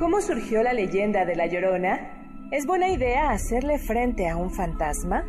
¿Cómo 0.00 0.22
surgió 0.22 0.62
la 0.62 0.72
leyenda 0.72 1.26
de 1.26 1.36
La 1.36 1.44
Llorona? 1.44 2.48
¿Es 2.50 2.64
buena 2.64 2.88
idea 2.88 3.32
hacerle 3.32 3.78
frente 3.78 4.30
a 4.30 4.36
un 4.38 4.50
fantasma? 4.50 5.26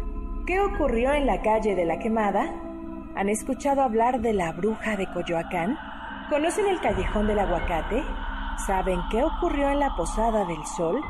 ¿Qué 0.48 0.62
ocurrió 0.62 1.12
en 1.12 1.26
la 1.26 1.42
calle 1.42 1.76
de 1.76 1.84
la 1.84 2.00
Quemada? 2.00 2.50
¿Han 3.18 3.28
escuchado 3.28 3.82
hablar 3.82 4.22
de 4.22 4.32
la 4.32 4.54
bruja 4.54 4.96
de 4.96 5.08
Coyoacán? 5.12 5.78
¿Conocen 6.30 6.68
el 6.68 6.80
callejón 6.80 7.28
del 7.28 7.40
aguacate? 7.40 8.02
¿Saben 8.66 9.02
qué 9.12 9.22
ocurrió 9.22 9.70
en 9.70 9.80
la 9.82 9.94
Posada 9.98 10.46
del 10.46 10.66
Sol? 10.78 11.02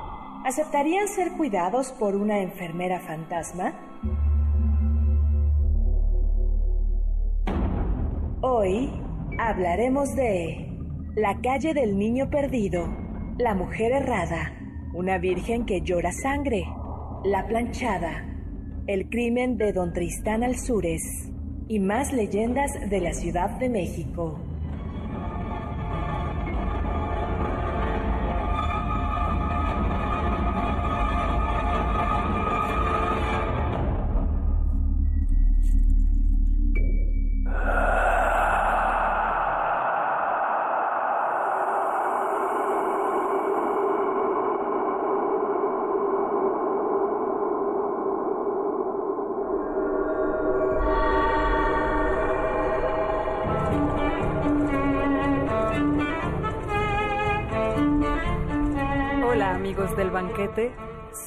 ¿Aceptarían 0.43 1.07
ser 1.07 1.33
cuidados 1.33 1.91
por 1.91 2.15
una 2.15 2.39
enfermera 2.39 2.99
fantasma? 2.99 3.75
Hoy 8.41 8.91
hablaremos 9.37 10.15
de 10.15 10.67
la 11.13 11.39
calle 11.41 11.75
del 11.75 11.99
niño 11.99 12.27
perdido 12.31 13.10
la 13.41 13.55
mujer 13.55 13.91
errada, 13.91 14.53
una 14.93 15.17
virgen 15.17 15.65
que 15.65 15.81
llora 15.81 16.11
sangre, 16.11 16.63
la 17.23 17.47
planchada, 17.47 18.23
el 18.85 19.09
crimen 19.09 19.57
de 19.57 19.73
don 19.73 19.93
Tristán 19.93 20.43
Alzures 20.43 21.01
y 21.67 21.79
más 21.79 22.13
leyendas 22.13 22.71
de 22.87 23.01
la 23.01 23.13
Ciudad 23.13 23.49
de 23.57 23.69
México. 23.69 24.39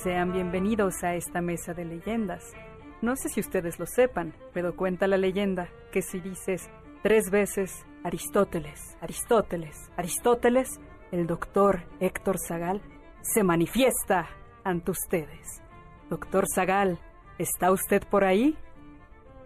Sean 0.03 0.33
bienvenidos 0.33 1.03
a 1.03 1.15
esta 1.15 1.41
mesa 1.41 1.73
de 1.73 1.85
leyendas. 1.85 2.53
No 3.01 3.17
sé 3.17 3.29
si 3.31 3.41
ustedes 3.41 3.79
lo 3.79 3.87
sepan, 3.87 4.35
pero 4.53 4.77
cuenta 4.77 5.07
la 5.07 5.17
leyenda 5.17 5.69
que 5.93 6.03
si 6.03 6.21
dices 6.21 6.71
tres 7.03 7.31
veces 7.31 7.87
Aristóteles, 8.03 8.99
Aristóteles, 9.01 9.91
Aristóteles, 9.97 10.69
el 11.11 11.27
doctor 11.27 11.85
Héctor 12.01 12.37
Zagal 12.39 12.83
se 13.23 13.43
manifiesta 13.45 14.29
ante 14.63 14.91
ustedes. 14.91 15.63
Doctor 16.11 16.45
Zagal, 16.55 16.99
¿está 17.39 17.71
usted 17.73 18.03
por 18.11 18.25
ahí? 18.25 18.57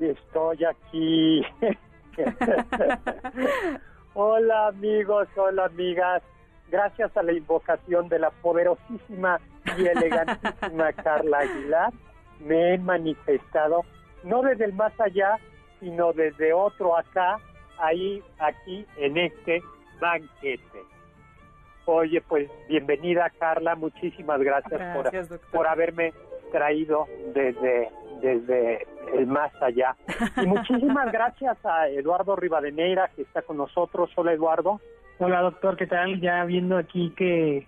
Estoy 0.00 0.65
aquí. 0.65 1.43
hola 4.15 4.69
amigos, 4.69 5.28
hola 5.37 5.67
amigas 5.67 6.22
gracias 6.71 7.17
a 7.17 7.23
la 7.23 7.33
invocación 7.33 8.09
de 8.09 8.19
la 8.19 8.31
poderosísima 8.31 9.41
y 9.77 9.87
elegantísima 9.87 10.93
Carla 11.05 11.39
Aguilar, 11.39 11.93
me 12.41 12.75
he 12.75 12.79
manifestado, 12.79 13.83
no 14.25 14.43
desde 14.43 14.67
el 14.67 14.73
más 14.73 14.93
allá, 15.01 15.39
sino 15.81 16.12
desde 16.12 16.53
otro 16.53 16.97
acá, 16.97 17.39
ahí, 17.79 18.23
aquí, 18.39 18.87
en 18.97 19.19
este 19.19 19.62
banquete. 20.01 20.83
Oye, 21.87 22.21
pues 22.21 22.51
bienvenida 22.69 23.31
Carla, 23.39 23.75
muchísimas 23.75 24.41
gracias, 24.41 24.95
por, 24.95 25.41
por 25.50 25.67
haberme 25.67 26.12
traído 26.50 27.06
desde, 27.35 27.91
desde 28.21 28.87
el 29.15 29.27
más 29.27 29.53
allá. 29.62 29.97
Y 30.43 30.47
muchísimas 30.47 31.11
gracias 31.12 31.56
a 31.65 31.89
Eduardo 31.89 32.37
Rivadeneira 32.37 33.11
que 33.17 33.23
está 33.23 33.43
con 33.43 33.56
nosotros. 33.56 34.11
Hola 34.17 34.33
Eduardo. 34.33 34.81
Hola 35.21 35.41
doctor, 35.41 35.77
¿qué 35.77 35.89
tal? 35.89 36.21
Ya 36.21 36.45
viendo 36.45 36.77
aquí 36.77 37.12
que, 37.17 37.67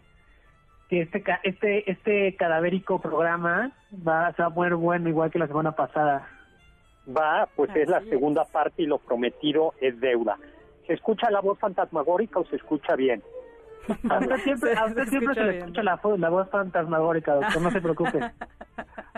que 0.88 1.03
este 1.03 1.25
este 1.43 1.91
este 1.91 2.37
cadavérico 2.37 3.00
programa 3.00 3.72
va, 4.06 4.28
a 4.28 4.34
ser 4.34 4.50
bueno 4.50 5.09
igual 5.09 5.33
que 5.33 5.41
la 5.41 5.49
semana 5.49 5.72
pasada. 5.72 6.28
Va, 7.09 7.49
pues 7.56 7.75
es 7.75 7.88
la 7.88 8.03
segunda 8.03 8.44
parte 8.44 8.83
y 8.83 8.87
lo 8.87 8.99
prometido 8.99 9.75
es 9.81 9.99
deuda. 9.99 10.38
¿Se 10.87 10.93
escucha 10.93 11.28
la 11.28 11.41
voz 11.41 11.59
fantasmagórica 11.59 12.38
o 12.38 12.44
se 12.47 12.55
escucha 12.55 12.94
bien? 12.94 13.21
A 14.09 14.19
usted 14.19 14.37
siempre, 14.37 14.77
a 14.77 14.84
usted 14.84 15.05
siempre 15.09 15.34
se, 15.34 15.43
le 15.43 15.59
escucha 15.59 15.82
la, 15.82 16.00
la, 16.19 16.28
voz 16.28 16.49
fantasmagórica, 16.50 17.34
doctor, 17.34 17.62
no 17.62 17.71
se 17.71 17.81
preocupe. 17.81 18.21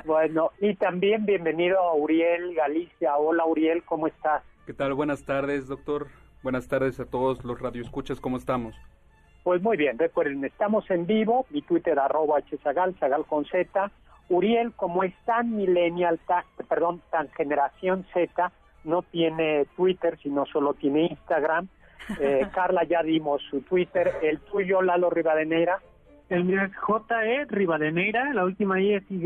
Bueno, 0.04 0.50
y 0.60 0.74
también 0.74 1.26
bienvenido 1.26 1.78
a 1.78 1.94
Uriel 1.94 2.56
Galicia. 2.56 3.16
Hola 3.18 3.44
Uriel, 3.44 3.84
¿cómo 3.84 4.08
estás? 4.08 4.42
¿Qué 4.66 4.72
tal? 4.72 4.94
Buenas 4.94 5.24
tardes, 5.24 5.68
doctor. 5.68 6.08
Buenas 6.42 6.66
tardes 6.66 6.98
a 6.98 7.04
todos 7.04 7.44
los 7.44 7.60
radioescuchas, 7.60 8.20
¿cómo 8.20 8.36
estamos? 8.36 8.74
Pues 9.44 9.62
muy 9.62 9.76
bien, 9.76 9.98
recuerden, 9.98 10.44
estamos 10.44 10.90
en 10.90 11.06
vivo, 11.06 11.46
mi 11.50 11.62
Twitter 11.62 11.98
arroba 11.98 12.40
hzagal, 12.40 12.96
zagal 12.98 13.24
con 13.26 13.44
z. 13.44 13.90
Uriel, 14.28 14.72
como 14.72 15.04
es 15.04 15.14
tan 15.24 15.56
millennial, 15.56 16.18
perdón, 16.68 17.00
tan 17.10 17.28
generación 17.30 18.06
Z, 18.12 18.50
no 18.84 19.02
tiene 19.02 19.66
Twitter, 19.76 20.18
sino 20.22 20.46
solo 20.46 20.74
tiene 20.74 21.06
Instagram. 21.06 21.68
Eh, 22.18 22.46
Carla, 22.54 22.84
ya 22.84 23.02
dimos 23.02 23.42
su 23.50 23.60
Twitter. 23.60 24.12
El 24.22 24.40
tuyo, 24.40 24.82
Lalo 24.82 25.10
Rivadeneira. 25.10 25.80
El 26.28 26.44
mío 26.44 26.62
es 26.62 26.74
J.E. 26.76 27.44
Rivadeneira, 27.44 28.32
la 28.32 28.44
última 28.44 28.80
I 28.80 28.94
es 28.94 29.10
Y. 29.10 29.20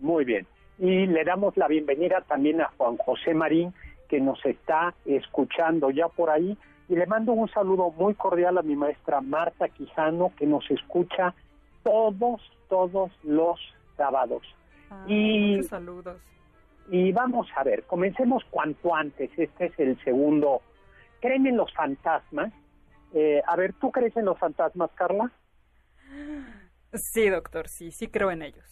Muy 0.00 0.24
bien. 0.24 0.46
Y 0.78 1.06
le 1.06 1.24
damos 1.24 1.56
la 1.56 1.68
bienvenida 1.68 2.22
también 2.22 2.62
a 2.62 2.70
Juan 2.78 2.96
José 2.96 3.34
Marín, 3.34 3.74
que 4.10 4.20
nos 4.20 4.44
está 4.44 4.92
escuchando 5.04 5.90
ya 5.90 6.08
por 6.08 6.30
ahí. 6.30 6.58
Y 6.88 6.96
le 6.96 7.06
mando 7.06 7.32
un 7.32 7.48
saludo 7.48 7.92
muy 7.92 8.14
cordial 8.14 8.58
a 8.58 8.62
mi 8.62 8.74
maestra 8.74 9.20
Marta 9.20 9.68
Quijano, 9.68 10.32
que 10.36 10.44
nos 10.44 10.68
escucha 10.68 11.32
todos, 11.84 12.42
todos 12.68 13.12
los 13.22 13.60
sábados. 13.96 14.42
Ah, 14.90 15.04
y 15.06 15.54
muchos 15.54 15.68
saludos. 15.68 16.20
Y 16.90 17.12
vamos 17.12 17.46
a 17.54 17.62
ver, 17.62 17.84
comencemos 17.84 18.42
cuanto 18.50 18.92
antes. 18.92 19.30
Este 19.38 19.66
es 19.66 19.78
el 19.78 20.02
segundo. 20.02 20.62
¿Creen 21.20 21.46
en 21.46 21.56
los 21.56 21.72
fantasmas? 21.72 22.52
Eh, 23.14 23.40
a 23.46 23.54
ver, 23.54 23.74
¿tú 23.74 23.92
crees 23.92 24.16
en 24.16 24.24
los 24.24 24.38
fantasmas, 24.38 24.90
Carla? 24.96 25.30
Sí, 26.94 27.28
doctor, 27.28 27.68
sí, 27.68 27.92
sí 27.92 28.08
creo 28.08 28.32
en 28.32 28.42
ellos. 28.42 28.66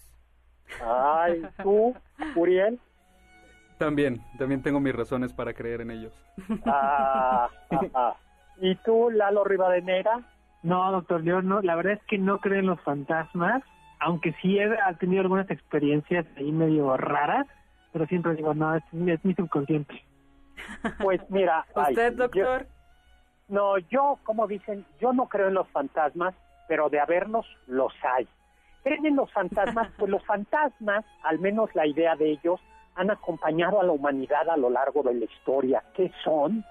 Ay, 0.84 1.46
¿tú, 1.62 1.94
Uriel? 2.34 2.80
También, 3.78 4.20
también 4.38 4.62
tengo 4.62 4.80
mis 4.80 4.94
razones 4.94 5.32
para 5.32 5.54
creer 5.54 5.80
en 5.82 5.92
ellos. 5.92 6.12
Ah, 6.66 7.48
¿Y 8.60 8.74
tú, 8.76 9.10
Lalo 9.10 9.44
Rivadeneira? 9.44 10.20
No, 10.62 10.90
doctor, 10.90 11.22
yo 11.22 11.40
no, 11.42 11.62
la 11.62 11.76
verdad 11.76 11.92
es 11.94 12.02
que 12.04 12.18
no 12.18 12.38
creo 12.38 12.58
en 12.58 12.66
los 12.66 12.80
fantasmas, 12.80 13.62
aunque 14.00 14.34
sí 14.42 14.58
he, 14.58 14.68
tenido 14.98 15.22
algunas 15.22 15.48
experiencias 15.50 16.26
ahí 16.36 16.50
medio 16.50 16.96
raras, 16.96 17.46
pero 17.92 18.06
siempre 18.06 18.34
digo, 18.34 18.52
no, 18.54 18.74
es, 18.74 18.82
mi 18.92 19.34
subconsciente. 19.34 20.02
Pues 21.00 21.20
mira... 21.30 21.64
¿Usted, 21.76 22.14
doctor? 22.14 22.66
no, 23.48 23.78
yo, 23.78 24.18
como 24.24 24.46
dicen, 24.46 24.84
yo 25.00 25.12
no 25.12 25.28
creo 25.28 25.48
en 25.48 25.54
los 25.54 25.68
fantasmas, 25.68 26.34
pero 26.66 26.90
de 26.90 27.00
haberlos, 27.00 27.46
los 27.66 27.92
hay. 28.02 28.26
¿Creen 28.82 29.06
en 29.06 29.16
los 29.16 29.32
fantasmas? 29.32 29.90
Pues 29.98 30.10
los 30.10 30.24
fantasmas, 30.24 31.04
al 31.22 31.38
menos 31.38 31.74
la 31.74 31.86
idea 31.86 32.16
de 32.16 32.32
ellos, 32.32 32.60
han 32.98 33.12
acompañado 33.12 33.80
a 33.80 33.84
la 33.84 33.92
humanidad 33.92 34.50
a 34.50 34.56
lo 34.56 34.70
largo 34.70 35.04
de 35.04 35.14
la 35.14 35.24
historia. 35.24 35.84
¿Qué 35.94 36.10
son? 36.24 36.64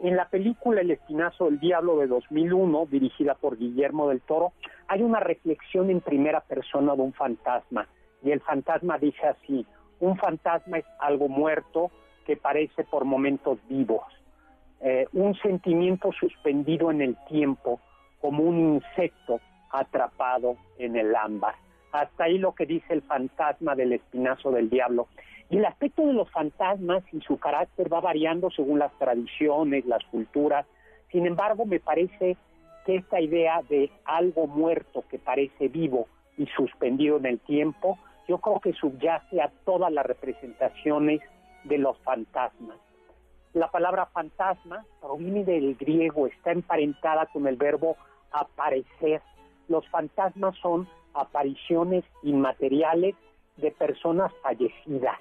En 0.00 0.16
la 0.16 0.26
película 0.26 0.82
El 0.82 0.90
Espinazo 0.90 1.46
del 1.46 1.58
Diablo 1.60 1.96
de 1.96 2.08
2001, 2.08 2.86
dirigida 2.90 3.34
por 3.34 3.56
Guillermo 3.56 4.10
del 4.10 4.20
Toro, 4.20 4.52
hay 4.86 5.02
una 5.02 5.18
reflexión 5.18 5.88
en 5.88 6.02
primera 6.02 6.40
persona 6.40 6.94
de 6.94 7.00
un 7.00 7.14
fantasma. 7.14 7.88
Y 8.22 8.32
el 8.32 8.40
fantasma 8.40 8.98
dice 8.98 9.26
así, 9.26 9.64
un 10.00 10.18
fantasma 10.18 10.76
es 10.76 10.84
algo 10.98 11.28
muerto 11.28 11.90
que 12.26 12.36
parece 12.36 12.84
por 12.84 13.06
momentos 13.06 13.58
vivos, 13.66 14.04
eh, 14.82 15.06
un 15.14 15.34
sentimiento 15.36 16.12
suspendido 16.12 16.90
en 16.90 17.00
el 17.00 17.16
tiempo, 17.28 17.80
como 18.20 18.42
un 18.42 18.74
insecto 18.74 19.40
atrapado 19.70 20.56
en 20.78 20.96
el 20.96 21.16
ámbar. 21.16 21.54
Hasta 21.92 22.24
ahí 22.24 22.36
lo 22.36 22.54
que 22.54 22.66
dice 22.66 22.92
el 22.92 23.02
fantasma 23.02 23.74
del 23.74 23.94
espinazo 23.94 24.50
del 24.50 24.68
diablo. 24.68 25.08
Y 25.52 25.58
el 25.58 25.66
aspecto 25.66 26.06
de 26.06 26.14
los 26.14 26.30
fantasmas 26.30 27.04
y 27.12 27.20
su 27.20 27.36
carácter 27.38 27.92
va 27.92 28.00
variando 28.00 28.50
según 28.50 28.78
las 28.78 28.90
tradiciones, 28.98 29.84
las 29.84 30.02
culturas. 30.06 30.64
Sin 31.10 31.26
embargo, 31.26 31.66
me 31.66 31.78
parece 31.78 32.38
que 32.86 32.96
esta 32.96 33.20
idea 33.20 33.60
de 33.68 33.90
algo 34.06 34.46
muerto 34.46 35.04
que 35.10 35.18
parece 35.18 35.68
vivo 35.68 36.08
y 36.38 36.46
suspendido 36.56 37.18
en 37.18 37.26
el 37.26 37.38
tiempo, 37.40 37.98
yo 38.26 38.38
creo 38.38 38.60
que 38.60 38.72
subyace 38.72 39.42
a 39.42 39.52
todas 39.66 39.92
las 39.92 40.06
representaciones 40.06 41.20
de 41.64 41.76
los 41.76 41.98
fantasmas. 41.98 42.78
La 43.52 43.70
palabra 43.70 44.06
fantasma 44.06 44.86
proviene 45.02 45.44
del 45.44 45.74
griego, 45.74 46.28
está 46.28 46.52
emparentada 46.52 47.26
con 47.26 47.46
el 47.46 47.56
verbo 47.56 47.98
aparecer. 48.30 49.20
Los 49.68 49.86
fantasmas 49.90 50.56
son 50.62 50.88
apariciones 51.12 52.04
inmateriales 52.22 53.14
de 53.58 53.70
personas 53.70 54.32
fallecidas. 54.42 55.18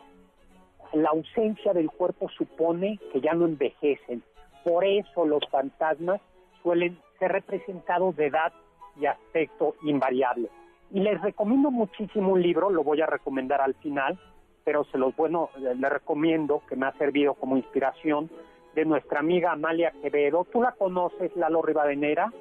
La 0.93 1.09
ausencia 1.09 1.73
del 1.73 1.89
cuerpo 1.89 2.29
supone 2.29 2.99
que 3.11 3.21
ya 3.21 3.33
no 3.33 3.45
envejecen. 3.45 4.23
Por 4.63 4.85
eso 4.85 5.25
los 5.25 5.41
fantasmas 5.49 6.21
suelen 6.61 6.97
ser 7.17 7.31
representados 7.31 8.15
de 8.15 8.27
edad 8.27 8.53
y 8.99 9.05
aspecto 9.05 9.75
invariable. 9.83 10.49
Y 10.91 10.99
les 10.99 11.21
recomiendo 11.21 11.71
muchísimo 11.71 12.33
un 12.33 12.41
libro, 12.41 12.69
lo 12.69 12.83
voy 12.83 13.01
a 13.01 13.05
recomendar 13.05 13.61
al 13.61 13.75
final, 13.75 14.19
pero 14.65 14.83
se 14.85 14.97
los 14.97 15.15
bueno, 15.15 15.49
le 15.57 15.89
recomiendo, 15.89 16.61
que 16.67 16.75
me 16.75 16.85
ha 16.85 16.91
servido 16.97 17.33
como 17.35 17.57
inspiración, 17.57 18.29
de 18.75 18.85
nuestra 18.85 19.19
amiga 19.19 19.51
Amalia 19.51 19.91
Quevedo. 20.01 20.45
¿Tú 20.51 20.61
la 20.61 20.73
conoces, 20.73 21.35
Lalo 21.35 21.61
Rivadenera? 21.61 22.31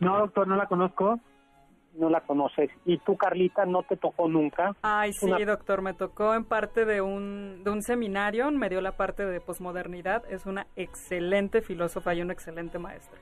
No, 0.00 0.18
doctor, 0.18 0.46
no 0.46 0.56
la 0.56 0.66
conozco. 0.66 1.18
No 1.98 2.10
la 2.10 2.20
conoces. 2.20 2.70
¿Y 2.84 2.98
tú, 2.98 3.16
Carlita, 3.16 3.64
no 3.64 3.82
te 3.82 3.96
tocó 3.96 4.28
nunca? 4.28 4.76
Ay, 4.82 5.12
sí, 5.12 5.30
doctor, 5.44 5.80
me 5.80 5.94
tocó 5.94 6.34
en 6.34 6.44
parte 6.44 6.84
de 6.84 7.00
un, 7.00 7.62
de 7.64 7.70
un 7.70 7.82
seminario, 7.82 8.50
me 8.50 8.68
dio 8.68 8.80
la 8.80 8.96
parte 8.96 9.24
de 9.24 9.40
posmodernidad. 9.40 10.22
Es 10.30 10.44
una 10.44 10.66
excelente 10.76 11.62
filósofa 11.62 12.14
y 12.14 12.20
una 12.20 12.34
excelente 12.34 12.78
maestra. 12.78 13.18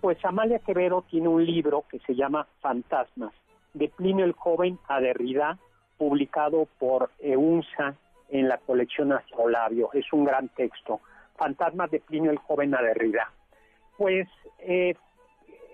Pues 0.00 0.22
Amalia 0.24 0.58
Quevedo 0.58 1.02
tiene 1.02 1.28
un 1.28 1.44
libro 1.44 1.84
que 1.88 1.98
se 2.00 2.14
llama 2.14 2.46
Fantasmas, 2.60 3.32
de 3.74 3.88
Plinio 3.88 4.24
el 4.24 4.32
Joven 4.32 4.78
a 4.88 5.00
Derrida, 5.00 5.58
publicado 5.96 6.66
por 6.78 7.10
EUNSA 7.20 7.94
en 8.28 8.48
la 8.48 8.58
colección 8.58 9.12
Astrolabio. 9.12 9.90
Es 9.92 10.12
un 10.12 10.24
gran 10.24 10.48
texto. 10.50 11.00
Fantasmas 11.36 11.90
de 11.90 12.00
Plinio 12.00 12.30
el 12.30 12.38
Joven 12.38 12.74
a 12.74 12.82
Derrida. 12.82 13.30
Pues 13.96 14.28
eh, 14.60 14.94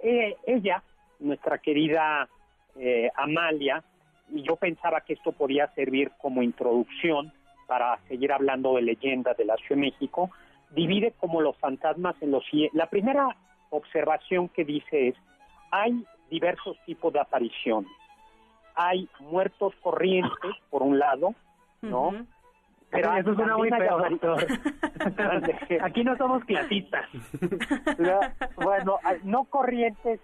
eh, 0.03 0.37
ella, 0.47 0.83
nuestra 1.21 1.59
querida 1.59 2.29
eh, 2.77 3.11
Amalia, 3.17 3.83
y 4.31 4.43
yo 4.43 4.57
pensaba 4.57 5.03
que 5.03 5.15
esto 5.15 5.33
podía 5.33 5.69
servir 5.75 6.11
como 6.19 6.43
introducción 6.43 7.33
para 7.67 7.99
seguir 8.09 8.33
hablando 8.33 8.75
de 8.77 8.83
leyendas 8.83 9.37
de 9.37 9.45
la 9.45 9.57
Ciudad 9.57 9.81
de 9.81 9.91
México, 9.91 10.31
divide 10.71 11.13
como 11.19 11.41
los 11.41 11.57
fantasmas 11.59 12.17
en 12.21 12.31
los... 12.31 12.45
La 12.73 12.87
primera 12.87 13.37
observación 13.71 14.49
que 14.49 14.65
dice 14.65 15.09
es, 15.09 15.15
hay 15.71 16.05
diversos 16.31 16.77
tipos 16.87 17.13
de 17.13 17.21
apariciones. 17.21 17.91
Hay 18.75 19.09
muertos 19.21 19.75
corrientes, 19.83 20.53
por 20.71 20.83
un 20.83 20.99
lado, 20.99 21.35
¿no? 21.83 22.27
Pero 22.93 23.17
eso 23.17 23.35
suena 23.35 23.57
muy 23.57 23.71
feo, 23.71 23.99
doctor. 23.99 24.47
Aquí 25.83 26.05
no 26.05 26.17
somos 26.17 26.45
clasistas. 26.45 27.07
bueno, 28.57 28.99
no 29.25 29.45
corrientes, 29.45 30.21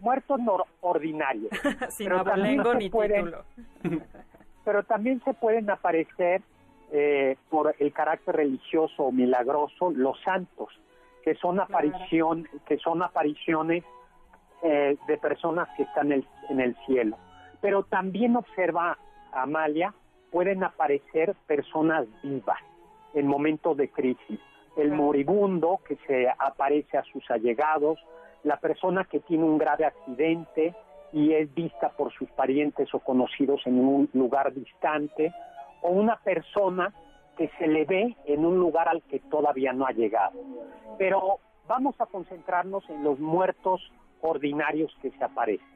muertos 0.00 0.40
no 0.40 0.64
ordinarios. 0.80 1.50
Sin 1.90 2.08
pero 2.08 2.74
ni 2.74 2.90
título. 2.90 3.44
pero 4.64 4.82
también 4.84 5.22
se 5.24 5.34
pueden 5.34 5.68
aparecer 5.70 6.42
eh, 6.92 7.36
por 7.50 7.74
el 7.78 7.92
carácter 7.92 8.36
religioso 8.36 9.04
o 9.04 9.12
milagroso 9.12 9.90
los 9.90 10.20
santos, 10.22 10.68
que 11.24 11.34
son 11.36 11.60
aparición, 11.60 12.48
que 12.66 12.78
son 12.78 13.02
apariciones 13.02 13.84
eh, 14.62 14.96
de 15.06 15.18
personas 15.18 15.68
que 15.76 15.82
están 15.82 16.10
en 16.12 16.60
el 16.60 16.74
cielo 16.86 17.18
pero 17.62 17.84
también 17.84 18.36
observa 18.36 18.98
Amalia, 19.32 19.94
pueden 20.32 20.64
aparecer 20.64 21.36
personas 21.46 22.06
vivas 22.22 22.58
en 23.14 23.26
momentos 23.28 23.76
de 23.76 23.88
crisis. 23.90 24.40
El 24.76 24.90
moribundo 24.90 25.80
que 25.86 25.96
se 26.06 26.26
aparece 26.28 26.96
a 26.96 27.04
sus 27.04 27.30
allegados, 27.30 27.98
la 28.42 28.56
persona 28.56 29.04
que 29.04 29.20
tiene 29.20 29.44
un 29.44 29.58
grave 29.58 29.84
accidente 29.84 30.74
y 31.12 31.34
es 31.34 31.54
vista 31.54 31.90
por 31.90 32.10
sus 32.14 32.30
parientes 32.30 32.92
o 32.94 32.98
conocidos 33.00 33.60
en 33.66 33.78
un 33.78 34.08
lugar 34.14 34.52
distante, 34.54 35.30
o 35.82 35.90
una 35.90 36.16
persona 36.16 36.92
que 37.36 37.50
se 37.58 37.66
le 37.66 37.84
ve 37.84 38.16
en 38.24 38.46
un 38.46 38.58
lugar 38.58 38.88
al 38.88 39.02
que 39.02 39.18
todavía 39.18 39.74
no 39.74 39.86
ha 39.86 39.92
llegado. 39.92 40.40
Pero 40.96 41.40
vamos 41.68 41.94
a 42.00 42.06
concentrarnos 42.06 42.88
en 42.88 43.04
los 43.04 43.18
muertos 43.18 43.92
ordinarios 44.22 44.94
que 45.02 45.10
se 45.10 45.22
aparecen. 45.22 45.66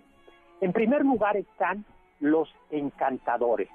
En 0.62 0.72
primer 0.72 1.02
lugar 1.02 1.36
están 1.36 1.84
los 2.20 2.48
encantadores. 2.70 3.68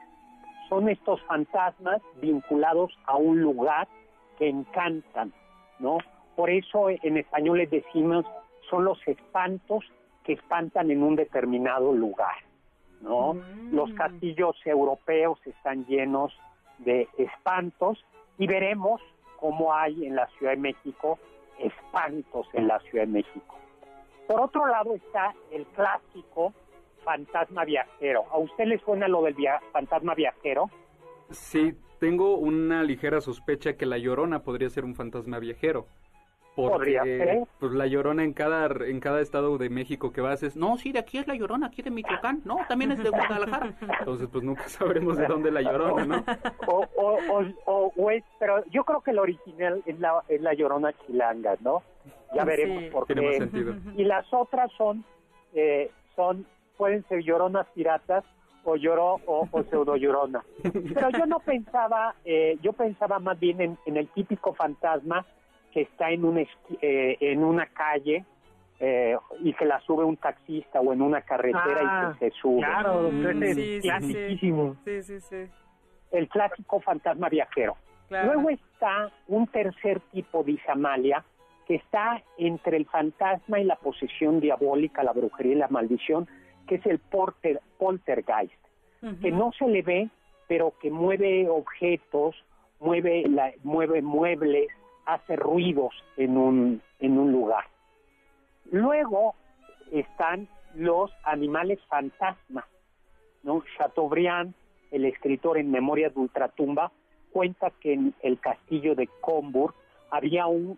Son 0.71 0.87
estos 0.87 1.21
fantasmas 1.23 2.01
vinculados 2.21 2.97
a 3.05 3.17
un 3.17 3.41
lugar 3.41 3.89
que 4.39 4.47
encantan, 4.47 5.33
¿no? 5.79 5.97
Por 6.37 6.49
eso 6.49 6.89
en 6.89 7.17
español 7.17 7.57
les 7.57 7.69
decimos 7.69 8.25
son 8.69 8.85
los 8.85 9.05
espantos 9.05 9.83
que 10.23 10.31
espantan 10.31 10.89
en 10.89 11.03
un 11.03 11.17
determinado 11.17 11.91
lugar, 11.91 12.37
¿no? 13.01 13.33
Mm. 13.33 13.75
Los 13.75 13.91
castillos 13.95 14.55
europeos 14.63 15.45
están 15.45 15.85
llenos 15.87 16.31
de 16.77 17.09
espantos 17.17 18.05
y 18.37 18.47
veremos 18.47 19.01
cómo 19.41 19.73
hay 19.73 20.05
en 20.05 20.15
la 20.15 20.27
Ciudad 20.37 20.53
de 20.53 20.59
México 20.59 21.19
espantos 21.59 22.47
en 22.53 22.69
la 22.69 22.79
Ciudad 22.79 23.07
de 23.07 23.11
México. 23.11 23.57
Por 24.25 24.39
otro 24.39 24.65
lado 24.67 24.95
está 24.95 25.35
el 25.51 25.65
clásico 25.65 26.53
fantasma 27.03 27.65
viajero. 27.65 28.25
¿A 28.31 28.37
usted 28.37 28.65
le 28.65 28.79
suena 28.79 29.07
lo 29.07 29.21
del 29.23 29.35
fantasma 29.71 30.15
viajero? 30.15 30.69
Sí, 31.29 31.73
tengo 31.99 32.35
una 32.35 32.83
ligera 32.83 33.21
sospecha 33.21 33.73
que 33.73 33.85
la 33.85 33.97
llorona 33.97 34.43
podría 34.43 34.69
ser 34.69 34.85
un 34.85 34.95
fantasma 34.95 35.39
viajero. 35.39 35.87
Porque, 36.55 37.45
Pues 37.59 37.71
la 37.71 37.87
llorona 37.87 38.23
en 38.23 38.33
cada 38.33 38.65
en 38.85 38.99
cada 38.99 39.21
estado 39.21 39.57
de 39.57 39.69
México 39.69 40.11
que 40.11 40.19
vas 40.19 40.43
es, 40.43 40.57
no, 40.57 40.77
sí, 40.77 40.91
de 40.91 40.99
aquí 40.99 41.17
es 41.17 41.27
la 41.27 41.35
llorona, 41.35 41.67
aquí 41.67 41.81
de 41.81 41.91
Michoacán, 41.91 42.41
no, 42.43 42.57
también 42.67 42.91
es 42.91 43.01
de 43.01 43.09
Guadalajara. 43.09 43.73
Entonces, 43.99 44.27
pues 44.29 44.43
nunca 44.43 44.63
sabremos 44.67 45.17
de 45.17 45.27
dónde 45.27 45.49
la 45.49 45.61
llorona, 45.61 46.05
¿no? 46.05 46.25
O, 46.67 46.85
o, 46.97 47.19
o, 47.65 47.93
o 47.95 48.11
es, 48.11 48.23
pero 48.37 48.65
yo 48.65 48.83
creo 48.83 49.01
que 49.01 49.11
el 49.11 49.19
original 49.19 49.81
es 49.85 49.97
la, 49.99 50.23
es 50.27 50.41
la 50.41 50.53
llorona 50.53 50.91
chilanga, 51.05 51.55
¿no? 51.61 51.83
Ya 52.35 52.43
veremos 52.43 52.83
por 52.91 53.07
qué. 53.07 53.37
Sentido. 53.37 53.75
Y 53.95 54.03
las 54.03 54.25
otras 54.33 54.71
son, 54.73 55.05
eh, 55.53 55.89
son 56.15 56.45
pueden 56.81 57.07
ser 57.07 57.21
lloronas 57.21 57.67
piratas 57.75 58.23
o 58.63 58.75
lloró 58.75 59.19
o, 59.27 59.47
pseudo 59.69 59.97
llorona. 59.97 60.43
Pero 60.63 61.11
yo 61.11 61.27
no 61.27 61.39
pensaba, 61.39 62.15
eh, 62.25 62.57
yo 62.63 62.73
pensaba 62.73 63.19
más 63.19 63.39
bien 63.39 63.77
en, 63.85 63.97
el 63.97 64.07
típico 64.07 64.55
fantasma 64.55 65.23
que 65.71 65.81
está 65.81 66.09
en 66.09 66.25
un 66.25 66.39
eh, 66.39 67.17
en 67.19 67.43
una 67.43 67.67
calle 67.67 68.25
eh, 68.79 69.15
y 69.41 69.53
que 69.53 69.65
la 69.65 69.79
sube 69.81 70.03
un 70.03 70.17
taxista 70.17 70.81
o 70.81 70.91
en 70.91 71.03
una 71.03 71.21
carretera 71.21 71.83
y 71.83 71.87
ah, 71.87 72.15
que 72.19 72.31
se 72.31 72.35
sube. 72.41 72.65
Claro, 72.65 73.11
mm, 73.11 73.43
es 73.43 73.83
Sí, 74.83 75.03
sí, 75.03 75.19
sí. 75.19 75.51
El 76.09 76.27
clásico 76.29 76.79
fantasma 76.79 77.29
viajero. 77.29 77.77
Luego 78.09 78.49
está 78.49 79.11
un 79.27 79.45
tercer 79.45 79.99
tipo, 80.11 80.43
dice 80.43 80.71
Amalia, 80.71 81.23
que 81.67 81.75
está 81.75 82.23
entre 82.39 82.77
el 82.77 82.87
fantasma 82.87 83.59
y 83.59 83.65
la 83.65 83.75
posesión 83.75 84.39
diabólica, 84.39 85.03
la 85.03 85.13
brujería 85.13 85.53
y 85.53 85.55
la 85.59 85.67
maldición, 85.67 86.27
que 86.67 86.75
es 86.75 86.85
el 86.85 86.99
porter, 86.99 87.59
poltergeist, 87.77 88.53
que 89.21 89.31
no 89.31 89.51
se 89.57 89.67
le 89.67 89.81
ve, 89.81 90.09
pero 90.47 90.73
que 90.79 90.91
mueve 90.91 91.49
objetos, 91.49 92.35
mueve, 92.79 93.23
la, 93.27 93.51
mueve 93.63 94.01
muebles, 94.01 94.67
hace 95.05 95.35
ruidos 95.35 95.93
en 96.17 96.37
un, 96.37 96.81
en 96.99 97.17
un 97.17 97.31
lugar. 97.31 97.65
Luego 98.71 99.35
están 99.91 100.47
los 100.75 101.11
animales 101.23 101.79
fantasmas. 101.87 102.65
¿no? 103.43 103.63
Chateaubriand, 103.77 104.53
el 104.91 105.05
escritor 105.05 105.57
en 105.57 105.71
Memoria 105.71 106.09
de 106.09 106.19
Ultratumba, 106.19 106.91
cuenta 107.31 107.71
que 107.79 107.93
en 107.93 108.13
el 108.21 108.39
castillo 108.39 108.95
de 108.95 109.07
Combourg 109.21 109.73
había 110.09 110.47
un 110.47 110.77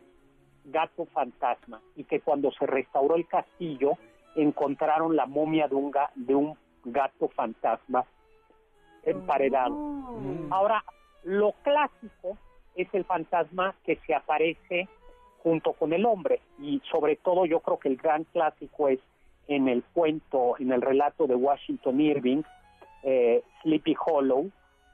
gato 0.66 1.06
fantasma 1.08 1.82
y 1.96 2.06
que 2.06 2.22
cuando 2.22 2.52
se 2.52 2.66
restauró 2.66 3.16
el 3.16 3.28
castillo 3.28 3.98
encontraron 4.36 5.16
la 5.16 5.26
momia 5.26 5.68
de 5.68 5.76
un, 5.76 5.92
de 6.16 6.36
un 6.36 6.58
gato 6.86 7.30
fantasma 7.30 8.06
emparedado. 9.04 9.76
Oh. 9.76 10.20
Ahora, 10.50 10.84
lo 11.24 11.54
clásico 11.64 12.38
es 12.76 12.88
el 12.94 13.06
fantasma 13.06 13.76
que 13.84 13.98
se 14.08 14.16
aparece 14.16 14.88
junto 15.44 15.74
con 15.74 15.94
el 15.94 16.06
hombre. 16.06 16.42
Y 16.60 16.82
sobre 16.92 17.18
todo 17.18 17.46
yo 17.46 17.60
creo 17.60 17.78
que 17.78 17.90
el 17.90 17.98
gran 17.98 18.24
clásico 18.26 18.88
es 18.88 19.00
en 19.48 19.68
el 19.68 19.84
cuento, 19.84 20.56
en 20.58 20.72
el 20.72 20.82
relato 20.82 21.28
de 21.28 21.36
Washington 21.36 22.00
Irving, 22.00 22.44
eh, 23.04 23.44
Sleepy 23.62 23.96
Hollow, 24.06 24.50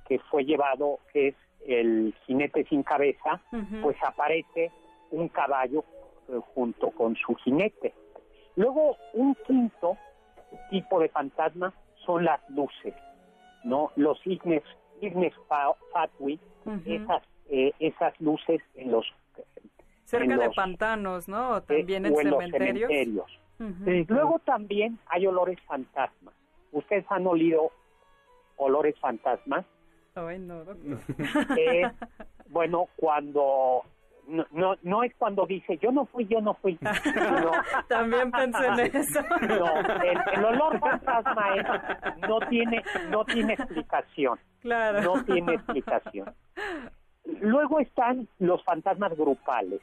que 0.07 0.19
fue 0.19 0.43
llevado, 0.43 0.99
que 1.13 1.29
es 1.29 1.35
el 1.67 2.15
jinete 2.25 2.63
sin 2.65 2.81
cabeza, 2.81 3.41
pues 3.81 3.95
aparece 4.01 4.71
un 5.11 5.27
caballo 5.27 5.83
eh, 6.29 6.39
junto 6.55 6.89
con 6.91 7.15
su 7.15 7.35
jinete. 7.35 7.93
Luego, 8.55 8.97
un 9.13 9.35
quinto 9.47 9.97
tipo 10.69 10.99
de 10.99 11.09
fantasma 11.09 11.73
son 12.05 12.25
las 12.25 12.41
luces, 12.49 12.93
¿no? 13.63 13.91
Los 13.95 14.19
ignes, 14.25 14.63
ignes 15.01 15.33
fatui, 15.91 16.39
esas, 16.85 17.23
eh, 17.49 17.71
esas 17.79 18.19
luces 18.19 18.61
en 18.75 18.91
los... 18.91 19.05
Cerca 20.05 20.37
de 20.37 20.49
pantanos, 20.51 21.27
¿no? 21.27 21.61
También 21.61 22.05
en, 22.05 22.15
cementerios. 22.15 23.39
Luego 24.07 24.39
también 24.39 24.97
hay 25.07 25.27
olores 25.27 25.59
fantasmas. 25.67 26.33
¿Ustedes 26.71 27.05
han 27.09 27.27
olido 27.27 27.71
olores 28.57 28.97
fantasmas? 28.99 29.65
Ay, 30.15 30.39
no, 30.39 30.63
bueno, 32.49 32.87
cuando 32.95 33.83
no, 34.29 34.45
no, 34.51 34.75
no 34.83 35.03
es 35.03 35.13
cuando 35.15 35.45
dice 35.45 35.77
yo 35.77 35.91
no 35.91 36.05
fui, 36.05 36.25
yo 36.27 36.39
no 36.41 36.53
fui. 36.55 36.77
También 37.87 38.31
pensé 38.31 38.65
en 38.65 38.79
eso. 38.95 39.21
No, 39.47 39.65
el, 40.33 40.45
olor 40.45 40.79
fantasma 40.79 41.55
es, 41.55 42.27
no 42.27 42.39
tiene, 42.49 42.83
no 43.09 43.25
tiene 43.25 43.53
explicación. 43.53 44.39
Claro. 44.61 45.01
No 45.01 45.23
tiene 45.23 45.53
explicación. 45.55 46.33
Luego 47.41 47.79
están 47.79 48.27
los 48.39 48.63
fantasmas 48.63 49.15
grupales, 49.17 49.81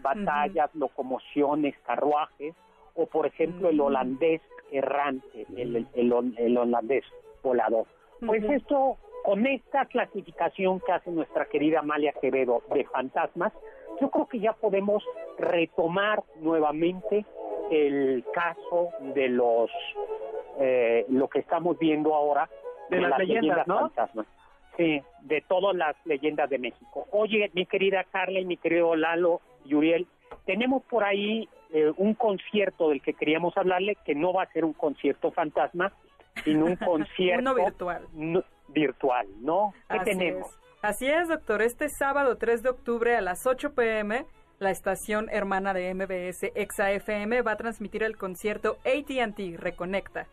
batallas, 0.00 0.74
locomociones, 0.74 1.74
carruajes, 1.86 2.54
o 2.94 3.06
por 3.06 3.26
ejemplo 3.26 3.68
el 3.68 3.80
holandés 3.80 4.40
errante, 4.70 5.46
el, 5.56 5.86
el, 5.94 6.56
holandés 6.58 7.04
volador. 7.42 7.86
Pues 8.24 8.42
esto, 8.44 8.96
con 9.24 9.46
esta 9.46 9.86
clasificación 9.86 10.80
que 10.80 10.92
hace 10.92 11.10
nuestra 11.10 11.46
querida 11.46 11.78
Amalia 11.78 12.12
Quevedo 12.20 12.62
de 12.74 12.84
fantasmas, 12.84 13.54
yo 13.98 14.10
creo 14.10 14.26
que 14.26 14.38
ya 14.38 14.52
podemos 14.52 15.02
retomar 15.38 16.22
nuevamente 16.40 17.24
el 17.70 18.22
caso 18.34 18.90
de 19.14 19.30
los 19.30 19.70
eh, 20.60 21.06
lo 21.08 21.28
que 21.28 21.38
estamos 21.38 21.78
viendo 21.78 22.14
ahora 22.14 22.50
de, 22.90 23.00
las, 23.00 23.18
leyendas, 23.18 23.66
¿no? 23.66 23.80
fantasmas. 23.80 24.26
Sí, 24.76 25.00
de 25.22 25.40
todas 25.48 25.74
las 25.74 25.96
leyendas 26.04 26.50
de 26.50 26.58
México. 26.58 27.06
Oye, 27.10 27.50
mi 27.54 27.64
querida 27.64 28.04
Carla 28.04 28.40
y 28.40 28.44
mi 28.44 28.58
querido 28.58 28.94
Lalo 28.94 29.40
y 29.64 29.74
Uriel, 29.74 30.06
tenemos 30.44 30.82
por 30.82 31.02
ahí 31.02 31.48
eh, 31.72 31.90
un 31.96 32.12
concierto 32.12 32.90
del 32.90 33.00
que 33.00 33.14
queríamos 33.14 33.56
hablarle, 33.56 33.96
que 34.04 34.14
no 34.14 34.34
va 34.34 34.42
a 34.42 34.52
ser 34.52 34.66
un 34.66 34.74
concierto 34.74 35.30
fantasma, 35.32 35.94
sino 36.44 36.66
un 36.66 36.76
concierto 36.76 37.54
virtual. 37.54 38.06
Virtual, 38.68 39.26
¿no? 39.40 39.74
¿Qué 39.90 40.00
tenemos? 40.00 40.58
Así 40.82 41.06
es, 41.06 41.28
doctor. 41.28 41.62
Este 41.62 41.88
sábado 41.88 42.36
3 42.36 42.62
de 42.62 42.68
octubre 42.68 43.16
a 43.16 43.20
las 43.20 43.46
8 43.46 43.74
pm, 43.74 44.26
la 44.58 44.70
estación 44.70 45.28
hermana 45.30 45.72
de 45.72 45.94
MBS 45.94 46.52
Exa 46.54 46.92
FM 46.92 47.42
va 47.42 47.52
a 47.52 47.56
transmitir 47.56 48.02
el 48.02 48.16
concierto 48.16 48.76
ATT 48.84 49.58
Reconecta. 49.58 50.26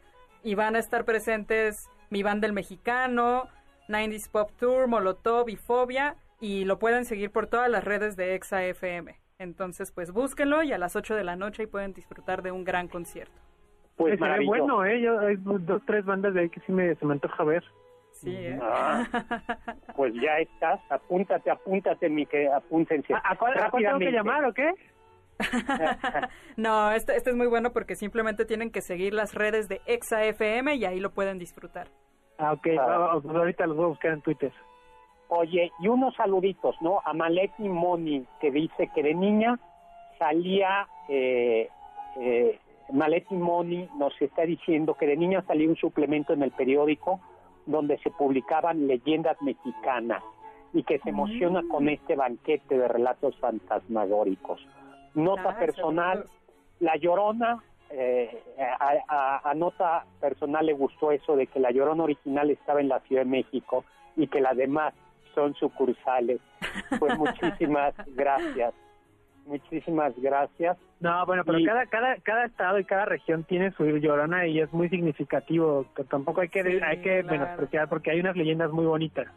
Y 0.43 0.55
van 0.55 0.75
a 0.75 0.79
estar 0.79 1.05
presentes 1.05 1.75
mi 2.09 2.23
banda 2.23 2.47
El 2.47 2.53
Mexicano, 2.53 3.47
90s 3.87 4.29
Pop 4.29 4.51
Tour, 4.59 4.87
Molotov 4.87 5.49
y 5.49 5.55
Fobia. 5.55 6.15
Y 6.39 6.65
lo 6.65 6.79
pueden 6.79 7.05
seguir 7.05 7.31
por 7.31 7.47
todas 7.47 7.69
las 7.69 7.83
redes 7.83 8.15
de 8.15 8.35
Exa 8.35 8.63
FM. 8.63 9.15
Entonces, 9.39 9.91
pues 9.91 10.11
búsquenlo 10.11 10.63
y 10.63 10.73
a 10.73 10.77
las 10.77 10.95
8 10.95 11.15
de 11.15 11.23
la 11.23 11.35
noche 11.35 11.63
y 11.63 11.67
pueden 11.67 11.93
disfrutar 11.93 12.41
de 12.41 12.51
un 12.51 12.63
gran 12.63 12.87
concierto. 12.87 13.39
Pues 13.95 14.19
bueno, 14.45 14.83
¿eh? 14.85 15.01
Yo, 15.01 15.19
hay 15.19 15.35
dos, 15.37 15.81
tres 15.85 16.03
bandas 16.05 16.33
de 16.33 16.41
ahí 16.41 16.49
que 16.49 16.59
sí 16.61 16.71
me, 16.71 16.93
se 16.95 17.05
me 17.05 17.13
antoja 17.13 17.43
ver. 17.43 17.63
Sí, 18.21 18.35
¿eh? 18.35 18.59
Ah, 18.61 19.03
pues 19.95 20.13
ya 20.13 20.37
estás, 20.37 20.79
apúntate, 20.91 21.49
apúntate, 21.49 22.07
mi 22.07 22.27
que 22.27 22.47
apúntense. 22.47 23.15
¿A, 23.15 23.35
cuál, 23.35 23.55
tengo 23.71 23.97
que 23.97 24.11
llamar 24.11 24.45
o 24.45 24.53
qué? 24.53 24.71
no, 26.55 26.91
este, 26.91 27.15
este 27.15 27.31
es 27.31 27.35
muy 27.35 27.47
bueno 27.47 27.71
porque 27.73 27.95
simplemente 27.95 28.45
tienen 28.45 28.71
que 28.71 28.81
seguir 28.81 29.15
las 29.15 29.33
redes 29.33 29.67
de 29.67 29.81
ExaFM 29.87 30.75
y 30.75 30.85
ahí 30.85 30.99
lo 30.99 31.09
pueden 31.11 31.39
disfrutar. 31.39 31.87
Ah, 32.37 32.53
ok, 32.53 32.67
ah. 32.79 33.19
Pues 33.23 33.35
ahorita 33.35 33.65
los 33.65 33.75
voy 33.75 33.85
a 33.85 33.89
buscar 33.89 34.11
en 34.11 34.21
Twitter. 34.21 34.53
Oye, 35.29 35.71
y 35.79 35.87
unos 35.87 36.13
saluditos, 36.15 36.75
¿no? 36.81 37.01
A 37.03 37.13
Maleki 37.13 37.69
Moni, 37.69 38.23
que 38.39 38.51
dice 38.51 38.91
que 38.93 39.01
de 39.01 39.15
niña 39.15 39.57
salía, 40.19 40.87
eh, 41.09 41.69
eh, 42.19 42.59
Maleki 42.91 43.33
Moni 43.33 43.89
nos 43.97 44.13
está 44.21 44.43
diciendo 44.43 44.93
que 44.93 45.07
de 45.07 45.17
niña 45.17 45.43
salía 45.47 45.69
un 45.69 45.77
suplemento 45.77 46.33
en 46.33 46.43
el 46.43 46.51
periódico 46.51 47.19
donde 47.71 47.97
se 47.99 48.11
publicaban 48.11 48.87
leyendas 48.87 49.41
mexicanas 49.41 50.23
y 50.73 50.83
que 50.83 50.99
se 50.99 51.09
emociona 51.09 51.61
con 51.69 51.89
este 51.89 52.15
banquete 52.15 52.77
de 52.77 52.87
relatos 52.87 53.35
fantasmagóricos. 53.39 54.65
Nota 55.13 55.57
personal, 55.57 56.25
La 56.79 56.95
Llorona, 56.95 57.61
eh, 57.89 58.41
a, 58.57 59.53
nota 59.55 60.05
personal 60.19 60.65
le 60.65 60.73
gustó 60.73 61.11
eso 61.11 61.35
de 61.35 61.47
que 61.47 61.59
La 61.59 61.71
Llorona 61.71 62.03
original 62.03 62.49
estaba 62.49 62.79
en 62.79 62.87
la 62.87 63.01
Ciudad 63.01 63.23
de 63.23 63.29
México 63.29 63.83
y 64.15 64.27
que 64.27 64.39
las 64.39 64.55
demás 64.55 64.93
son 65.35 65.53
sucursales. 65.55 66.39
Pues 66.99 67.17
muchísimas 67.17 67.93
gracias. 68.15 68.73
Muchísimas 69.45 70.13
gracias. 70.17 70.77
No, 70.99 71.25
bueno, 71.25 71.43
pero 71.43 71.57
cada, 71.65 71.85
cada, 71.87 72.15
cada 72.17 72.45
estado 72.45 72.79
y 72.79 72.85
cada 72.85 73.05
región 73.05 73.43
tiene 73.43 73.71
su 73.71 73.85
llorona 73.85 74.45
y 74.45 74.59
es 74.59 74.71
muy 74.71 74.87
significativo. 74.89 75.85
Que 75.95 76.03
tampoco 76.03 76.41
hay 76.41 76.49
que, 76.49 76.81
hay 76.83 77.01
que 77.01 77.23
menospreciar 77.23 77.89
porque 77.89 78.11
hay 78.11 78.19
unas 78.19 78.35
leyendas 78.35 78.71
muy 78.71 78.85
bonitas. 78.85 79.27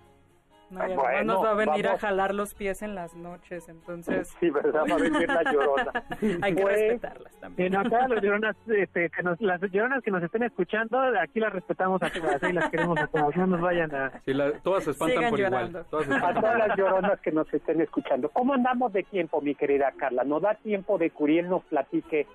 No, 0.70 1.22
nos 1.24 1.44
va 1.44 1.50
a 1.50 1.54
venir 1.54 1.86
a 1.86 1.98
jalar 1.98 2.34
los 2.34 2.54
pies 2.54 2.82
en 2.82 2.94
las 2.94 3.14
noches, 3.14 3.68
entonces... 3.68 4.34
Sí, 4.40 4.50
¿verdad? 4.50 4.84
Va 4.90 4.94
a 4.94 4.98
venir 4.98 5.28
la 5.28 5.52
llorona. 5.52 6.04
Hay 6.42 6.54
que 6.54 6.62
pues, 6.62 6.80
respetarlas 6.80 7.36
también. 7.40 7.76
acá 7.76 8.08
las 8.08 8.22
lloronas, 8.22 8.56
este, 8.66 9.10
que 9.10 9.22
nos, 9.22 9.40
las 9.40 9.60
lloronas 9.60 10.02
que 10.02 10.10
nos 10.10 10.22
estén 10.22 10.42
escuchando, 10.42 10.98
aquí 11.20 11.40
las 11.40 11.52
respetamos 11.52 12.02
a 12.02 12.10
todas 12.10 12.42
y 12.42 12.52
las 12.52 12.70
queremos 12.70 12.98
a 12.98 13.06
todas, 13.06 13.36
no 13.36 13.46
nos 13.46 13.60
vayan 13.60 13.94
a... 13.94 14.20
Sí, 14.24 14.32
todas 14.62 14.84
se 14.84 14.90
espantan 14.92 15.30
por 15.30 15.40
igual. 15.40 15.86
Todas 15.90 16.10
a 16.10 16.34
todas 16.34 16.58
las 16.58 16.76
lloronas 16.76 17.20
que 17.20 17.32
nos 17.32 17.52
estén 17.52 17.80
escuchando. 17.80 18.28
¿Cómo 18.30 18.54
andamos 18.54 18.92
de 18.92 19.02
tiempo, 19.02 19.40
mi 19.40 19.54
querida 19.54 19.92
Carla? 19.96 20.24
¿Nos 20.24 20.42
da 20.42 20.54
tiempo 20.54 20.98
de 20.98 21.10
que 21.10 21.22
Uriel 21.22 21.48
nos 21.48 21.62
platique 21.64 22.26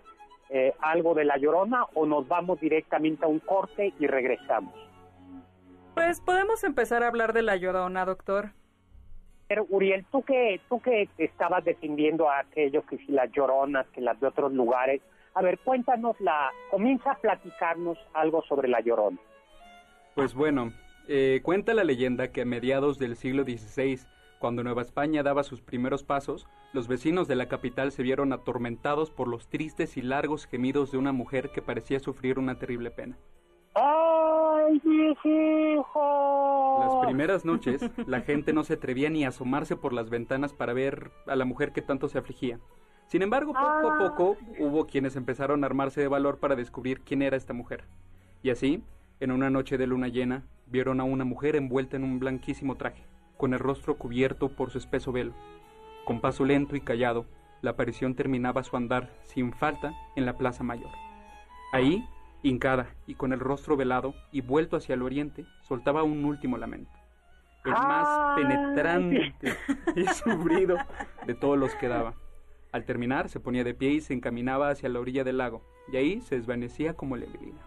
eh, 0.49 0.73
algo 0.81 1.13
de 1.13 1.25
la 1.25 1.37
llorona 1.37 1.85
o 1.93 2.05
nos 2.05 2.27
vamos 2.27 2.59
directamente 2.59 3.25
a 3.25 3.27
un 3.27 3.39
corte 3.39 3.93
y 3.99 4.07
regresamos? 4.07 4.73
Pues 5.99 6.21
podemos 6.21 6.63
empezar 6.63 7.03
a 7.03 7.09
hablar 7.09 7.33
de 7.33 7.41
la 7.41 7.57
Llorona, 7.57 8.05
doctor. 8.05 8.51
Pero 9.49 9.65
Uriel, 9.67 10.05
tú 10.09 10.23
que 10.23 10.61
tú 10.69 10.79
que 10.79 11.09
estabas 11.17 11.65
defendiendo 11.65 12.29
a 12.29 12.39
aquellos 12.39 12.85
que 12.85 12.99
si 12.99 13.11
las 13.11 13.29
Lloronas, 13.33 13.85
que 13.87 13.99
las 13.99 14.17
de 14.21 14.27
otros 14.27 14.53
lugares, 14.53 15.01
a 15.33 15.41
ver, 15.41 15.59
cuéntanos 15.59 16.15
la, 16.21 16.51
comienza 16.71 17.11
a 17.11 17.15
platicarnos 17.15 17.97
algo 18.13 18.41
sobre 18.43 18.69
la 18.69 18.79
Llorona. 18.79 19.19
Pues 20.15 20.33
bueno, 20.33 20.71
eh, 21.09 21.41
cuenta 21.43 21.73
la 21.73 21.83
leyenda 21.83 22.31
que 22.31 22.43
a 22.43 22.45
mediados 22.45 22.97
del 22.97 23.17
siglo 23.17 23.43
XVI, 23.43 23.99
cuando 24.39 24.63
Nueva 24.63 24.83
España 24.83 25.21
daba 25.21 25.43
sus 25.43 25.59
primeros 25.59 26.05
pasos, 26.05 26.47
los 26.71 26.87
vecinos 26.87 27.27
de 27.27 27.35
la 27.35 27.49
capital 27.49 27.91
se 27.91 28.03
vieron 28.03 28.31
atormentados 28.31 29.11
por 29.11 29.27
los 29.27 29.49
tristes 29.49 29.97
y 29.97 30.01
largos 30.01 30.45
gemidos 30.45 30.93
de 30.93 30.97
una 30.97 31.11
mujer 31.11 31.49
que 31.49 31.61
parecía 31.61 31.99
sufrir 31.99 32.39
una 32.39 32.57
terrible 32.57 32.89
pena. 32.89 33.17
¡Ay, 33.81 34.81
Las 36.79 37.05
primeras 37.05 37.45
noches, 37.45 37.89
la 38.05 38.21
gente 38.21 38.51
no 38.51 38.63
se 38.63 38.73
atrevía 38.73 39.09
ni 39.09 39.23
a 39.23 39.29
asomarse 39.29 39.77
por 39.77 39.93
las 39.93 40.09
ventanas 40.09 40.53
para 40.53 40.73
ver 40.73 41.11
a 41.27 41.35
la 41.35 41.45
mujer 41.45 41.71
que 41.71 41.81
tanto 41.81 42.09
se 42.09 42.17
afligía. 42.17 42.59
Sin 43.07 43.21
embargo, 43.21 43.53
poco 43.53 43.63
a 43.63 43.95
ah. 43.95 43.97
poco 43.97 44.37
hubo 44.59 44.85
quienes 44.85 45.15
empezaron 45.15 45.63
a 45.63 45.67
armarse 45.67 46.01
de 46.01 46.07
valor 46.07 46.39
para 46.39 46.55
descubrir 46.55 47.01
quién 47.01 47.21
era 47.21 47.37
esta 47.37 47.53
mujer. 47.53 47.85
Y 48.43 48.49
así, 48.49 48.83
en 49.19 49.31
una 49.31 49.49
noche 49.49 49.77
de 49.77 49.87
luna 49.87 50.09
llena, 50.09 50.43
vieron 50.67 50.99
a 50.99 51.05
una 51.05 51.23
mujer 51.23 51.55
envuelta 51.55 51.95
en 51.95 52.03
un 52.03 52.19
blanquísimo 52.19 52.75
traje, 52.75 53.03
con 53.37 53.53
el 53.53 53.59
rostro 53.59 53.97
cubierto 53.97 54.49
por 54.49 54.71
su 54.71 54.77
espeso 54.77 55.11
velo. 55.11 55.33
Con 56.05 56.19
paso 56.19 56.43
lento 56.43 56.75
y 56.75 56.81
callado, 56.81 57.25
la 57.61 57.71
aparición 57.71 58.13
terminaba 58.13 58.63
su 58.63 58.75
andar 58.75 59.09
sin 59.23 59.53
falta 59.53 59.93
en 60.15 60.25
la 60.25 60.37
plaza 60.37 60.63
mayor. 60.63 60.91
Ahí 61.71 62.05
Hincada 62.41 62.87
y 63.05 63.15
con 63.15 63.33
el 63.33 63.39
rostro 63.39 63.75
velado 63.75 64.13
y 64.31 64.41
vuelto 64.41 64.77
hacia 64.77 64.95
el 64.95 65.01
oriente, 65.01 65.45
soltaba 65.61 66.03
un 66.03 66.23
último 66.25 66.57
lamento. 66.57 66.91
El 67.65 67.71
más 67.71 68.35
penetrante 68.37 69.35
y 69.95 70.05
sufrido 70.13 70.77
de 71.25 71.35
todos 71.35 71.57
los 71.57 71.75
que 71.75 71.89
daba. 71.89 72.13
Al 72.71 72.85
terminar, 72.85 73.29
se 73.29 73.39
ponía 73.39 73.63
de 73.63 73.73
pie 73.73 73.91
y 73.91 74.01
se 74.01 74.13
encaminaba 74.13 74.69
hacia 74.69 74.89
la 74.89 74.99
orilla 74.99 75.23
del 75.23 75.39
lago, 75.39 75.61
y 75.91 75.97
ahí 75.97 76.21
se 76.21 76.35
desvanecía 76.35 76.93
como 76.93 77.17
lebrina. 77.17 77.59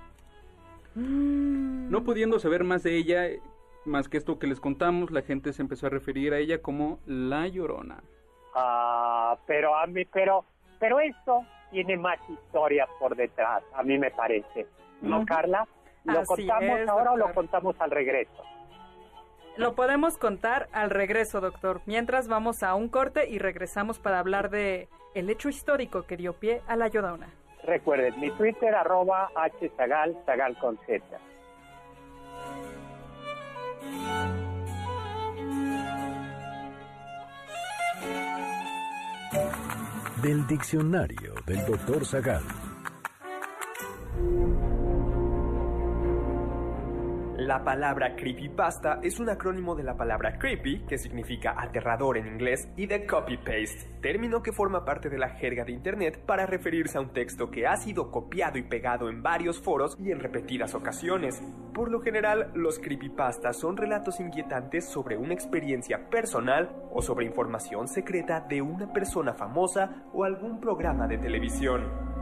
No 0.95 2.05
pudiendo 2.05 2.39
saber 2.39 2.65
más 2.65 2.83
de 2.83 2.97
ella, 2.97 3.27
más 3.85 4.09
que 4.09 4.17
esto 4.17 4.39
que 4.39 4.47
les 4.47 4.61
contamos, 4.61 5.11
la 5.11 5.23
gente 5.23 5.53
se 5.53 5.63
empezó 5.63 5.87
a 5.87 5.91
referir 5.91 6.33
a 6.33 6.39
ella 6.39 6.63
como 6.63 6.99
la 7.07 7.49
Llorona. 7.49 8.03
Ah, 8.55 9.37
pero 9.47 9.77
a 9.77 9.87
mí, 9.87 10.05
pero, 10.05 10.45
pero 10.79 11.01
esto 11.01 11.45
tiene 11.73 11.97
más 11.97 12.19
historia 12.29 12.87
por 13.01 13.17
detrás, 13.17 13.65
a 13.75 13.83
mí 13.83 13.99
me 13.99 14.11
parece. 14.13 14.67
¿No, 15.01 15.25
Carla? 15.27 15.67
¿Lo 16.05 16.23
contamos 16.25 16.89
ahora 16.89 17.13
o 17.13 17.17
lo 17.17 17.33
contamos 17.33 17.75
al 17.81 17.91
regreso? 17.91 18.45
Lo 19.57 19.75
podemos 19.75 20.19
contar 20.19 20.69
al 20.73 20.91
regreso, 20.91 21.41
doctor. 21.41 21.81
Mientras 21.87 22.29
vamos 22.29 22.63
a 22.63 22.75
un 22.75 22.89
corte 22.89 23.29
y 23.29 23.39
regresamos 23.39 23.99
para 23.99 24.19
hablar 24.19 24.51
de 24.51 24.89
el 25.15 25.29
hecho 25.29 25.49
histórico 25.49 26.07
que 26.07 26.17
dio 26.17 26.35
pie 26.35 26.63
a 26.67 26.77
la 26.77 26.89
Llorona. 26.89 27.29
Recuerden, 27.65 28.19
mi 28.21 28.31
Twitter 28.33 28.75
arroba 28.75 29.31
hzagal, 29.35 30.17
zagal 30.27 30.59
con 30.59 30.79
z. 30.87 31.03
Del 40.23 40.47
diccionario 40.47 41.35
del 41.45 41.67
doctor 41.67 42.07
Zagal. 42.07 42.62
La 47.43 47.65
palabra 47.65 48.15
creepypasta 48.15 49.01
es 49.03 49.19
un 49.19 49.29
acrónimo 49.29 49.75
de 49.75 49.83
la 49.83 49.97
palabra 49.97 50.39
creepy, 50.39 50.85
que 50.87 50.97
significa 50.97 51.57
aterrador 51.59 52.17
en 52.17 52.29
inglés, 52.29 52.69
y 52.77 52.87
de 52.87 53.05
copy-paste, 53.05 53.99
término 54.01 54.45
que 54.45 54.53
forma 54.53 54.85
parte 54.85 55.09
de 55.09 55.19
la 55.19 55.31
jerga 55.31 55.65
de 55.65 55.73
Internet 55.73 56.25
para 56.25 56.47
referirse 56.47 56.99
a 56.99 57.01
un 57.01 57.13
texto 57.13 57.51
que 57.51 57.67
ha 57.67 57.77
sido 57.77 58.13
copiado 58.13 58.59
y 58.59 58.63
pegado 58.63 59.09
en 59.09 59.25
varios 59.25 59.61
foros 59.61 59.99
y 59.99 60.13
en 60.13 60.21
repetidas 60.21 60.77
ocasiones. 60.77 61.43
Por 61.75 61.91
lo 61.91 62.01
general, 62.01 62.53
los 62.55 62.79
creepypastas 62.79 63.59
son 63.59 63.77
relatos 63.77 64.21
inquietantes 64.21 64.89
sobre 64.89 65.17
una 65.17 65.35
experiencia 65.35 66.09
personal 66.11 66.71
o 66.93 67.03
sobre 67.03 67.27
información 67.27 67.89
secreta 67.89 68.41
de 68.49 68.63
una 68.63 68.93
persona 68.93 69.35
famosa 69.35 70.05
o 70.13 70.23
algún 70.23 70.61
programa 70.61 71.09
de 71.09 71.19
televisión. 71.19 72.22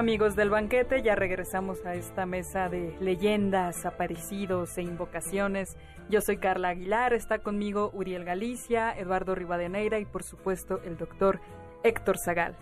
Amigos 0.00 0.34
del 0.34 0.48
banquete, 0.48 1.02
ya 1.02 1.14
regresamos 1.14 1.84
a 1.84 1.94
esta 1.94 2.24
mesa 2.24 2.70
de 2.70 2.96
leyendas, 3.00 3.84
aparecidos 3.84 4.78
e 4.78 4.82
invocaciones. 4.82 5.76
Yo 6.08 6.22
soy 6.22 6.38
Carla 6.38 6.70
Aguilar, 6.70 7.12
está 7.12 7.40
conmigo 7.40 7.90
Uriel 7.92 8.24
Galicia, 8.24 8.94
Eduardo 8.96 9.34
Rivadeneira 9.34 9.98
y 9.98 10.06
por 10.06 10.22
supuesto 10.22 10.80
el 10.86 10.96
doctor 10.96 11.38
Héctor 11.82 12.16
Zagal. 12.16 12.56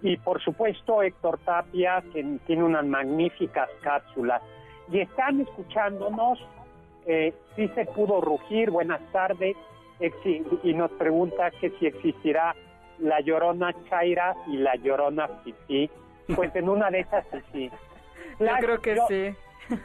Y 0.00 0.16
por 0.16 0.42
supuesto 0.42 1.02
Héctor 1.02 1.38
Tapia, 1.44 2.02
que 2.14 2.38
tiene 2.46 2.64
unas 2.64 2.86
magníficas 2.86 3.68
cápsulas. 3.82 4.40
Y 4.90 5.00
están 5.00 5.38
escuchándonos, 5.38 6.38
eh, 7.04 7.34
si 7.56 7.68
se 7.68 7.84
pudo 7.84 8.22
rugir, 8.22 8.70
buenas 8.70 9.02
tardes, 9.12 9.54
y 10.62 10.72
nos 10.72 10.90
pregunta 10.92 11.50
que 11.60 11.68
si 11.78 11.84
existirá 11.84 12.56
la 13.00 13.20
llorona 13.20 13.74
Chaira 13.90 14.34
y 14.46 14.56
la 14.56 14.76
llorona 14.76 15.28
Fifi 15.44 15.90
pues 16.34 16.54
en 16.54 16.68
una 16.68 16.90
de 16.90 17.00
esas 17.00 17.24
sí. 17.52 17.70
Yo 18.38 18.46
creo 18.60 18.80
que 18.80 18.96
sí. 19.08 19.76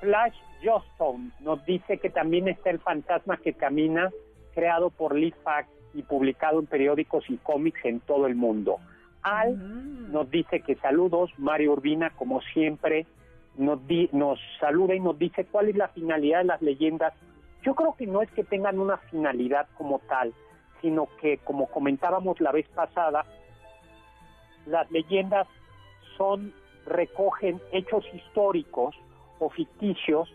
Flash 0.00 0.36
Johnstone 0.62 1.30
nos 1.40 1.64
dice 1.64 1.98
que 1.98 2.10
también 2.10 2.48
está 2.48 2.70
el 2.70 2.80
fantasma 2.80 3.36
que 3.38 3.54
camina, 3.54 4.10
creado 4.54 4.90
por 4.90 5.14
Lee 5.14 5.34
Fax 5.42 5.68
y 5.94 6.02
publicado 6.02 6.60
en 6.60 6.66
periódicos 6.66 7.24
y 7.28 7.36
cómics 7.38 7.84
en 7.84 8.00
todo 8.00 8.26
el 8.26 8.34
mundo. 8.34 8.78
Al 9.22 9.56
mm. 9.56 10.12
nos 10.12 10.30
dice 10.30 10.60
que 10.60 10.76
saludos, 10.76 11.30
Mario 11.38 11.72
Urbina, 11.72 12.10
como 12.10 12.40
siempre, 12.42 13.06
nos, 13.56 13.80
nos 14.12 14.38
saluda 14.60 14.94
y 14.94 15.00
nos 15.00 15.18
dice 15.18 15.46
cuál 15.46 15.68
es 15.68 15.76
la 15.76 15.88
finalidad 15.88 16.38
de 16.38 16.44
las 16.44 16.62
leyendas. 16.62 17.14
Yo 17.62 17.74
creo 17.74 17.94
que 17.96 18.06
no 18.06 18.22
es 18.22 18.30
que 18.30 18.44
tengan 18.44 18.78
una 18.78 18.98
finalidad 18.98 19.66
como 19.76 19.98
tal, 20.00 20.32
sino 20.80 21.08
que, 21.20 21.38
como 21.38 21.66
comentábamos 21.66 22.40
la 22.40 22.52
vez 22.52 22.68
pasada, 22.68 23.24
las 24.66 24.90
leyendas 24.90 25.46
son 26.16 26.52
recogen 26.86 27.60
hechos 27.72 28.04
históricos 28.14 28.94
o 29.38 29.50
ficticios 29.50 30.32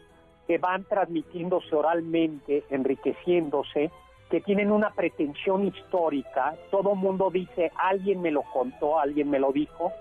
que 0.47 0.57
van 0.57 0.83
transmitiéndose 0.83 1.75
oralmente, 1.75 2.63
enriqueciéndose, 2.69 3.89
que 4.29 4.41
tienen 4.41 4.71
una 4.71 4.91
pretensión 4.91 5.67
histórica, 5.67 6.55
todo 6.71 6.95
mundo 6.95 7.29
dice, 7.29 7.71
alguien 7.77 8.21
me 8.21 8.31
lo 8.31 8.43
contó, 8.43 8.99
alguien 8.99 9.29
me 9.29 9.39
lo 9.39 9.51
dijo, 9.51 9.91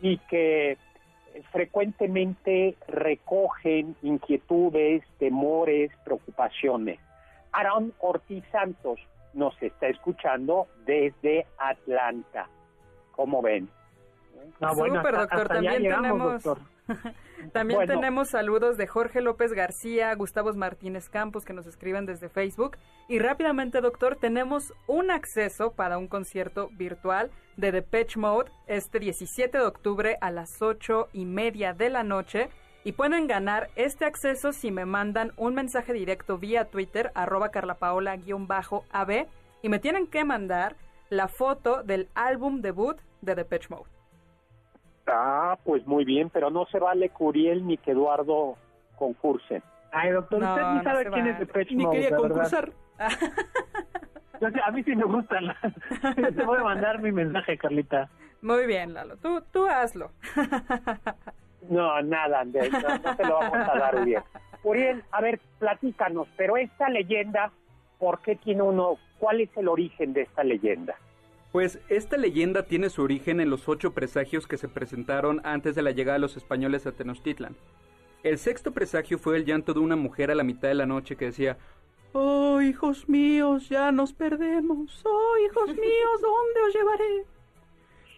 y 0.00 0.18
que 0.18 0.78
frecuentemente 1.50 2.76
recogen 2.86 3.96
inquietudes, 4.02 5.02
temores, 5.18 5.90
preocupaciones. 6.04 7.00
Aaron 7.52 7.92
Ortiz 8.00 8.44
Santos 8.52 9.00
nos 9.34 9.60
está 9.62 9.88
escuchando 9.88 10.68
desde 10.86 11.46
Atlanta. 11.58 12.48
¿Cómo 13.22 13.40
ven? 13.40 13.70
Súper, 14.58 15.16
doctor. 15.16 15.46
También 15.46 15.82
tenemos... 15.84 16.42
También 17.52 17.86
tenemos 17.86 18.30
saludos 18.30 18.76
de 18.76 18.88
Jorge 18.88 19.20
López 19.20 19.52
García, 19.52 20.12
Gustavo 20.16 20.52
Martínez 20.54 21.08
Campos 21.08 21.44
que 21.44 21.52
nos 21.52 21.68
escriben 21.68 22.04
desde 22.04 22.28
Facebook. 22.28 22.78
Y 23.08 23.20
rápidamente, 23.20 23.80
doctor, 23.80 24.16
tenemos 24.16 24.72
un 24.88 25.12
acceso 25.12 25.70
para 25.70 25.98
un 25.98 26.08
concierto 26.08 26.68
virtual 26.76 27.30
de 27.56 27.70
Depeche 27.70 28.18
Mode 28.18 28.50
este 28.66 28.98
17 28.98 29.56
de 29.56 29.64
octubre 29.64 30.18
a 30.20 30.32
las 30.32 30.60
8 30.60 31.10
y 31.12 31.24
media 31.24 31.74
de 31.74 31.88
la 31.88 32.02
noche. 32.02 32.48
Y 32.82 32.92
pueden 32.92 33.28
ganar 33.28 33.70
este 33.76 34.04
acceso 34.04 34.52
si 34.52 34.72
me 34.72 34.84
mandan 34.84 35.30
un 35.36 35.54
mensaje 35.54 35.92
directo 35.92 36.38
vía 36.38 36.64
Twitter, 36.64 37.12
arroba 37.14 37.50
carlapaola-ab. 37.50 39.28
Y 39.62 39.68
me 39.68 39.78
tienen 39.78 40.08
que 40.08 40.24
mandar 40.24 40.74
la 41.08 41.28
foto 41.28 41.84
del 41.84 42.08
álbum 42.14 42.60
debut 42.62 42.98
de 43.22 43.34
Depeche 43.34 43.68
Mode. 43.70 43.88
Ah, 45.06 45.58
pues 45.64 45.86
muy 45.86 46.04
bien, 46.04 46.28
pero 46.30 46.50
no 46.50 46.66
se 46.66 46.78
vale 46.78 47.08
Curiel 47.08 47.66
ni 47.66 47.78
que 47.78 47.92
Eduardo 47.92 48.56
concursen. 48.96 49.62
Ay, 49.90 50.10
doctor, 50.10 50.42
usted 50.42 50.62
ni 50.74 50.82
sabe 50.82 51.10
quién 51.10 51.26
es 51.28 51.38
Depeche 51.38 51.74
Mode. 51.74 51.98
Ni 51.98 52.02
quería 52.02 52.16
concursar. 52.16 52.72
a 52.98 54.70
mí 54.70 54.82
sí 54.84 54.94
me 54.94 55.04
gusta. 55.04 55.38
Te 56.36 56.44
voy 56.44 56.58
a 56.58 56.64
mandar 56.64 57.00
mi 57.00 57.12
mensaje, 57.12 57.56
Carlita. 57.56 58.10
Muy 58.42 58.66
bien, 58.66 58.92
Lalo. 58.92 59.16
Tú, 59.16 59.42
tú 59.50 59.66
hazlo. 59.66 60.10
no, 61.68 62.02
nada, 62.02 62.40
Andrés. 62.40 62.70
No, 62.70 62.98
no 62.98 63.16
te 63.16 63.24
lo 63.24 63.38
vamos 63.38 63.68
a 63.68 63.78
dar 63.78 64.04
bien. 64.04 64.22
Uriel, 64.64 65.02
a 65.10 65.20
ver, 65.20 65.40
platícanos, 65.58 66.28
pero 66.36 66.56
esta 66.56 66.88
leyenda 66.88 67.50
¿por 68.02 68.20
qué 68.20 68.34
tiene 68.34 68.62
uno, 68.62 68.98
cuál 69.20 69.42
es 69.42 69.56
el 69.56 69.68
origen 69.68 70.12
de 70.12 70.22
esta 70.22 70.42
leyenda? 70.42 70.96
Pues 71.52 71.78
esta 71.90 72.16
leyenda 72.16 72.64
tiene 72.64 72.88
su 72.88 73.02
origen 73.02 73.38
en 73.38 73.50
los 73.50 73.68
ocho 73.68 73.92
presagios 73.92 74.46
que 74.46 74.56
se 74.56 74.68
presentaron 74.68 75.42
antes 75.44 75.74
de 75.74 75.82
la 75.82 75.90
llegada 75.90 76.14
de 76.14 76.22
los 76.22 76.38
españoles 76.38 76.86
a 76.86 76.92
Tenochtitlan. 76.92 77.56
El 78.22 78.38
sexto 78.38 78.72
presagio 78.72 79.18
fue 79.18 79.36
el 79.36 79.44
llanto 79.44 79.74
de 79.74 79.80
una 79.80 79.96
mujer 79.96 80.30
a 80.30 80.34
la 80.34 80.44
mitad 80.44 80.68
de 80.68 80.74
la 80.74 80.86
noche 80.86 81.16
que 81.16 81.26
decía, 81.26 81.58
Oh, 82.14 82.60
hijos 82.60 83.08
míos, 83.08 83.68
ya 83.68 83.92
nos 83.92 84.14
perdemos. 84.14 85.02
Oh, 85.04 85.34
hijos 85.46 85.68
míos, 85.76 86.20
¿dónde 86.22 86.60
os 86.68 86.74
llevaré? 86.74 87.24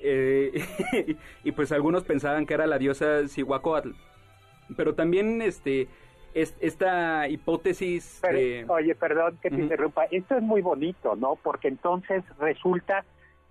Eh, 0.00 1.16
y 1.44 1.52
pues 1.52 1.72
algunos 1.72 2.04
pensaban 2.04 2.46
que 2.46 2.54
era 2.54 2.66
la 2.66 2.78
diosa 2.78 3.26
Cihuacóatl. 3.26 3.90
Pero 4.76 4.94
también 4.94 5.42
este 5.42 5.88
esta 6.34 7.28
hipótesis... 7.28 8.20
Oye, 8.66 8.94
perdón 8.96 9.38
que 9.40 9.50
te 9.50 9.54
interrumpa. 9.54 10.06
Esto 10.10 10.36
es 10.36 10.42
muy 10.42 10.62
bonito, 10.62 11.14
¿no? 11.14 11.36
Porque 11.36 11.68
entonces 11.68 12.24
resulta 12.40 13.04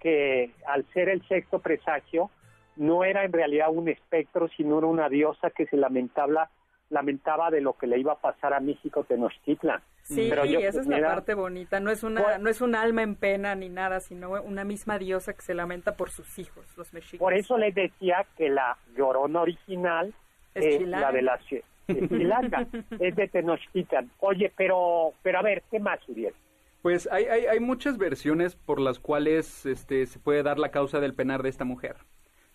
que 0.03 0.51
al 0.67 0.85
ser 0.93 1.09
el 1.09 1.25
sexto 1.27 1.59
presagio, 1.59 2.29
no 2.75 3.03
era 3.03 3.23
en 3.23 3.31
realidad 3.31 3.69
un 3.71 3.87
espectro, 3.87 4.49
sino 4.49 4.77
era 4.77 4.87
una 4.87 5.09
diosa 5.09 5.49
que 5.49 5.65
se 5.65 5.77
lamentaba, 5.77 6.49
lamentaba 6.89 7.49
de 7.49 7.61
lo 7.61 7.73
que 7.73 7.87
le 7.87 7.97
iba 7.97 8.13
a 8.13 8.19
pasar 8.19 8.53
a 8.53 8.59
México 8.59 9.05
Tenochtitlan. 9.05 9.81
Sí, 10.03 10.27
Pero 10.29 10.43
esa 10.43 10.81
es 10.81 10.87
la 10.87 11.01
parte 11.01 11.33
bonita, 11.33 11.79
no 11.79 11.89
es 11.89 12.03
una 12.03 12.37
no 12.37 12.49
es 12.49 12.59
un 12.59 12.75
alma 12.75 13.03
en 13.03 13.15
pena 13.15 13.55
ni 13.55 13.69
nada, 13.69 14.01
sino 14.01 14.31
una 14.41 14.65
misma 14.65 14.99
diosa 14.99 15.33
que 15.33 15.41
se 15.41 15.53
lamenta 15.53 15.95
por 15.95 16.09
sus 16.09 16.37
hijos, 16.37 16.65
los 16.77 16.93
mexicas. 16.93 17.19
Por 17.19 17.33
eso 17.33 17.57
les 17.57 17.73
decía 17.73 18.25
que 18.35 18.49
la 18.49 18.77
llorona 18.97 19.41
original 19.41 20.13
es, 20.53 20.81
la 20.81 21.11
de 21.13 21.21
la 21.21 21.39
es 21.87 23.15
de 23.15 23.27
Tenochtitlan. 23.29 24.11
Oye, 24.19 24.51
pero 24.57 25.13
pero 25.21 25.39
a 25.39 25.41
ver, 25.41 25.63
¿qué 25.71 25.79
más, 25.79 25.99
Uriel? 26.09 26.33
Pues 26.83 27.07
hay, 27.09 27.23
hay, 27.27 27.45
hay 27.45 27.61
muchas 27.61 27.97
versiones 27.97 28.57
por 28.57 28.81
las 28.81 28.99
cuales 28.99 29.65
este, 29.65 30.05
se 30.05 30.19
puede 30.19 30.43
dar 30.43 30.59
la 30.59 30.69
causa 30.69 30.99
del 30.99 31.13
penar 31.13 31.41
de 31.41 31.47
esta 31.47 31.63
mujer. 31.63 31.95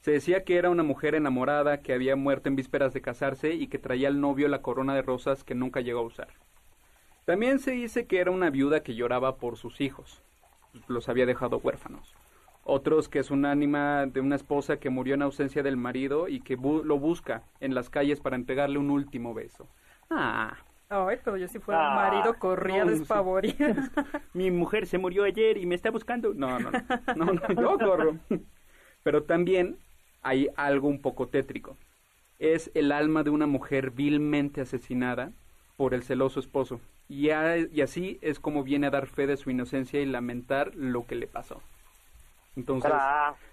Se 0.03 0.11
decía 0.11 0.45
que 0.45 0.59
era 0.59 0.69
una 0.69 0.83
mujer 0.83 1.15
enamorada 1.15 1.81
que 1.81 1.95
había 1.95 2.15
muerto 2.15 2.51
en 2.51 2.55
vísperas 2.55 2.93
de 2.93 3.01
casarse 3.01 3.55
y 3.55 3.69
que 3.69 3.79
traía 3.79 4.09
al 4.09 4.21
novio 4.21 4.47
la 4.49 4.61
corona 4.61 4.95
de 4.95 5.01
rosas 5.01 5.45
que 5.45 5.55
nunca 5.55 5.81
llegó 5.81 6.01
a 6.01 6.03
usar. 6.03 6.29
También 7.25 7.59
se 7.59 7.71
dice 7.71 8.07
que 8.07 8.19
era 8.19 8.31
una 8.31 8.51
viuda 8.51 8.83
que 8.83 8.95
lloraba 8.95 9.37
por 9.37 9.57
sus 9.57 9.81
hijos, 9.81 10.21
los 10.89 11.09
había 11.09 11.25
dejado 11.25 11.57
huérfanos. 11.57 12.15
Otros 12.65 13.09
que 13.09 13.21
es 13.21 13.31
un 13.31 13.47
ánima 13.47 14.05
de 14.05 14.21
una 14.21 14.37
esposa 14.37 14.77
que 14.77 14.91
murió 14.91 15.15
en 15.15 15.23
ausencia 15.23 15.63
del 15.63 15.79
marido 15.79 16.29
y 16.29 16.41
que 16.41 16.59
lo 16.59 16.99
busca 16.99 17.45
en 17.61 17.75
las 17.75 17.89
calles 17.89 18.21
para 18.21 18.37
entregarle 18.37 18.79
un 18.79 18.91
último 18.91 19.33
beso. 19.33 19.67
Ah, 20.11 20.59
Ay, 20.91 21.19
pero 21.23 21.37
yo 21.37 21.49
si 21.49 21.59
fuera 21.59 21.81
un 21.81 21.87
ah, 21.87 21.95
marido 21.95 22.39
corría 22.39 22.85
no. 22.85 22.93
Mi 24.35 24.51
mujer 24.51 24.87
se 24.87 24.97
murió 24.97 25.25
ayer 25.25 25.59
y 25.59 25.67
me 25.67 25.75
está 25.75 25.91
buscando. 25.91 26.33
No, 26.33 26.59
no, 26.59 26.71
no, 26.71 27.25
no, 27.25 27.33
no 27.33 27.49
yo 27.61 27.79
corro. 27.79 28.17
Pero 29.03 29.25
también 29.25 29.77
hay 30.23 30.49
algo 30.57 30.89
un 30.89 31.03
poco 31.03 31.29
tétrico. 31.29 31.77
Es 32.39 32.71
el 32.75 32.93
alma 32.93 33.23
de 33.23 33.31
una 33.31 33.47
mujer 33.47 33.91
vilmente 33.91 34.63
asesinada 34.63 35.33
por 35.77 35.93
el 35.93 36.03
celoso 36.03 36.41
esposo. 36.41 36.81
Y, 37.09 37.29
y 37.29 37.81
así 37.83 38.19
es 38.23 38.41
como 38.41 38.63
viene 38.63 38.87
a 38.87 38.91
dar 38.91 39.07
fe 39.07 39.27
de 39.27 39.37
su 39.37 39.51
inocencia 39.51 40.01
y 40.01 40.07
lamentar 40.07 40.75
lo 40.75 41.07
que 41.07 41.17
le 41.17 41.27
pasó. 41.27 41.61
Entonces, 42.57 42.93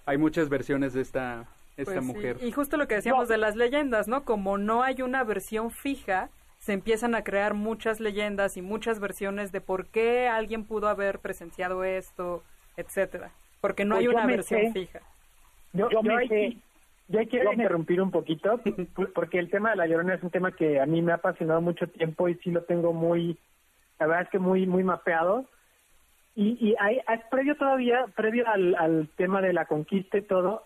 hay 0.06 0.18
muchas 0.18 0.50
versiones 0.50 0.94
de 0.94 1.02
esta, 1.02 1.46
esta 1.78 1.94
pues 1.94 2.04
mujer. 2.04 2.38
Y 2.42 2.52
justo 2.52 2.78
lo 2.78 2.88
que 2.88 2.96
decíamos 2.96 3.28
de 3.28 3.38
las 3.38 3.56
leyendas, 3.56 4.08
¿no? 4.08 4.24
Como 4.24 4.58
no 4.58 4.84
hay 4.84 5.02
una 5.02 5.24
versión 5.24 5.70
fija, 5.70 6.30
se 6.66 6.74
empiezan 6.74 7.14
a 7.14 7.24
crear 7.24 7.54
muchas 7.54 8.00
leyendas 8.00 8.58
y 8.58 8.64
muchas 8.64 9.00
versiones 9.00 9.52
de 9.52 9.62
por 9.62 9.86
qué 9.86 10.28
alguien 10.28 10.66
pudo 10.66 10.88
haber 10.88 11.20
presenciado 11.20 11.84
esto, 11.84 12.44
etcétera, 12.76 13.30
porque 13.62 13.86
no 13.86 13.94
pues 13.94 14.02
hay 14.02 14.08
una 14.08 14.26
versión 14.26 14.74
fija. 14.74 15.00
Yo, 15.74 15.90
yo, 15.92 17.20
quiero 17.30 17.54
interrumpir 17.54 18.02
un 18.02 18.10
poquito, 18.10 18.60
porque 19.14 19.38
el 19.38 19.52
tema 19.52 19.70
de 19.70 19.76
la 19.76 19.86
llorona 19.86 20.16
es 20.16 20.24
un 20.24 20.32
tema 20.32 20.54
que 20.54 20.80
a 20.80 20.88
mí 20.88 21.04
me 21.04 21.12
ha 21.12 21.18
apasionado 21.18 21.62
mucho 21.62 21.86
tiempo 21.86 22.30
y 22.30 22.36
sí 22.38 22.50
lo 22.50 22.64
tengo 22.64 22.94
muy, 22.94 23.38
la 24.00 24.08
verdad 24.08 24.24
es 24.24 24.30
que 24.32 24.40
muy, 24.40 24.66
muy 24.66 24.84
mapeado. 24.84 25.46
Y, 26.34 26.58
y 26.60 26.76
hay, 26.80 27.00
previo 27.30 27.56
todavía, 27.58 28.08
previo 28.16 28.48
al, 28.48 28.74
al 28.74 29.08
tema 29.18 29.40
de 29.40 29.54
la 29.54 29.66
conquista 29.66 30.18
y 30.18 30.24
todo, 30.24 30.66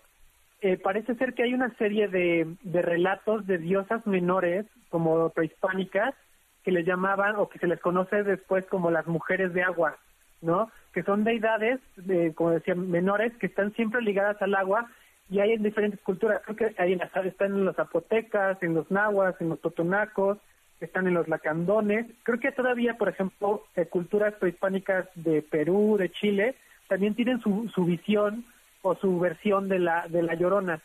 eh, 0.60 0.76
parece 0.76 1.14
ser 1.14 1.34
que 1.34 1.42
hay 1.42 1.54
una 1.54 1.74
serie 1.76 2.08
de, 2.08 2.54
de 2.62 2.82
relatos 2.82 3.46
de 3.46 3.58
diosas 3.58 4.06
menores, 4.06 4.66
como 4.88 5.30
prehispánicas, 5.30 6.14
que 6.62 6.70
les 6.70 6.86
llamaban 6.86 7.36
o 7.36 7.48
que 7.48 7.58
se 7.58 7.66
les 7.66 7.80
conoce 7.80 8.22
después 8.22 8.66
como 8.66 8.90
las 8.90 9.06
mujeres 9.06 9.52
de 9.54 9.62
agua, 9.62 9.96
¿no? 10.42 10.70
Que 10.92 11.02
son 11.02 11.24
deidades, 11.24 11.80
de, 11.96 12.34
como 12.34 12.50
decía, 12.50 12.74
menores, 12.74 13.32
que 13.38 13.46
están 13.46 13.72
siempre 13.74 14.02
ligadas 14.02 14.40
al 14.42 14.54
agua 14.54 14.90
y 15.30 15.40
hay 15.40 15.52
en 15.52 15.62
diferentes 15.62 16.00
culturas. 16.00 16.42
Creo 16.44 16.56
que 16.56 16.74
hay 16.82 16.92
en 16.92 16.98
las, 16.98 17.14
están 17.24 17.52
en 17.52 17.64
los 17.64 17.76
zapotecas, 17.76 18.62
en 18.62 18.74
los 18.74 18.90
nahuas, 18.90 19.40
en 19.40 19.48
los 19.48 19.60
totonacos, 19.60 20.38
están 20.80 21.06
en 21.06 21.14
los 21.14 21.28
lacandones. 21.28 22.06
Creo 22.22 22.38
que 22.38 22.52
todavía, 22.52 22.94
por 22.98 23.08
ejemplo, 23.08 23.64
eh, 23.76 23.86
culturas 23.86 24.34
prehispánicas 24.34 25.08
de 25.14 25.42
Perú, 25.42 25.96
de 25.98 26.10
Chile, 26.10 26.56
también 26.88 27.14
tienen 27.14 27.40
su, 27.40 27.70
su 27.74 27.84
visión 27.84 28.44
o 28.82 28.94
su 28.96 29.18
versión 29.18 29.68
de 29.68 29.78
la, 29.78 30.06
de 30.08 30.22
la 30.22 30.34
llorona, 30.34 30.80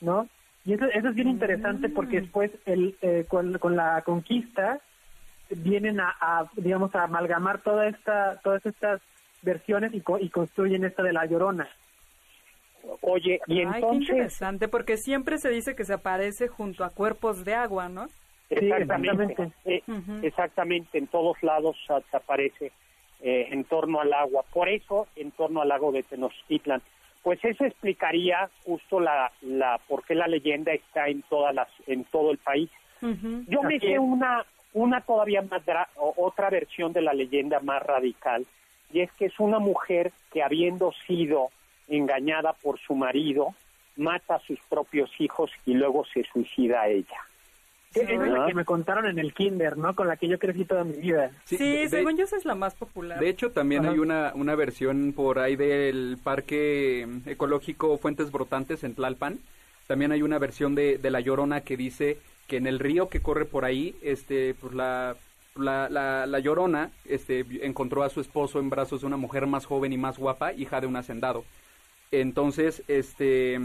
¿no? 0.00 0.28
Y 0.64 0.74
eso, 0.74 0.84
eso 0.86 1.08
es 1.08 1.14
bien 1.14 1.28
interesante 1.28 1.88
porque 1.88 2.18
mm. 2.18 2.22
después 2.22 2.50
el, 2.66 2.96
eh, 3.02 3.24
con, 3.28 3.58
con, 3.58 3.74
la 3.76 4.02
conquista 4.02 4.80
vienen 5.50 6.00
a, 6.00 6.48
digamos, 6.56 6.94
a 6.94 7.04
amalgamar 7.04 7.62
toda 7.62 7.88
esta, 7.88 8.40
todas 8.42 8.64
estas 8.64 9.00
versiones 9.42 9.92
y, 9.92 10.02
y 10.20 10.28
construyen 10.30 10.84
esta 10.84 11.02
de 11.02 11.12
la 11.12 11.26
llorona. 11.26 11.68
Oye, 13.00 13.40
y 13.46 13.60
entonces... 13.60 14.06
Qué 14.08 14.12
interesante, 14.12 14.68
porque 14.68 14.96
siempre 14.96 15.38
se 15.38 15.50
dice 15.50 15.74
que 15.74 15.84
se 15.84 15.94
aparece 15.94 16.48
junto 16.48 16.84
a 16.84 16.90
cuerpos 16.90 17.44
de 17.44 17.54
agua, 17.54 17.88
¿no? 17.88 18.06
Exactamente, 18.50 19.52
eh, 19.64 19.82
exactamente, 20.22 20.98
en 20.98 21.06
todos 21.06 21.42
lados 21.42 21.76
se 21.86 22.16
aparece 22.16 22.72
eh, 23.20 23.48
en 23.50 23.64
torno 23.64 24.00
al 24.00 24.12
agua. 24.12 24.44
Por 24.52 24.68
eso, 24.68 25.06
en 25.16 25.30
torno 25.30 25.62
al 25.62 25.68
lago 25.68 25.92
de 25.92 26.02
Tenochtitlan. 26.02 26.82
Pues 27.22 27.44
eso 27.44 27.64
explicaría 27.64 28.50
justo 28.64 29.00
la, 29.00 29.30
la 29.42 29.78
por 29.88 30.04
qué 30.04 30.14
la 30.14 30.26
leyenda 30.26 30.72
está 30.72 31.08
en 31.08 31.22
todas 31.22 31.54
las 31.54 31.68
en 31.86 32.04
todo 32.04 32.30
el 32.30 32.38
país. 32.38 32.70
Yo 33.00 33.62
me 33.62 33.78
sé 33.80 33.98
una 33.98 34.44
una 34.74 35.00
todavía 35.02 35.42
más 35.42 35.62
otra 35.96 36.50
versión 36.50 36.92
de 36.92 37.02
la 37.02 37.12
leyenda 37.12 37.60
más 37.60 37.82
radical 37.82 38.46
y 38.92 39.00
es 39.00 39.12
que 39.12 39.26
es 39.26 39.38
una 39.38 39.58
mujer 39.58 40.12
que 40.32 40.42
habiendo 40.42 40.92
sido 41.06 41.50
engañada 41.88 42.52
por 42.54 42.78
su 42.80 42.94
marido 42.94 43.54
mata 43.96 44.36
a 44.36 44.40
sus 44.40 44.58
propios 44.68 45.10
hijos 45.18 45.50
y 45.66 45.74
luego 45.74 46.04
se 46.06 46.24
suicida 46.24 46.82
a 46.82 46.88
ella. 46.88 47.20
Es 47.94 48.08
la 48.18 48.46
que 48.46 48.54
me 48.54 48.64
contaron 48.64 49.06
en 49.06 49.18
el 49.18 49.34
kinder, 49.34 49.76
¿no? 49.76 49.94
Con 49.94 50.08
la 50.08 50.16
que 50.16 50.28
yo 50.28 50.38
crecí 50.38 50.64
toda 50.64 50.84
mi 50.84 50.96
vida. 50.96 51.30
Sí, 51.44 51.88
según 51.88 52.16
yo 52.16 52.24
esa 52.24 52.36
es 52.36 52.44
la 52.44 52.54
más 52.54 52.74
popular. 52.74 53.18
De 53.18 53.28
hecho, 53.28 53.50
también 53.50 53.86
hay 53.86 53.98
una, 53.98 54.32
una 54.34 54.54
versión 54.54 55.12
por 55.14 55.38
ahí 55.38 55.56
del 55.56 56.18
Parque 56.22 57.06
Ecológico 57.26 57.98
Fuentes 57.98 58.30
Brotantes 58.30 58.84
en 58.84 58.94
Tlalpan. 58.94 59.38
También 59.86 60.12
hay 60.12 60.22
una 60.22 60.38
versión 60.38 60.74
de, 60.74 60.98
de 60.98 61.10
La 61.10 61.20
Llorona 61.20 61.62
que 61.62 61.76
dice 61.76 62.18
que 62.46 62.56
en 62.56 62.66
el 62.66 62.78
río 62.78 63.08
que 63.08 63.20
corre 63.20 63.44
por 63.44 63.64
ahí, 63.64 63.94
este, 64.02 64.54
pues 64.54 64.74
la, 64.74 65.16
la, 65.56 65.88
la, 65.88 66.26
la, 66.26 66.38
Llorona 66.38 66.90
este, 67.04 67.44
encontró 67.62 68.02
a 68.02 68.08
su 68.08 68.20
esposo 68.20 68.58
en 68.58 68.70
brazos 68.70 69.00
de 69.00 69.06
una 69.06 69.16
mujer 69.16 69.46
más 69.46 69.66
joven 69.66 69.92
y 69.92 69.98
más 69.98 70.18
guapa, 70.18 70.52
hija 70.52 70.80
de 70.80 70.86
un 70.86 70.96
hacendado. 70.96 71.44
Entonces, 72.10 72.82
este, 72.88 73.60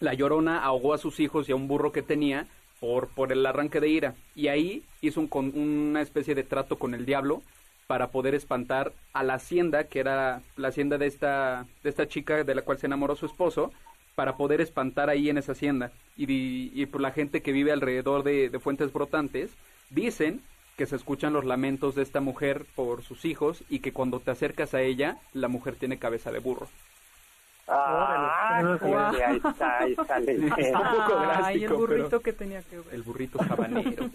la 0.00 0.14
Llorona 0.14 0.62
ahogó 0.62 0.94
a 0.94 0.98
sus 0.98 1.20
hijos 1.20 1.48
y 1.48 1.52
a 1.52 1.56
un 1.56 1.68
burro 1.68 1.92
que 1.92 2.02
tenía 2.02 2.46
por, 2.80 3.08
por 3.08 3.30
el 3.30 3.46
arranque 3.46 3.80
de 3.80 3.88
ira. 3.88 4.14
Y 4.34 4.48
ahí 4.48 4.82
hizo 5.00 5.20
un, 5.20 5.52
una 5.54 6.02
especie 6.02 6.34
de 6.34 6.42
trato 6.42 6.76
con 6.78 6.94
el 6.94 7.06
diablo 7.06 7.42
para 7.86 8.10
poder 8.10 8.34
espantar 8.34 8.92
a 9.12 9.22
la 9.22 9.34
hacienda, 9.34 9.84
que 9.84 10.00
era 10.00 10.42
la 10.56 10.68
hacienda 10.68 10.96
de 10.96 11.06
esta, 11.06 11.66
de 11.82 11.90
esta 11.90 12.08
chica 12.08 12.44
de 12.44 12.54
la 12.54 12.62
cual 12.62 12.78
se 12.78 12.86
enamoró 12.86 13.16
su 13.16 13.26
esposo, 13.26 13.72
para 14.14 14.36
poder 14.36 14.60
espantar 14.60 15.10
ahí 15.10 15.28
en 15.28 15.38
esa 15.38 15.52
hacienda. 15.52 15.92
Y, 16.16 16.70
y, 16.72 16.86
por 16.86 17.00
la 17.00 17.10
gente 17.10 17.42
que 17.42 17.52
vive 17.52 17.72
alrededor 17.72 18.22
de, 18.22 18.48
de 18.48 18.58
Fuentes 18.58 18.92
Brotantes, 18.92 19.50
dicen 19.90 20.40
que 20.76 20.86
se 20.86 20.96
escuchan 20.96 21.32
los 21.32 21.44
lamentos 21.44 21.94
de 21.94 22.02
esta 22.02 22.20
mujer 22.20 22.64
por 22.74 23.02
sus 23.02 23.24
hijos 23.24 23.64
y 23.68 23.80
que 23.80 23.92
cuando 23.92 24.20
te 24.20 24.30
acercas 24.30 24.72
a 24.72 24.82
ella, 24.82 25.18
la 25.32 25.48
mujer 25.48 25.74
tiene 25.74 25.98
cabeza 25.98 26.30
de 26.30 26.38
burro. 26.38 26.68
Ah, 27.72 28.58
ahí 28.58 29.36
está, 29.36 29.78
ahí 29.78 29.92
está. 29.92 30.18
un 30.18 30.96
poco 30.96 31.20
drástico, 31.20 31.64
el 31.64 31.78
burrito 31.78 32.20
que 32.20 32.32
tenía 32.32 32.62
que 32.62 32.76
ver. 32.78 32.86
El 32.92 33.02
burrito 33.02 33.38
sabanero. 33.44 34.10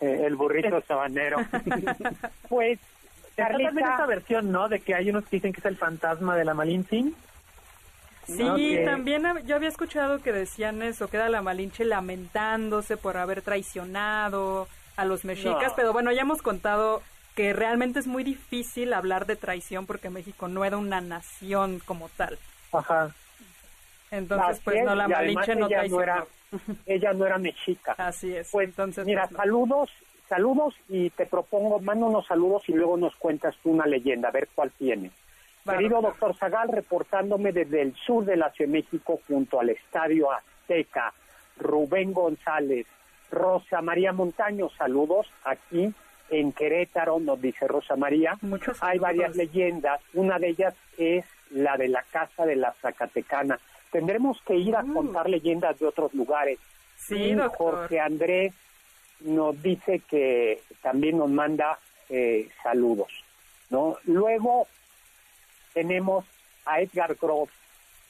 Eh, 0.00 0.26
el 0.26 0.36
burrito 0.36 0.82
sabanero. 0.82 1.38
pues, 2.48 2.78
Está 3.36 3.48
también 3.48 3.78
esta 3.78 4.06
versión, 4.06 4.52
¿no? 4.52 4.68
De 4.68 4.80
que 4.80 4.94
hay 4.94 5.08
unos 5.08 5.24
que 5.24 5.36
dicen 5.36 5.52
que 5.52 5.60
es 5.60 5.64
el 5.64 5.76
fantasma 5.76 6.36
de 6.36 6.44
la 6.44 6.52
Malinche. 6.54 7.04
Sí, 8.26 8.78
también 8.84 9.24
yo 9.46 9.56
había 9.56 9.68
escuchado 9.68 10.20
que 10.20 10.32
decían 10.32 10.82
eso, 10.82 11.08
que 11.08 11.16
era 11.16 11.28
la 11.28 11.42
Malinche 11.42 11.84
lamentándose 11.84 12.96
por 12.96 13.16
haber 13.16 13.42
traicionado 13.42 14.68
a 14.96 15.04
los 15.04 15.24
mexicas, 15.24 15.72
pero 15.74 15.92
bueno, 15.92 16.12
ya 16.12 16.22
hemos 16.22 16.42
contado 16.42 17.02
que 17.34 17.52
realmente 17.52 17.98
es 17.98 18.06
muy 18.06 18.22
difícil 18.22 18.92
hablar 18.92 19.26
de 19.26 19.36
traición 19.36 19.86
porque 19.86 20.10
México 20.10 20.46
no 20.48 20.64
era 20.64 20.76
una 20.76 21.00
nación 21.00 21.80
como 21.84 22.08
tal. 22.10 22.38
Ajá. 22.78 23.14
Entonces, 24.10 24.60
pues 24.64 24.84
no, 24.84 24.94
la 24.94 25.08
Malinche 25.08 25.56
no 25.56 25.66
ella 25.66 25.84
no 25.88 26.00
era, 26.00 26.24
ella 26.86 27.12
no 27.12 27.26
era 27.26 27.38
mexica. 27.38 27.94
Así 27.98 28.36
es. 28.36 28.50
Pues, 28.50 28.68
Entonces, 28.68 29.04
mira, 29.04 29.26
pues, 29.26 29.36
saludos, 29.36 29.90
saludos 30.28 30.74
y 30.88 31.10
te 31.10 31.26
propongo, 31.26 31.80
manda 31.80 32.06
unos 32.06 32.26
saludos 32.26 32.62
y 32.68 32.72
luego 32.72 32.96
nos 32.96 33.16
cuentas 33.16 33.56
tú 33.62 33.70
una 33.70 33.86
leyenda, 33.86 34.28
a 34.28 34.32
ver 34.32 34.48
cuál 34.54 34.70
tiene. 34.72 35.10
Querido 35.64 36.02
doctor 36.02 36.36
Zagal, 36.36 36.68
reportándome 36.68 37.50
desde 37.50 37.80
el 37.80 37.94
sur 37.96 38.24
de 38.24 38.36
la 38.36 38.50
Ciudad 38.50 38.70
de 38.70 38.78
México 38.78 39.20
junto 39.26 39.58
al 39.58 39.70
Estadio 39.70 40.30
Azteca, 40.30 41.12
Rubén 41.58 42.12
González, 42.12 42.86
Rosa 43.30 43.80
María 43.80 44.12
Montaño, 44.12 44.68
saludos 44.76 45.26
aquí 45.42 45.92
en 46.28 46.52
Querétaro, 46.52 47.18
nos 47.18 47.40
dice 47.40 47.66
Rosa 47.66 47.96
María. 47.96 48.36
Hay 48.80 48.98
varias 48.98 49.36
leyendas, 49.36 50.00
una 50.12 50.38
de 50.38 50.48
ellas 50.50 50.74
es 50.98 51.24
la 51.50 51.76
de 51.76 51.88
la 51.88 52.02
casa 52.02 52.46
de 52.46 52.56
la 52.56 52.72
Zacatecana. 52.72 53.58
Tendremos 53.90 54.40
que 54.42 54.56
ir 54.56 54.74
a 54.76 54.82
mm. 54.82 54.94
contar 54.94 55.28
leyendas 55.28 55.78
de 55.78 55.86
otros 55.86 56.12
lugares. 56.14 56.58
Sí, 56.96 57.36
Jorge 57.56 58.00
Andrés 58.00 58.52
nos 59.20 59.60
dice 59.62 60.00
que 60.00 60.62
también 60.82 61.18
nos 61.18 61.30
manda 61.30 61.78
eh, 62.08 62.48
saludos, 62.62 63.08
¿no? 63.70 63.96
Luego 64.04 64.66
tenemos 65.72 66.24
a 66.64 66.80
Edgar 66.80 67.16
Grove 67.20 67.50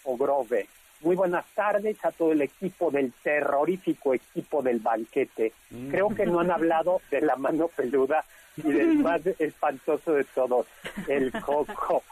o 0.05 0.17
Grove. 0.17 0.69
Muy 1.01 1.17
buenas 1.17 1.45
tardes 1.55 2.03
a 2.05 2.13
todo 2.13 2.33
el 2.33 2.43
equipo 2.43 2.91
del 2.91 3.13
terrorífico 3.23 4.15
equipo 4.15 4.63
del 4.63 4.79
banquete. 4.79 5.53
Mm. 5.71 5.91
Creo 5.91 6.09
que 6.15 6.27
no 6.27 6.41
han 6.41 6.51
hablado 6.51 7.01
de 7.11 7.21
la 7.21 7.37
mano 7.37 7.69
peluda 7.69 8.25
y 8.57 8.63
del 8.63 8.95
más 8.99 9.21
espantoso 9.39 10.13
de 10.13 10.25
todos, 10.25 10.67
el 11.09 11.33
coco. 11.41 12.03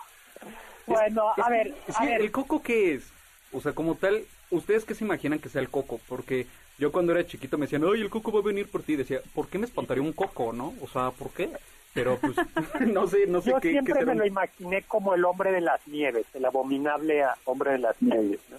Bueno, 0.86 1.32
a 1.36 1.50
ver, 1.50 1.74
a 1.94 2.04
ver. 2.04 2.20
¿El 2.20 2.30
coco 2.30 2.62
qué 2.62 2.94
es? 2.94 3.04
O 3.52 3.60
sea, 3.60 3.72
como 3.72 3.94
tal, 3.94 4.24
¿ustedes 4.50 4.84
qué 4.84 4.94
se 4.94 5.04
imaginan 5.04 5.38
que 5.38 5.48
sea 5.48 5.60
el 5.60 5.68
coco? 5.68 6.00
Porque 6.08 6.46
yo 6.78 6.90
cuando 6.90 7.12
era 7.12 7.26
chiquito 7.26 7.58
me 7.58 7.66
decían, 7.66 7.84
ay, 7.84 8.00
el 8.00 8.10
coco 8.10 8.32
va 8.32 8.40
a 8.40 8.44
venir 8.44 8.68
por 8.68 8.82
ti. 8.82 8.96
Decía, 8.96 9.20
¿por 9.34 9.48
qué 9.48 9.58
me 9.58 9.66
espantaría 9.66 10.02
un 10.02 10.12
coco, 10.12 10.52
no? 10.52 10.74
O 10.80 10.88
sea, 10.88 11.10
¿por 11.10 11.30
qué? 11.30 11.50
Pero 11.94 12.18
pues, 12.18 12.34
no 12.92 13.06
sé, 13.06 13.26
no 13.26 13.40
sé 13.40 13.50
yo 13.50 13.60
qué. 13.60 13.70
siempre 13.70 14.04
me 14.04 14.14
lo 14.14 14.26
imaginé 14.26 14.82
como 14.82 15.14
el 15.14 15.24
hombre 15.24 15.52
de 15.52 15.60
las 15.60 15.86
nieves, 15.86 16.26
el 16.34 16.44
abominable 16.44 17.24
hombre 17.44 17.72
de 17.72 17.78
las 17.78 18.00
nieves, 18.00 18.40
¿no? 18.50 18.56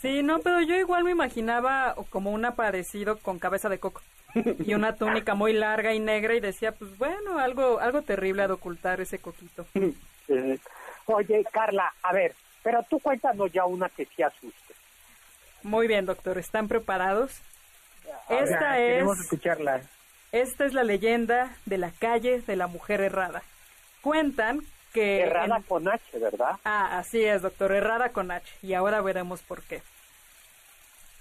Sí, 0.00 0.24
no, 0.24 0.40
pero 0.40 0.60
yo 0.62 0.74
igual 0.74 1.04
me 1.04 1.12
imaginaba 1.12 1.94
como 2.10 2.32
un 2.32 2.44
aparecido 2.44 3.18
con 3.18 3.38
cabeza 3.38 3.68
de 3.68 3.78
coco 3.78 4.02
y 4.64 4.74
una 4.74 4.96
túnica 4.96 5.34
muy 5.34 5.52
larga 5.52 5.94
y 5.94 6.00
negra 6.00 6.34
y 6.34 6.40
decía, 6.40 6.72
pues 6.72 6.96
bueno, 6.98 7.38
algo 7.38 7.78
algo 7.78 8.02
terrible 8.02 8.46
de 8.46 8.52
ocultar 8.52 9.00
ese 9.00 9.18
coquito. 9.18 9.64
Oye, 11.06 11.44
Carla, 11.52 11.92
a 12.02 12.12
ver, 12.12 12.34
pero 12.62 12.82
tú 12.88 12.98
cuéntanos 13.00 13.52
ya 13.52 13.64
una 13.64 13.88
que 13.88 14.06
sí 14.06 14.22
asuste. 14.22 14.74
Muy 15.62 15.86
bien, 15.86 16.06
doctor, 16.06 16.38
¿están 16.38 16.68
preparados? 16.68 17.40
Esta 18.28 18.78
es 18.78 19.04
escucharla. 19.20 19.82
Esta 20.32 20.64
es 20.64 20.72
la 20.72 20.82
leyenda 20.82 21.56
de 21.66 21.78
la 21.78 21.90
calle 21.90 22.40
de 22.40 22.56
la 22.56 22.66
mujer 22.66 23.00
errada. 23.00 23.42
Cuentan 24.00 24.60
que 24.92 25.20
errada 25.20 25.62
con 25.68 25.88
H, 25.88 26.18
¿verdad? 26.18 26.56
Ah, 26.64 26.98
así 26.98 27.24
es, 27.24 27.42
doctor, 27.42 27.72
errada 27.72 28.10
con 28.10 28.30
H, 28.30 28.46
y 28.62 28.74
ahora 28.74 29.00
veremos 29.00 29.40
por 29.42 29.62
qué. 29.62 29.82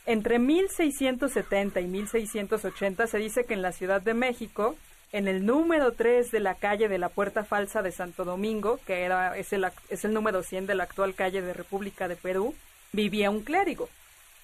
Entre 0.05 0.39
1670 0.39 1.79
y 1.79 1.87
1680 1.87 3.07
se 3.07 3.17
dice 3.17 3.43
que 3.43 3.53
en 3.53 3.61
la 3.61 3.71
Ciudad 3.71 4.01
de 4.01 4.13
México, 4.13 4.75
en 5.11 5.27
el 5.27 5.45
número 5.45 5.91
3 5.91 6.31
de 6.31 6.39
la 6.39 6.55
calle 6.55 6.87
de 6.87 6.97
la 6.97 7.09
Puerta 7.09 7.43
Falsa 7.43 7.81
de 7.81 7.91
Santo 7.91 8.23
Domingo, 8.23 8.79
que 8.85 9.01
era, 9.01 9.37
es, 9.37 9.51
el, 9.51 9.65
es 9.89 10.05
el 10.05 10.13
número 10.13 10.41
100 10.41 10.67
de 10.67 10.75
la 10.75 10.83
actual 10.83 11.15
calle 11.15 11.41
de 11.41 11.53
República 11.53 12.07
de 12.07 12.15
Perú, 12.15 12.55
vivía 12.93 13.29
un 13.29 13.41
clérigo. 13.41 13.89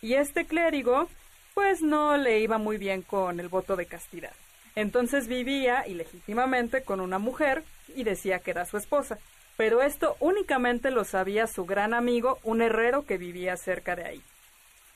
Y 0.01 0.13
este 0.13 0.45
clérigo, 0.45 1.07
pues 1.53 1.81
no 1.81 2.17
le 2.17 2.39
iba 2.39 2.57
muy 2.57 2.77
bien 2.77 3.01
con 3.01 3.39
el 3.39 3.47
voto 3.47 3.75
de 3.75 3.85
castidad. 3.85 4.33
Entonces 4.75 5.27
vivía 5.27 5.87
ilegítimamente 5.87 6.83
con 6.83 6.99
una 6.99 7.17
mujer 7.17 7.63
y 7.95 8.03
decía 8.03 8.39
que 8.39 8.51
era 8.51 8.65
su 8.65 8.77
esposa. 8.77 9.17
Pero 9.55 9.81
esto 9.81 10.17
únicamente 10.19 10.91
lo 10.91 11.03
sabía 11.03 11.47
su 11.47 11.65
gran 11.65 11.93
amigo, 11.95 12.37
un 12.43 12.61
herrero 12.61 13.05
que 13.05 13.17
vivía 13.17 13.57
cerca 13.57 13.95
de 13.95 14.05
ahí. 14.05 14.21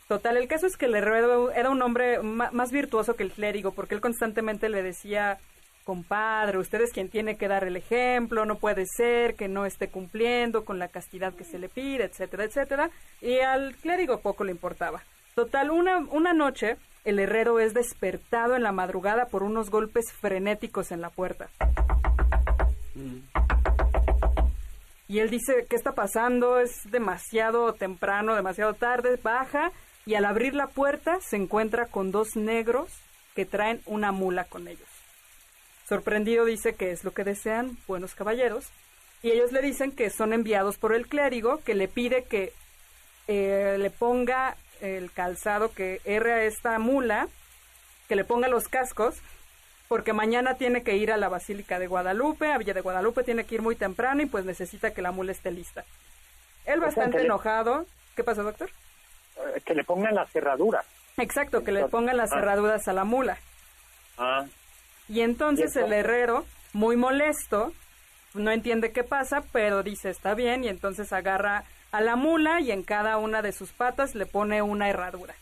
Total, 0.08 0.38
el 0.38 0.48
caso 0.48 0.68
es 0.68 0.78
que 0.78 0.86
el 0.86 0.96
herrero 0.96 1.52
era 1.52 1.70
un 1.70 1.82
hombre 1.82 2.22
más 2.22 2.72
virtuoso 2.72 3.16
que 3.16 3.24
el 3.24 3.32
clérigo, 3.32 3.72
porque 3.72 3.96
él 3.96 4.02
constantemente 4.02 4.70
le 4.70 4.84
decía, 4.84 5.40
compadre, 5.84 6.58
usted 6.58 6.82
es 6.82 6.91
quien 6.91 7.10
tiene 7.10 7.38
que 7.38 7.48
dar 7.48 7.63
el 7.63 7.78
ejemplo, 7.78 8.46
no 8.46 8.56
puede 8.56 8.86
ser 8.86 9.36
que 9.36 9.48
no 9.48 9.65
esté 9.65 9.89
cumpliendo 9.89 10.63
con 10.65 10.80
la 10.80 10.88
castidad 10.88 11.34
que 11.34 11.44
se 11.44 11.60
le 11.60 11.70
pide, 11.70 12.06
etcétera, 12.06 12.44
etcétera. 12.44 12.89
Y 13.22 13.39
al 13.39 13.76
clérigo 13.76 14.20
poco 14.20 14.44
le 14.44 14.52
importaba. 14.52 15.02
Total, 15.36 15.72
una, 15.72 15.98
una 16.10 16.34
noche, 16.34 16.78
el 17.04 17.20
herrero 17.20 17.60
es 17.60 17.74
despertado 17.74 18.56
en 18.56 18.63
la 18.63 18.72
madrugada 18.72 19.26
por 19.26 19.44
unos 19.44 19.70
golpes 19.70 20.12
frenéticos 20.13 20.91
en 20.91 21.02
la 21.02 21.10
puerta. 21.10 21.50
Y 25.08 25.20
él 25.20 25.30
dice, 25.30 25.65
¿qué 25.70 25.76
está 25.76 25.91
pasando? 25.91 26.60
Es 26.60 26.89
demasiado 26.89 27.74
temprano, 27.74 28.36
demasiado 28.36 28.74
tarde, 28.76 29.20
baja 29.22 29.72
y 30.06 30.15
al 30.15 30.26
abrir 30.26 30.56
la 30.56 30.67
puerta 30.67 31.20
se 31.22 31.36
encuentra 31.36 31.86
con 31.86 32.12
dos 32.12 32.36
negros 32.36 32.89
que 33.36 33.46
traen 33.46 33.82
una 33.86 34.12
mula 34.12 34.46
con 34.46 34.67
ellos. 34.67 34.90
Sorprendido 35.91 36.45
dice 36.45 36.73
que 36.73 36.91
es 36.91 37.04
lo 37.04 37.12
que 37.12 37.25
desean, 37.25 37.77
buenos 37.86 38.15
caballeros, 38.15 38.63
y 39.21 39.32
ellos 39.32 39.51
le 39.51 39.62
dicen 39.62 39.91
que 39.91 40.10
son 40.10 40.32
enviados 40.32 40.77
por 40.77 40.95
el 40.95 41.06
clérigo 41.06 41.58
que 41.65 41.75
le 41.75 41.89
pide 41.89 42.23
que 42.23 42.54
eh, 43.27 43.75
le 43.77 43.89
ponga 43.89 44.56
el 44.80 45.12
calzado 45.12 45.73
que 45.73 45.99
erre 46.06 46.32
a 46.32 46.43
esta 46.43 46.80
mula, 46.80 47.27
que 48.08 48.15
le 48.15 48.23
ponga 48.23 48.47
los 48.47 48.69
cascos, 48.69 49.15
porque 49.89 50.13
mañana 50.13 50.54
tiene 50.54 50.82
que 50.82 50.95
ir 50.95 51.12
a 51.12 51.17
la 51.17 51.27
Basílica 51.27 51.77
de 51.77 51.88
Guadalupe, 51.88 52.54
a 52.54 52.58
Villa 52.58 52.73
de 52.73 52.80
Guadalupe 52.80 53.25
tiene 53.25 53.43
que 53.43 53.56
ir 53.56 53.62
muy 53.62 53.75
temprano 53.75 54.21
y 54.21 54.27
pues 54.27 54.45
necesita 54.45 54.91
que 54.91 55.01
la 55.01 55.12
mula 55.12 55.34
esté 55.34 55.51
lista. 55.51 55.84
Él 56.63 56.80
bastante 56.80 57.21
enojado. 57.21 57.86
¿Qué 58.15 58.23
pasa, 58.23 58.43
doctor? 58.43 58.69
Eh, 59.36 59.60
que 59.65 59.75
le 59.75 59.84
pongan 59.84 60.15
las 60.15 60.32
cerraduras. 60.32 60.86
Exacto, 61.17 61.65
que 61.65 61.73
le 61.73 61.86
pongan 61.89 62.15
las 62.15 62.32
ah. 62.32 62.36
cerraduras 62.36 62.88
a 62.88 62.93
la 62.93 63.04
mula. 63.04 63.38
Ah. 64.17 64.45
Y 65.12 65.19
entonces 65.19 65.76
el 65.76 65.91
herrero, 65.91 66.45
muy 66.71 66.95
molesto, 66.95 67.74
no 68.34 68.50
entiende 68.50 68.93
qué 68.93 69.04
pasa, 69.04 69.43
pero 69.52 69.84
dice 69.84 70.10
está 70.10 70.36
bien 70.36 70.63
y 70.63 70.69
entonces 70.69 71.12
agarra 71.12 71.65
a 71.91 72.00
la 72.00 72.15
mula 72.15 72.62
y 72.62 72.71
en 72.71 72.82
cada 72.82 73.17
una 73.17 73.41
de 73.41 73.52
sus 73.52 73.74
patas 73.74 74.15
le 74.15 74.26
pone 74.26 74.62
una 74.62 74.88
herradura. 74.88 75.36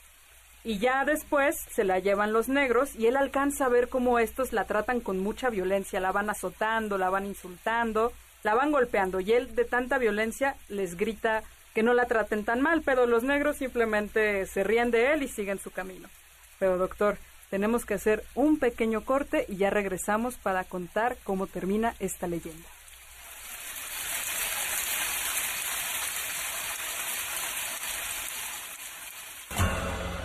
Y 0.63 0.79
ya 0.79 1.05
después 1.05 1.55
se 1.69 1.83
la 1.83 1.99
llevan 1.99 2.33
los 2.33 2.49
negros 2.49 2.95
y 2.95 3.05
él 3.05 3.15
alcanza 3.15 3.65
a 3.65 3.69
ver 3.69 3.89
cómo 3.89 4.17
estos 4.17 4.53
la 4.53 4.65
tratan 4.65 5.01
con 5.01 5.19
mucha 5.19 5.51
violencia, 5.51 5.99
la 5.99 6.11
van 6.11 6.31
azotando, 6.31 6.97
la 6.97 7.11
van 7.11 7.27
insultando, 7.27 8.11
la 8.41 8.55
van 8.55 8.71
golpeando 8.71 9.19
y 9.19 9.33
él 9.33 9.53
de 9.53 9.65
tanta 9.65 9.99
violencia 9.99 10.55
les 10.69 10.97
grita 10.97 11.43
que 11.75 11.83
no 11.83 11.93
la 11.93 12.07
traten 12.07 12.43
tan 12.43 12.59
mal, 12.59 12.81
pero 12.83 13.05
los 13.05 13.21
negros 13.21 13.57
simplemente 13.57 14.47
se 14.47 14.63
ríen 14.63 14.89
de 14.89 15.13
él 15.13 15.21
y 15.21 15.27
siguen 15.27 15.59
su 15.59 15.69
camino. 15.69 16.09
Pero 16.57 16.79
doctor, 16.79 17.19
tenemos 17.49 17.85
que 17.85 17.95
hacer 17.95 18.23
un 18.35 18.59
pequeño 18.59 19.01
corte 19.01 19.45
y 19.47 19.57
ya 19.57 19.69
regresamos 19.69 20.37
para 20.37 20.63
contar 20.63 21.17
cómo 21.23 21.47
termina 21.47 21.95
esta 21.99 22.27
leyenda. 22.27 22.67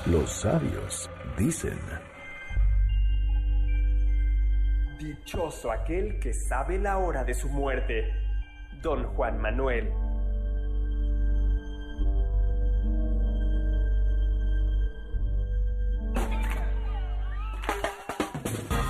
Los 0.07 0.31
sabios 0.31 1.11
dicen. 1.39 1.79
Dichoso 4.99 5.73
aquel 5.73 6.19
que 6.21 6.33
sabe 6.35 6.79
la 6.79 6.99
hora 6.99 7.25
de 7.25 7.33
su 7.33 7.49
muerte. 7.49 8.13
Don 8.83 9.05
Juan 9.15 9.41
Manuel 9.41 9.91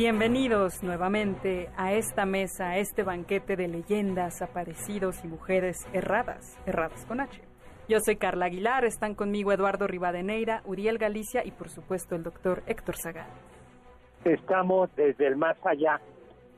Bienvenidos 0.00 0.82
nuevamente 0.82 1.68
a 1.76 1.92
esta 1.92 2.24
mesa, 2.24 2.70
a 2.70 2.78
este 2.78 3.02
banquete 3.02 3.54
de 3.54 3.68
leyendas, 3.68 4.40
aparecidos 4.40 5.22
y 5.22 5.28
mujeres 5.28 5.86
erradas, 5.92 6.58
erradas 6.64 7.04
con 7.04 7.20
H. 7.20 7.38
Yo 7.86 7.98
soy 8.00 8.16
Carla 8.16 8.46
Aguilar, 8.46 8.86
están 8.86 9.14
conmigo 9.14 9.52
Eduardo 9.52 9.86
Rivadeneira, 9.86 10.62
Uriel 10.64 10.96
Galicia 10.96 11.44
y 11.44 11.50
por 11.50 11.68
supuesto 11.68 12.16
el 12.16 12.22
doctor 12.22 12.62
Héctor 12.66 12.96
Zagal. 12.96 13.26
Estamos 14.24 14.88
desde 14.96 15.26
el 15.26 15.36
más 15.36 15.58
allá. 15.66 16.00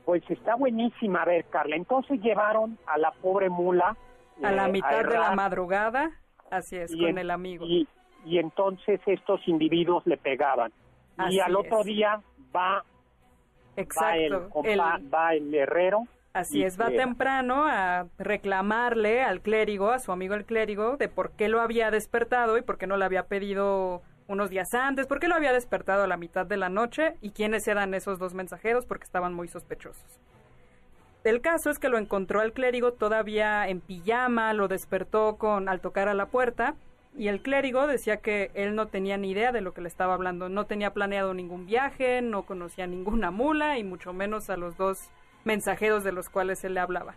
Pues 0.05 0.23
está 0.29 0.55
buenísima, 0.55 1.23
a 1.23 1.25
ver 1.25 1.43
Carla, 1.49 1.75
entonces 1.75 2.21
llevaron 2.21 2.77
a 2.85 2.97
la 2.97 3.11
pobre 3.11 3.49
mula. 3.49 3.97
A 4.41 4.51
la 4.53 4.69
eh, 4.69 4.71
mitad 4.71 5.03
de 5.03 5.19
la 5.19 5.35
madrugada, 5.35 6.11
así 6.49 6.77
es, 6.77 6.95
con 6.95 7.17
el 7.17 7.29
amigo. 7.29 7.65
Y, 7.65 7.89
entonces 8.25 9.01
estos 9.05 9.45
individuos 9.49 10.07
le 10.07 10.15
pegaban. 10.15 10.71
y 11.29 11.41
al 11.41 11.57
otro 11.57 11.83
día 11.83 12.21
va 12.55 12.85
Exacto. 13.75 14.51
Va 15.13 15.33
el, 15.33 15.53
herrero. 15.53 16.07
Así 16.33 16.63
es, 16.63 16.79
va 16.79 16.89
temprano 16.89 17.65
a 17.67 18.07
reclamarle 18.17 19.21
al 19.21 19.41
clérigo, 19.41 19.91
a 19.91 19.99
su 19.99 20.11
amigo 20.11 20.33
el 20.33 20.45
clérigo, 20.45 20.97
de 20.97 21.07
por 21.07 21.31
qué 21.31 21.47
lo 21.47 21.61
había 21.61 21.91
despertado 21.91 22.57
y 22.57 22.63
por 22.63 22.79
qué 22.79 22.87
no 22.87 22.97
le 22.97 23.05
había 23.05 23.27
pedido 23.27 24.01
unos 24.27 24.49
días 24.49 24.73
antes, 24.73 25.05
por 25.05 25.19
qué 25.19 25.27
lo 25.27 25.35
había 25.35 25.53
despertado 25.53 26.03
a 26.03 26.07
la 26.07 26.17
mitad 26.17 26.45
de 26.45 26.57
la 26.57 26.69
noche 26.69 27.15
y 27.21 27.31
quiénes 27.31 27.67
eran 27.67 27.93
esos 27.93 28.17
dos 28.17 28.33
mensajeros 28.33 28.85
porque 28.87 29.03
estaban 29.03 29.33
muy 29.33 29.47
sospechosos. 29.47 30.19
El 31.23 31.39
caso 31.41 31.69
es 31.69 31.77
que 31.77 31.87
lo 31.87 31.97
encontró 31.97 32.41
al 32.41 32.51
clérigo 32.51 32.93
todavía 32.93 33.67
en 33.67 33.79
pijama, 33.79 34.53
lo 34.53 34.67
despertó 34.67 35.37
con 35.37 35.69
al 35.69 35.81
tocar 35.81 36.07
a 36.07 36.13
la 36.13 36.25
puerta 36.25 36.75
y 37.15 37.27
el 37.27 37.41
clérigo 37.41 37.85
decía 37.87 38.17
que 38.17 38.51
él 38.55 38.75
no 38.75 38.87
tenía 38.87 39.17
ni 39.17 39.31
idea 39.31 39.51
de 39.51 39.61
lo 39.61 39.73
que 39.73 39.81
le 39.81 39.87
estaba 39.87 40.13
hablando, 40.15 40.49
no 40.49 40.65
tenía 40.65 40.93
planeado 40.93 41.33
ningún 41.33 41.65
viaje, 41.65 42.21
no 42.21 42.43
conocía 42.43 42.87
ninguna 42.87 43.31
mula 43.31 43.77
y 43.77 43.83
mucho 43.83 44.13
menos 44.13 44.49
a 44.49 44.57
los 44.57 44.77
dos 44.77 45.11
mensajeros 45.43 46.03
de 46.03 46.11
los 46.11 46.29
cuales 46.29 46.63
él 46.63 46.73
le 46.73 46.79
hablaba. 46.79 47.15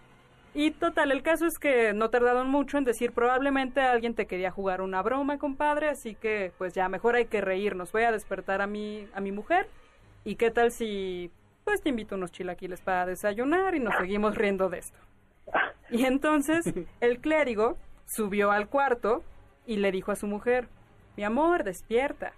Y 0.55 0.71
total, 0.71 1.13
el 1.13 1.23
caso 1.23 1.47
es 1.47 1.59
que 1.59 1.93
no 1.93 2.09
tardaron 2.09 2.49
mucho 2.49 2.79
en 2.79 2.85
decir 2.85 3.13
probablemente 3.13 3.81
alguien 3.81 4.15
te 4.15 4.27
quería 4.27 4.51
jugar 4.51 4.81
una 4.81 5.03
broma, 5.03 5.39
compadre, 5.39 5.91
así 5.91 6.15
que 6.15 6.53
pues 6.57 6.73
ya 6.73 6.89
mejor 6.89 7.15
hay 7.15 7.27
que 7.27 7.43
reírnos. 7.43 7.93
Voy 7.93 8.05
a 8.05 8.13
despertar 8.13 8.63
a 8.63 8.67
mi, 8.67 9.07
a 9.15 9.21
mi 9.21 9.33
mujer 9.33 9.69
y 10.25 10.37
qué 10.37 10.51
tal 10.51 10.73
si 10.73 11.31
pues 11.65 11.83
te 11.83 11.91
invito 11.91 12.15
unos 12.15 12.33
chilaquiles 12.33 12.81
para 12.81 13.07
desayunar 13.07 13.75
y 13.75 13.81
nos 13.81 13.97
seguimos 13.97 14.35
riendo 14.35 14.71
de 14.71 14.79
esto. 14.79 14.99
Y 15.91 16.05
entonces 16.05 16.73
el 17.01 17.19
clérigo 17.21 17.77
subió 18.07 18.51
al 18.51 18.69
cuarto 18.69 19.25
y 19.67 19.77
le 19.77 19.91
dijo 19.91 20.13
a 20.13 20.17
su 20.17 20.27
mujer, 20.27 20.69
mi 21.17 21.25
amor, 21.25 21.65
despierta. 21.65 22.33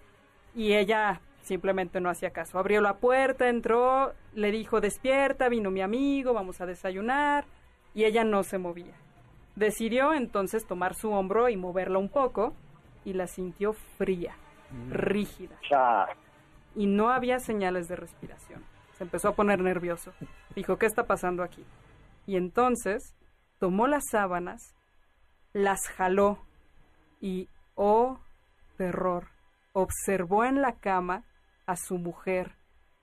Y 0.55 0.73
ella 0.73 1.21
simplemente 1.41 2.01
no 2.01 2.09
hacía 2.09 2.31
caso. 2.31 2.59
Abrió 2.59 2.81
la 2.81 2.97
puerta, 2.97 3.49
entró, 3.49 4.13
le 4.33 4.51
dijo, 4.51 4.81
despierta, 4.81 5.49
vino 5.49 5.71
mi 5.71 5.81
amigo, 5.81 6.33
vamos 6.33 6.61
a 6.61 6.65
desayunar 6.65 7.45
y 7.93 8.05
ella 8.05 8.23
no 8.23 8.43
se 8.43 8.57
movía. 8.57 8.93
Decidió 9.55 10.13
entonces 10.13 10.65
tomar 10.65 10.95
su 10.95 11.11
hombro 11.11 11.49
y 11.49 11.57
moverla 11.57 11.99
un 11.99 12.09
poco 12.09 12.53
y 13.03 13.13
la 13.13 13.27
sintió 13.27 13.73
fría, 13.73 14.35
mm. 14.71 14.91
rígida. 14.91 15.57
Y 16.75 16.85
no 16.85 17.09
había 17.09 17.39
señales 17.39 17.87
de 17.87 17.95
respiración. 17.95 18.63
Se 18.93 19.03
empezó 19.03 19.29
a 19.29 19.35
poner 19.35 19.59
nervioso. 19.61 20.13
Dijo, 20.55 20.77
¿qué 20.77 20.85
está 20.85 21.07
pasando 21.07 21.43
aquí? 21.43 21.65
Y 22.25 22.37
entonces 22.37 23.15
tomó 23.57 23.87
las 23.87 24.03
sábanas, 24.11 24.75
las 25.53 25.87
jaló 25.87 26.37
y, 27.19 27.49
oh 27.75 28.19
terror, 28.77 29.27
observó 29.73 30.45
en 30.45 30.61
la 30.61 30.73
cama 30.79 31.23
a 31.65 31.75
su 31.75 31.97
mujer, 31.97 32.55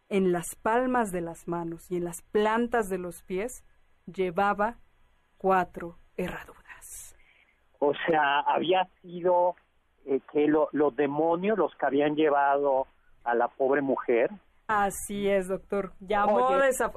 en 0.09 0.33
las 0.33 0.57
palmas 0.63 1.13
de 1.13 1.21
las 1.21 1.47
manos 1.47 1.91
y 1.91 1.97
en 1.97 2.05
las 2.05 2.23
plantas 2.33 2.89
de 2.89 2.99
los 2.99 3.23
pies, 3.23 3.65
llevaba 4.07 4.79
cuatro 5.37 5.99
herraduras. 6.17 7.15
O 7.79 7.93
sea, 8.07 8.41
había 8.41 8.89
sido 9.03 9.55
eh, 10.07 10.21
que 10.33 10.47
los 10.49 10.97
demonios 10.97 11.59
los 11.59 11.75
que 11.75 11.87
habían 11.87 12.15
llevado 12.15 12.87
a 13.25 13.35
la 13.35 13.49
pobre 13.49 13.83
mujer. 13.83 14.31
Así 14.69 15.29
es, 15.29 15.49
doctor. 15.49 15.93
Llamó 16.01 16.49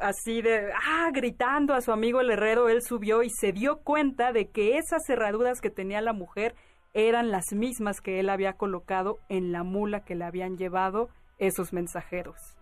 así 0.02 0.42
de, 0.42 0.72
ah, 0.74 1.10
gritando 1.14 1.74
a 1.74 1.82
su 1.82 1.92
amigo 1.92 2.22
el 2.22 2.32
herrero, 2.32 2.70
él 2.70 2.82
subió 2.82 3.22
y 3.22 3.30
se 3.30 3.52
dio 3.52 3.82
cuenta 3.84 4.32
de 4.32 4.50
que 4.50 4.78
esas 4.78 5.08
herraduras 5.08 5.62
que 5.62 5.70
tenía 5.70 6.02
la 6.02 6.14
mujer 6.14 6.56
eran 6.94 7.32
las 7.32 7.54
mismas 7.54 8.02
que 8.02 8.20
él 8.20 8.30
había 8.30 8.54
colocado 8.54 9.20
en 9.30 9.52
la 9.52 9.64
mula 9.64 10.04
que 10.04 10.16
le 10.16 10.26
habían 10.26 10.58
llevado 10.58 11.10
esos 11.38 11.74
mensajeros. 11.74 12.58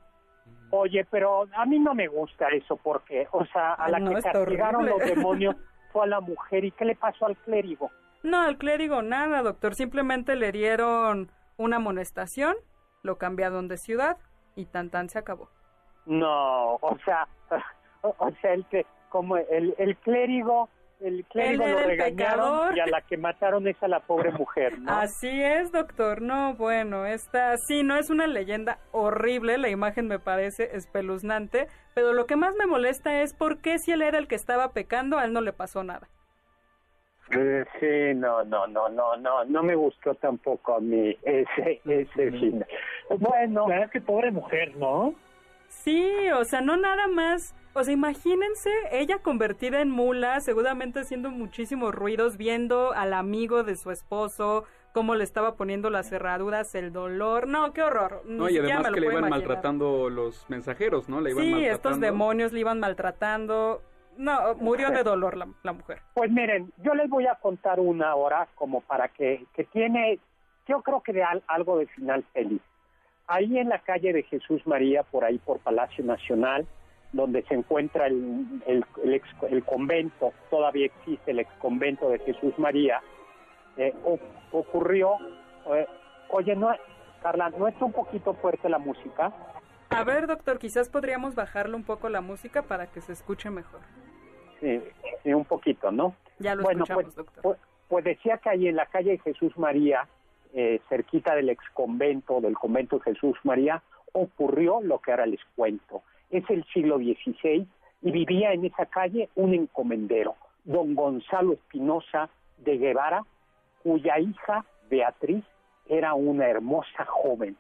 Oye, 0.70 1.06
pero 1.10 1.46
a 1.56 1.66
mí 1.66 1.80
no 1.80 1.96
me 1.96 2.08
gusta 2.08 2.48
eso 2.50 2.78
porque, 2.78 3.28
o 3.32 3.46
sea, 3.46 3.74
a 3.74 3.90
la 3.90 4.00
que 4.00 4.22
castigaron 4.22 4.86
los 4.86 5.00
demonios 5.16 5.56
fue 5.92 6.04
a 6.04 6.08
la 6.08 6.20
mujer. 6.20 6.66
¿Y 6.66 6.72
qué 6.72 6.86
le 6.86 6.96
pasó 6.96 7.26
al 7.26 7.38
clérigo? 7.38 7.90
No, 8.24 8.42
al 8.42 8.58
clérigo 8.58 9.02
nada, 9.02 9.42
doctor. 9.42 9.76
Simplemente 9.76 10.36
le 10.36 10.52
dieron 10.52 11.32
una 11.58 11.78
amonestación, 11.78 12.56
lo 13.02 13.18
cambiaron 13.18 13.68
de 13.68 13.78
ciudad 13.78 14.18
y 14.56 14.66
tan 14.66 14.90
tan 14.90 15.10
se 15.10 15.20
acabó. 15.20 15.50
No, 16.06 16.76
o 16.76 16.98
sea, 17.06 17.28
o, 18.02 18.32
sea, 18.42 18.54
el 18.54 18.66
que, 18.66 18.86
como 19.10 19.38
el, 19.38 19.74
el 19.78 19.96
clérigo 19.98 20.70
el 21.02 21.26
clérigo 21.26 21.68
lo 21.68 21.80
regañaron 21.80 22.76
y 22.76 22.80
a 22.80 22.88
la 22.88 23.02
que 23.02 23.18
mataron 23.18 23.68
es 23.68 23.82
a 23.84 23.88
la 23.88 24.00
pobre 24.00 24.32
mujer, 24.32 24.80
¿no? 24.80 24.92
Así 24.92 25.42
es, 25.42 25.72
doctor. 25.72 26.22
No, 26.22 26.56
bueno, 26.56 27.06
esta 27.06 27.56
sí, 27.58 27.84
no 27.84 27.98
es 27.98 28.10
una 28.10 28.28
leyenda 28.28 28.80
horrible, 28.92 29.58
la 29.58 29.70
imagen 29.70 30.08
me 30.08 30.20
parece 30.20 30.76
espeluznante, 30.76 31.68
pero 31.94 32.14
lo 32.14 32.26
que 32.26 32.36
más 32.36 32.56
me 32.56 32.66
molesta 32.66 33.22
es 33.22 33.34
por 33.34 33.62
qué 33.62 33.78
si 33.80 33.92
él 33.92 34.02
era 34.02 34.18
el 34.18 34.28
que 34.28 34.36
estaba 34.36 34.74
pecando, 34.74 35.18
a 35.18 35.26
él 35.26 35.34
no 35.34 35.42
le 35.42 35.54
pasó 35.54 35.84
nada. 35.84 36.08
Eh, 37.32 37.66
sí, 37.80 38.18
no, 38.18 38.44
no, 38.46 38.68
no, 38.68 38.88
no, 38.88 39.18
no, 39.18 39.44
no 39.44 39.64
me 39.64 39.76
gustó 39.76 40.16
tampoco 40.16 40.76
a 40.76 40.80
mí 40.80 41.16
ese, 41.24 41.82
ese 41.86 42.32
fin. 42.32 42.66
Bueno, 43.20 43.70
es 43.72 43.92
que 43.92 44.00
pobre 44.00 44.32
mujer, 44.32 44.76
¿no? 44.78 45.14
Sí, 45.84 46.30
o 46.36 46.44
sea, 46.44 46.62
no 46.62 46.78
nada 46.78 47.08
más 47.08 47.56
o 47.78 47.84
sea, 47.84 47.94
imagínense 47.94 48.72
ella 48.90 49.20
convertida 49.20 49.82
en 49.82 49.92
mula, 49.92 50.40
seguramente 50.40 51.02
haciendo 51.02 51.30
muchísimos 51.30 51.94
ruidos, 51.94 52.36
viendo 52.36 52.92
al 52.92 53.14
amigo 53.14 53.64
de 53.64 53.76
su 53.76 53.92
esposo, 53.92 54.64
cómo 54.94 55.14
le 55.14 55.24
estaba 55.24 55.58
poniendo 55.58 55.92
las 55.92 56.10
cerraduras, 56.10 56.74
el 56.74 56.92
dolor. 56.92 57.48
No, 57.48 57.74
qué 57.74 57.84
horror. 57.84 58.24
no, 58.26 58.50
y 58.50 58.58
además 58.58 58.90
que 58.92 59.00
le 59.00 59.06
iban 59.06 59.30
maltratando 59.30 60.10
los 60.10 60.50
mensajeros, 60.50 61.08
¿no? 61.08 61.22
Le 61.22 61.30
iban 61.32 61.44
sí, 61.44 61.66
estos 61.66 62.00
demonios 62.00 62.52
le 62.52 62.62
iban 62.62 62.80
maltratando. 62.80 63.84
No, 64.18 64.56
murió 64.56 64.90
de 64.90 65.04
dolor 65.04 65.38
la, 65.38 65.48
la, 65.62 65.74
mujer. 65.74 66.02
Pues 66.16 66.32
miren, 66.32 66.74
yo 66.82 66.96
les 66.96 67.08
voy 67.08 67.28
a 67.28 67.36
contar 67.36 67.80
una 67.80 68.16
hora 68.16 68.48
como 68.56 68.82
para 68.82 69.10
que, 69.10 69.46
que 69.54 69.66
tiene, 69.66 70.20
yo 70.68 70.82
creo 70.82 71.04
que 71.04 71.14
de 71.14 71.24
algo 71.46 71.78
de 71.78 71.86
final 71.86 72.26
feliz. 72.34 72.62
Ahí 73.28 73.58
en 73.58 73.70
la 73.70 73.80
calle 73.80 74.14
de 74.14 74.24
Jesús 74.24 74.66
María, 74.66 75.04
por 75.04 75.26
ahí 75.26 75.38
por 75.38 75.60
Palacio 75.60 76.04
Nacional, 76.04 76.66
donde 77.12 77.44
se 77.44 77.56
encuentra 77.56 78.08
el, 78.08 78.64
el, 78.66 79.64
convento, 79.64 80.34
todavía 80.50 80.86
existe 80.88 81.32
el 81.32 81.40
ex 81.40 81.52
convento 81.60 82.10
de 82.10 82.20
Jesús 82.20 82.58
María, 82.58 83.02
eh, 83.78 83.94
ocurrió, 84.52 85.16
eh, 85.74 85.88
oye, 86.30 86.56
no, 86.56 86.72
Carla, 87.22 87.50
¿no 87.50 87.68
está 87.68 87.86
un 87.86 87.94
poquito 87.94 88.34
fuerte 88.36 88.70
la 88.70 88.78
música? 88.78 89.34
A 89.90 90.04
ver, 90.04 90.28
doctor, 90.28 90.60
quizás 90.60 90.90
podríamos 90.90 91.36
bajarle 91.36 91.76
un 91.76 91.84
poco 91.84 92.10
la 92.10 92.22
música 92.22 92.62
para 92.62 92.88
que 92.88 93.02
se 93.02 93.14
escuche 93.14 93.50
mejor. 93.50 93.80
Sí, 94.60 94.82
sí 95.24 95.34
un 95.34 95.46
poquito, 95.46 95.92
¿no? 95.92 96.16
Ya 96.40 96.56
lo 96.56 96.64
bueno, 96.64 96.84
escuchamos, 96.84 97.04
pues, 97.04 97.16
doctor. 97.16 97.42
Pues, 97.44 97.60
pues, 97.88 98.06
decía 98.06 98.38
que 98.38 98.50
ahí 98.50 98.68
en 98.68 98.76
la 98.76 98.86
calle 98.88 99.12
de 99.12 99.20
Jesús 99.20 99.58
María, 99.58 100.08
eh, 100.54 100.82
cerquita 100.90 101.36
del 101.36 101.50
ex 101.50 101.64
convento, 101.74 102.42
del 102.42 102.58
convento 102.58 102.98
de 102.98 103.14
Jesús 103.14 103.38
María, 103.44 103.82
ocurrió 104.14 104.82
lo 104.82 105.00
que 105.00 105.12
ahora 105.12 105.26
les 105.26 105.44
cuento 105.56 106.04
es 106.30 106.44
el 106.50 106.66
siglo 106.74 106.98
XVI 106.98 107.68
y 108.02 108.12
vivía 108.12 108.54
en 108.54 108.66
esa 108.66 108.86
calle 108.86 109.30
un 109.36 109.54
encomendero, 109.54 110.36
don 110.64 110.96
Gonzalo 110.96 111.54
Espinosa 111.54 112.30
de 112.58 112.78
Guevara, 112.78 113.24
cuya 113.84 114.20
hija 114.20 114.66
Beatriz 114.90 115.44
era 115.88 116.14
una 116.14 116.48
hermosa 116.48 117.06
joven, 117.06 117.56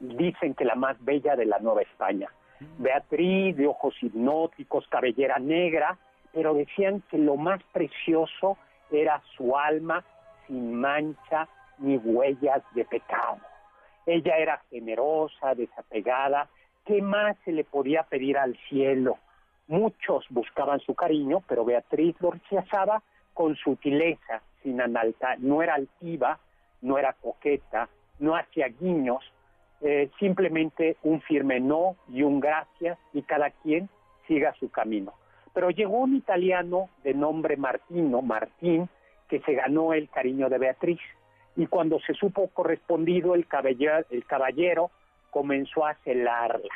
dicen 0.00 0.54
que 0.54 0.64
la 0.64 0.74
más 0.74 1.02
bella 1.04 1.36
de 1.36 1.46
la 1.46 1.58
Nueva 1.58 1.82
España. 1.82 2.28
Beatriz, 2.78 3.56
de 3.56 3.66
ojos 3.66 3.94
hipnóticos, 4.00 4.86
cabellera 4.88 5.38
negra, 5.38 5.98
pero 6.32 6.54
decían 6.54 7.02
que 7.10 7.18
lo 7.18 7.36
más 7.36 7.62
precioso 7.72 8.56
era 8.90 9.20
su 9.36 9.56
alma 9.56 10.04
sin 10.46 10.74
mancha 10.74 11.48
ni 11.82 11.96
huellas 11.98 12.62
de 12.74 12.84
pecado. 12.84 13.38
Ella 14.06 14.36
era 14.38 14.62
generosa, 14.70 15.54
desapegada 15.54 16.48
¿Qué 16.84 17.00
más 17.00 17.36
se 17.44 17.52
le 17.52 17.62
podía 17.62 18.02
pedir 18.02 18.36
al 18.36 18.56
cielo? 18.68 19.18
Muchos 19.68 20.26
buscaban 20.30 20.80
su 20.80 20.94
cariño, 20.96 21.42
pero 21.46 21.64
Beatriz 21.64 22.16
lo 22.20 22.32
rechazaba 22.32 23.02
con 23.34 23.54
sutileza, 23.54 24.42
sin 24.62 24.80
analta, 24.80 25.36
no 25.38 25.62
era 25.62 25.74
altiva, 25.74 26.40
no 26.80 26.98
era 26.98 27.12
coqueta, 27.12 27.88
no 28.18 28.34
hacía 28.34 28.66
guiños, 28.68 29.22
eh, 29.80 30.10
simplemente 30.18 30.96
un 31.04 31.20
firme 31.20 31.60
no 31.60 31.96
y 32.08 32.22
un 32.22 32.40
gracias 32.40 32.98
y 33.12 33.22
cada 33.22 33.50
quien 33.50 33.88
siga 34.26 34.52
su 34.58 34.68
camino. 34.68 35.14
Pero 35.54 35.70
llegó 35.70 35.98
un 35.98 36.16
italiano 36.16 36.88
de 37.04 37.14
nombre 37.14 37.56
Martino, 37.56 38.22
Martín, 38.22 38.88
que 39.28 39.40
se 39.40 39.54
ganó 39.54 39.92
el 39.92 40.08
cariño 40.08 40.48
de 40.48 40.58
Beatriz 40.58 41.00
y 41.56 41.66
cuando 41.66 41.98
se 42.00 42.14
supo 42.14 42.48
correspondido 42.48 43.34
el 43.34 43.46
caballero, 43.46 44.04
el 44.10 44.24
caballero 44.26 44.90
comenzó 45.30 45.86
a 45.86 45.94
celarla. 46.04 46.74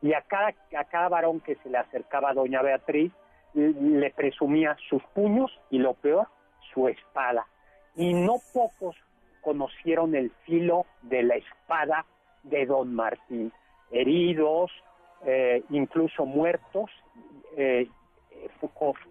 Y 0.00 0.14
a 0.14 0.22
cada, 0.22 0.48
a 0.48 0.84
cada 0.84 1.08
varón 1.08 1.40
que 1.40 1.56
se 1.56 1.70
le 1.70 1.78
acercaba 1.78 2.30
a 2.30 2.34
doña 2.34 2.62
Beatriz, 2.62 3.12
le 3.54 4.10
presumía 4.10 4.76
sus 4.88 5.02
puños 5.14 5.50
y 5.70 5.78
lo 5.78 5.94
peor, 5.94 6.26
su 6.72 6.88
espada. 6.88 7.46
Y 7.94 8.14
no 8.14 8.36
pocos 8.52 8.96
conocieron 9.42 10.14
el 10.14 10.30
filo 10.44 10.86
de 11.02 11.22
la 11.22 11.34
espada 11.36 12.06
de 12.42 12.66
don 12.66 12.94
Martín. 12.94 13.52
Heridos 13.90 14.70
eh, 15.24 15.62
incluso 15.70 16.26
muertos, 16.26 16.90
eh, 17.56 17.88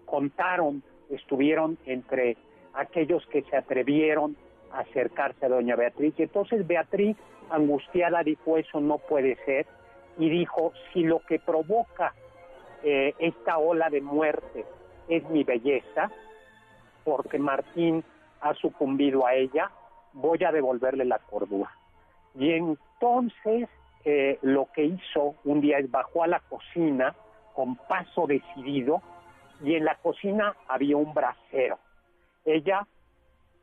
contaron, 0.04 0.82
estuvieron 1.08 1.78
entre 1.86 2.36
aquellos 2.74 3.26
que 3.28 3.42
se 3.42 3.56
atrevieron 3.56 4.36
acercarse 4.74 5.46
a 5.46 5.48
doña 5.48 5.76
Beatriz. 5.76 6.14
Y 6.18 6.22
entonces 6.22 6.66
Beatriz, 6.66 7.16
angustiada, 7.50 8.22
dijo, 8.22 8.56
eso 8.56 8.80
no 8.80 8.98
puede 8.98 9.36
ser, 9.44 9.66
y 10.18 10.28
dijo, 10.28 10.72
si 10.92 11.02
lo 11.04 11.20
que 11.20 11.38
provoca 11.38 12.14
eh, 12.82 13.14
esta 13.18 13.58
ola 13.58 13.88
de 13.90 14.00
muerte 14.00 14.64
es 15.08 15.28
mi 15.30 15.44
belleza, 15.44 16.10
porque 17.04 17.38
Martín 17.38 18.04
ha 18.40 18.54
sucumbido 18.54 19.26
a 19.26 19.34
ella, 19.34 19.70
voy 20.12 20.42
a 20.44 20.52
devolverle 20.52 21.04
la 21.04 21.18
cordura. 21.18 21.70
Y 22.34 22.52
entonces 22.52 23.68
eh, 24.04 24.38
lo 24.42 24.68
que 24.72 24.84
hizo 24.84 25.36
un 25.44 25.60
día 25.60 25.78
es 25.78 25.90
bajó 25.90 26.24
a 26.24 26.26
la 26.26 26.40
cocina 26.40 27.14
con 27.54 27.76
paso 27.76 28.26
decidido 28.26 29.02
y 29.62 29.74
en 29.76 29.84
la 29.84 29.94
cocina 29.96 30.56
había 30.68 30.96
un 30.96 31.14
brasero. 31.14 31.78
Ella, 32.44 32.86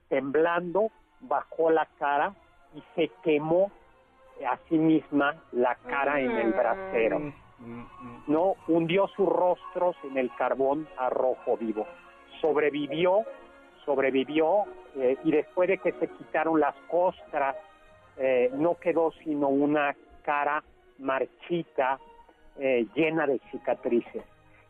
temblando, 0.10 0.92
bajó 1.22 1.70
la 1.70 1.88
cara 1.98 2.34
y 2.76 2.84
se 2.96 3.12
quemó 3.24 3.72
a 4.48 4.58
sí 4.70 4.78
misma 4.78 5.36
la 5.52 5.76
cara 5.76 6.20
en 6.20 6.32
el 6.32 6.54
brasero. 6.54 7.20
Mm. 7.20 7.84
No 8.28 8.56
hundió 8.68 9.08
sus 9.10 9.28
rostros 9.28 9.96
en 10.04 10.18
el 10.18 10.34
carbón 10.36 10.88
a 10.98 11.10
rojo 11.10 11.58
vivo. 11.58 11.86
Sobrevivió, 12.42 13.26
sobrevivió 13.86 14.66
eh, 14.96 15.18
y 15.24 15.32
después 15.32 15.68
de 15.68 15.78
que 15.78 15.92
se 15.94 16.08
quitaron 16.08 16.60
las 16.60 16.76
costras, 16.88 17.56
eh, 18.18 18.50
no 18.54 18.76
quedó 18.76 19.12
sino 19.24 19.50
una 19.50 19.96
cara 20.24 20.64
marchita, 21.00 22.00
eh, 22.60 22.86
llena 22.94 23.26
de 23.26 23.40
cicatrices. 23.52 24.24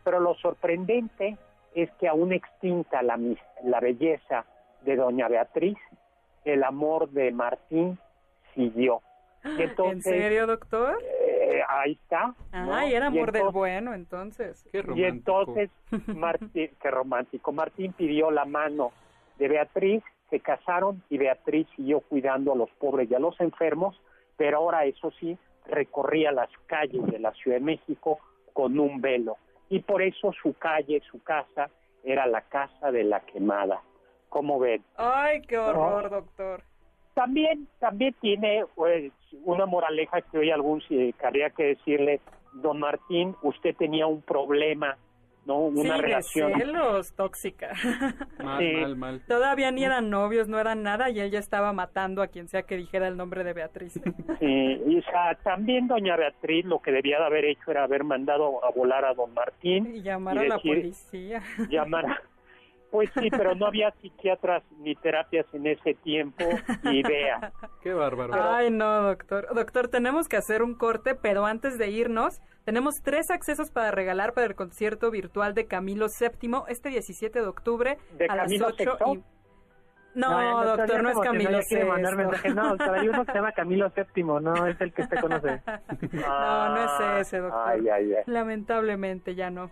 Pero 0.04 0.20
lo 0.20 0.36
sorprendente 0.36 1.38
es 1.76 1.92
que 2.00 2.08
aún 2.08 2.34
extinta 2.34 3.02
la, 3.02 3.20
la 3.64 3.80
belleza 3.80 4.46
de 4.82 4.96
doña 4.96 5.28
Beatriz, 5.28 5.78
el 6.46 6.64
amor 6.64 7.10
de 7.10 7.32
Martín 7.32 7.98
siguió. 8.56 9.02
¿En 9.44 10.02
serio, 10.02 10.48
doctor? 10.48 10.98
Eh, 11.02 11.62
ahí 11.68 11.94
está. 11.94 12.36
Ah, 12.52 12.86
y 12.86 12.94
era 12.94 13.08
amor 13.08 13.32
del 13.32 13.50
bueno, 13.50 13.94
entonces. 13.94 14.68
Qué 14.72 14.82
romántico. 14.82 15.00
Y 15.00 15.10
entonces, 15.10 15.70
Martín, 16.08 16.70
qué 16.82 16.92
romántico. 16.92 17.52
Martín 17.52 17.94
pidió 17.94 18.32
la 18.32 18.46
mano 18.46 18.92
de 19.38 19.48
Beatriz, 19.48 20.04
se 20.30 20.40
casaron 20.40 21.02
y 21.10 21.18
Beatriz 21.18 21.68
siguió 21.76 22.02
cuidando 22.02 22.54
a 22.54 22.56
los 22.56 22.70
pobres 22.72 23.10
y 23.10 23.16
a 23.16 23.20
los 23.20 23.40
enfermos, 23.40 24.00
pero 24.38 24.58
ahora, 24.58 24.86
eso 24.86 25.12
sí, 25.20 25.38
recorría 25.66 26.32
las 26.32 26.50
calles 26.66 27.06
de 27.08 27.20
la 27.20 27.32
Ciudad 27.34 27.58
de 27.58 27.64
México 27.64 28.20
con 28.54 28.78
un 28.80 29.02
velo. 29.02 29.38
Y 29.70 29.80
por 29.80 30.02
eso 30.02 30.32
su 30.42 30.54
calle, 30.54 31.02
su 31.10 31.22
casa, 31.24 31.70
era 32.04 32.26
la 32.28 32.42
casa 32.42 32.92
de 32.92 33.04
la 33.04 33.22
quemada. 33.22 33.82
¿Cómo 34.30 34.60
ven? 34.60 34.84
Ay, 34.96 35.42
qué 35.42 35.58
horror, 35.58 36.10
doctor. 36.10 36.64
También, 37.14 37.68
también 37.80 38.16
tiene 38.22 38.64
pues, 38.76 39.12
una 39.44 39.66
moraleja 39.66 40.22
que 40.22 40.38
hoy 40.38 40.52
algún 40.52 40.82
si 40.82 41.14
quería 41.14 41.50
que 41.50 41.76
decirle, 41.76 42.22
don 42.54 42.80
Martín, 42.80 43.36
usted 43.42 43.76
tenía 43.76 44.08
un 44.08 44.22
problema 44.22 44.98
¿no? 45.46 45.58
Una 45.60 45.96
sí, 45.96 46.02
relación. 46.02 46.54
De 46.54 46.60
celos 46.60 47.14
tóxica. 47.14 47.74
Mal, 48.44 48.74
mal, 48.82 48.96
mal. 48.96 49.22
Todavía 49.28 49.72
ni 49.72 49.84
eran 49.84 50.10
novios, 50.10 50.48
no 50.48 50.60
eran 50.60 50.84
nada, 50.84 51.10
y 51.10 51.20
ella 51.20 51.40
estaba 51.40 51.74
matando 51.74 52.22
a 52.22 52.28
quien 52.28 52.48
sea 52.48 52.64
que 52.64 52.78
dijera 52.78 53.08
el 53.08 53.18
nombre 53.18 53.44
de 53.44 53.54
Beatriz. 53.54 53.94
Sí, 54.40 54.82
y 54.86 54.98
o 54.98 55.02
sea, 55.04 55.36
también 55.44 55.88
doña 55.88 56.16
Beatriz 56.16 56.66
lo 56.66 56.80
que 56.80 56.92
debía 56.92 57.20
de 57.20 57.26
haber 57.26 57.46
hecho 57.46 57.72
era 57.72 57.84
haber 57.84 58.04
mandado 58.04 58.64
a 58.64 58.72
volar 58.72 59.06
a 59.06 59.14
don 59.14 59.34
Martín. 59.34 59.96
Y 59.96 60.02
llamar 60.02 60.38
a 60.38 60.44
la 60.46 60.60
policía. 60.60 61.42
Llamar 61.70 62.06
a, 62.06 62.22
pues 62.92 63.10
sí, 63.20 63.30
pero 63.30 63.56
no 63.56 63.68
había 63.68 63.92
psiquiatras 64.02 64.64
ni 64.80 64.96
terapias 64.96 65.46
en 65.54 65.68
ese 65.68 65.94
tiempo 65.96 66.44
y 66.84 67.04
vea. 67.04 67.52
Qué 67.84 67.94
bárbaro. 67.94 68.34
Ay, 68.34 68.72
no, 68.72 69.02
doctor. 69.04 69.48
Doctor, 69.54 69.88
tenemos 69.88 70.28
que 70.28 70.38
hacer 70.38 70.64
un 70.64 70.76
corte, 70.76 71.16
pero 71.16 71.46
antes 71.46 71.78
de 71.78 71.90
irnos, 71.90 72.42
tenemos 72.66 73.02
tres 73.02 73.32
accesos 73.32 73.72
para 73.72 73.92
regalar 73.92 74.34
para 74.34 74.48
el 74.48 74.56
concierto 74.56 75.12
virtual 75.12 75.54
de 75.54 75.68
Camilo 75.68 76.08
VII 76.08 76.64
este 76.68 76.90
17 76.90 77.40
de 77.42 77.48
octubre 77.48 77.98
a 78.28 78.36
las 78.36 78.52
8 78.52 78.98
y... 79.14 79.24
No, 80.16 80.66
doctor, 80.66 81.04
no 81.04 81.10
es 81.12 81.20
Camilo 81.20 81.60
VII. 81.70 82.54
No, 82.54 82.76
hay 82.94 83.08
uno 83.08 83.26
que 83.26 83.32
se 83.32 83.38
llama 83.38 83.52
Camilo 83.52 83.92
VII, 83.96 84.24
no 84.24 84.66
es 84.66 84.82
el 84.82 84.92
que 84.92 85.04
usted 85.04 85.20
conoce. 85.20 85.62
no, 86.12 86.70
no 86.76 86.84
es 86.84 87.28
ese, 87.28 87.38
doctor. 87.38 87.62
Ay, 87.66 87.88
ay, 87.90 88.14
ay. 88.16 88.24
Lamentablemente 88.26 89.36
ya 89.36 89.52
no. 89.52 89.70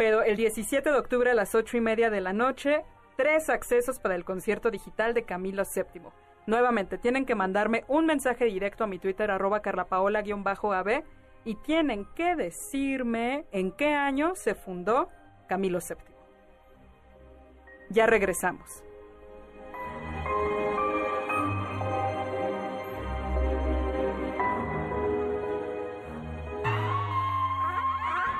Pero 0.00 0.22
el 0.22 0.38
17 0.38 0.92
de 0.92 0.98
octubre 0.98 1.30
a 1.30 1.34
las 1.34 1.54
ocho 1.54 1.76
y 1.76 1.82
media 1.82 2.08
de 2.08 2.22
la 2.22 2.32
noche, 2.32 2.86
tres 3.18 3.50
accesos 3.50 3.98
para 3.98 4.14
el 4.14 4.24
concierto 4.24 4.70
digital 4.70 5.12
de 5.12 5.24
Camilo 5.24 5.62
VII. 5.62 6.04
Nuevamente, 6.46 6.96
tienen 6.96 7.26
que 7.26 7.34
mandarme 7.34 7.84
un 7.86 8.06
mensaje 8.06 8.46
directo 8.46 8.82
a 8.82 8.86
mi 8.86 8.98
Twitter, 8.98 9.30
arroba 9.30 9.60
carlapaola-ab, 9.60 11.04
y 11.44 11.54
tienen 11.56 12.06
que 12.14 12.34
decirme 12.34 13.44
en 13.52 13.72
qué 13.72 13.92
año 13.92 14.34
se 14.36 14.54
fundó 14.54 15.10
Camilo 15.50 15.80
VII. 15.86 15.98
Ya 17.90 18.06
regresamos. 18.06 18.82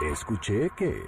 Escuché 0.00 0.70
que... 0.74 1.04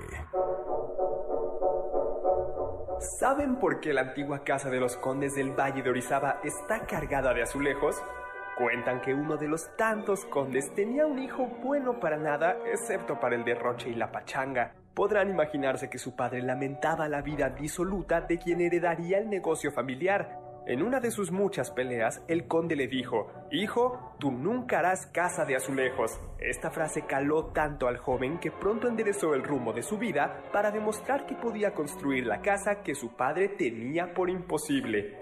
¿Saben 3.02 3.56
por 3.56 3.80
qué 3.80 3.92
la 3.92 4.02
antigua 4.02 4.44
casa 4.44 4.70
de 4.70 4.78
los 4.78 4.96
condes 4.96 5.34
del 5.34 5.50
Valle 5.58 5.82
de 5.82 5.90
Orizaba 5.90 6.38
está 6.44 6.86
cargada 6.86 7.34
de 7.34 7.42
azulejos? 7.42 8.00
Cuentan 8.56 9.00
que 9.00 9.12
uno 9.12 9.36
de 9.36 9.48
los 9.48 9.76
tantos 9.76 10.24
condes 10.26 10.72
tenía 10.72 11.04
un 11.04 11.18
hijo 11.18 11.48
bueno 11.64 11.98
para 11.98 12.16
nada, 12.16 12.58
excepto 12.64 13.18
para 13.18 13.34
el 13.34 13.44
derroche 13.44 13.88
y 13.88 13.96
la 13.96 14.12
pachanga. 14.12 14.74
Podrán 14.94 15.30
imaginarse 15.30 15.90
que 15.90 15.98
su 15.98 16.14
padre 16.14 16.42
lamentaba 16.42 17.08
la 17.08 17.22
vida 17.22 17.50
disoluta 17.50 18.20
de 18.20 18.38
quien 18.38 18.60
heredaría 18.60 19.18
el 19.18 19.28
negocio 19.28 19.72
familiar, 19.72 20.38
en 20.66 20.82
una 20.82 21.00
de 21.00 21.10
sus 21.10 21.32
muchas 21.32 21.70
peleas, 21.70 22.22
el 22.28 22.46
conde 22.46 22.76
le 22.76 22.86
dijo, 22.86 23.28
Hijo, 23.50 24.14
tú 24.18 24.30
nunca 24.30 24.78
harás 24.78 25.06
casa 25.06 25.44
de 25.44 25.56
azulejos. 25.56 26.20
Esta 26.38 26.70
frase 26.70 27.02
caló 27.06 27.46
tanto 27.46 27.88
al 27.88 27.98
joven 27.98 28.38
que 28.38 28.52
pronto 28.52 28.86
enderezó 28.88 29.34
el 29.34 29.42
rumbo 29.42 29.72
de 29.72 29.82
su 29.82 29.98
vida 29.98 30.44
para 30.52 30.70
demostrar 30.70 31.26
que 31.26 31.34
podía 31.34 31.74
construir 31.74 32.26
la 32.26 32.40
casa 32.42 32.82
que 32.82 32.94
su 32.94 33.16
padre 33.16 33.48
tenía 33.48 34.14
por 34.14 34.30
imposible. 34.30 35.21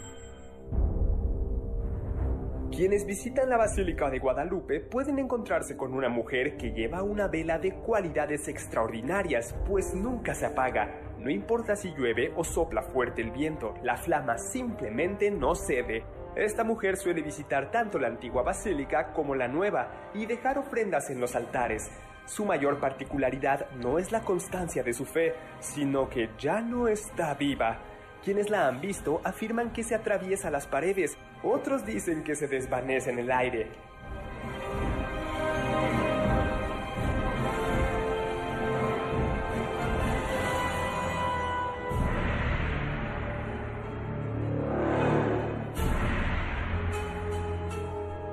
Quienes 2.71 3.05
visitan 3.05 3.49
la 3.49 3.57
Basílica 3.57 4.09
de 4.09 4.19
Guadalupe 4.19 4.79
pueden 4.79 5.19
encontrarse 5.19 5.75
con 5.75 5.93
una 5.93 6.07
mujer 6.07 6.55
que 6.55 6.71
lleva 6.71 7.03
una 7.03 7.27
vela 7.27 7.59
de 7.59 7.73
cualidades 7.73 8.47
extraordinarias, 8.47 9.53
pues 9.67 9.93
nunca 9.93 10.33
se 10.33 10.45
apaga. 10.45 11.01
No 11.19 11.29
importa 11.29 11.75
si 11.75 11.93
llueve 11.93 12.31
o 12.33 12.45
sopla 12.45 12.81
fuerte 12.81 13.21
el 13.21 13.31
viento, 13.31 13.73
la 13.83 13.97
flama 13.97 14.37
simplemente 14.37 15.29
no 15.29 15.53
cede. 15.53 16.05
Esta 16.37 16.63
mujer 16.63 16.95
suele 16.95 17.21
visitar 17.21 17.71
tanto 17.71 17.99
la 17.99 18.07
antigua 18.07 18.41
basílica 18.41 19.11
como 19.11 19.35
la 19.35 19.49
nueva 19.49 20.09
y 20.13 20.25
dejar 20.25 20.57
ofrendas 20.57 21.09
en 21.09 21.19
los 21.19 21.35
altares. 21.35 21.91
Su 22.25 22.45
mayor 22.45 22.79
particularidad 22.79 23.69
no 23.71 23.99
es 23.99 24.13
la 24.13 24.21
constancia 24.21 24.81
de 24.81 24.93
su 24.93 25.03
fe, 25.03 25.33
sino 25.59 26.07
que 26.07 26.29
ya 26.39 26.61
no 26.61 26.87
está 26.87 27.33
viva. 27.33 27.79
Quienes 28.23 28.51
la 28.51 28.67
han 28.67 28.81
visto 28.81 29.19
afirman 29.23 29.73
que 29.73 29.83
se 29.83 29.95
atraviesa 29.95 30.51
las 30.51 30.67
paredes, 30.67 31.17
otros 31.41 31.87
dicen 31.87 32.23
que 32.23 32.35
se 32.35 32.47
desvanece 32.47 33.09
en 33.09 33.17
el 33.17 33.31
aire. 33.31 33.67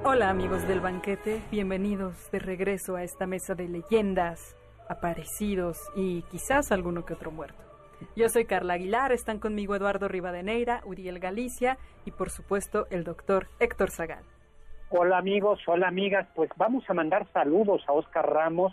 Hola 0.04 0.28
amigos 0.28 0.68
del 0.68 0.80
banquete, 0.80 1.42
bienvenidos 1.50 2.30
de 2.30 2.40
regreso 2.40 2.96
a 2.96 3.04
esta 3.04 3.26
mesa 3.26 3.54
de 3.54 3.68
leyendas, 3.68 4.54
aparecidos 4.88 5.78
y 5.96 6.22
quizás 6.22 6.72
alguno 6.72 7.06
que 7.06 7.14
otro 7.14 7.30
muerto. 7.30 7.67
Yo 8.16 8.28
soy 8.28 8.44
Carla 8.44 8.74
Aguilar, 8.74 9.12
están 9.12 9.38
conmigo 9.38 9.74
Eduardo 9.74 10.08
Rivadeneira, 10.08 10.82
Uriel 10.84 11.18
Galicia 11.18 11.78
y 12.04 12.10
por 12.10 12.30
supuesto 12.30 12.86
el 12.90 13.04
doctor 13.04 13.48
Héctor 13.60 13.90
Zagal. 13.90 14.24
Hola 14.90 15.18
amigos, 15.18 15.60
hola 15.66 15.88
amigas, 15.88 16.26
pues 16.34 16.50
vamos 16.56 16.84
a 16.88 16.94
mandar 16.94 17.26
saludos 17.32 17.82
a 17.86 17.92
Oscar 17.92 18.28
Ramos 18.28 18.72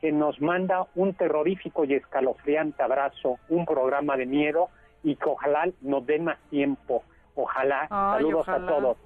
que 0.00 0.12
nos 0.12 0.40
manda 0.40 0.86
un 0.94 1.14
terrorífico 1.14 1.84
y 1.84 1.94
escalofriante 1.94 2.82
abrazo, 2.82 3.38
un 3.48 3.64
programa 3.64 4.16
de 4.16 4.26
miedo 4.26 4.68
y 5.02 5.16
que 5.16 5.28
ojalá 5.28 5.68
nos 5.80 6.04
den 6.06 6.24
más 6.24 6.38
tiempo. 6.50 7.02
Ojalá. 7.34 7.88
saludos 7.88 8.48
a 8.48 8.66
todos. 8.66 8.98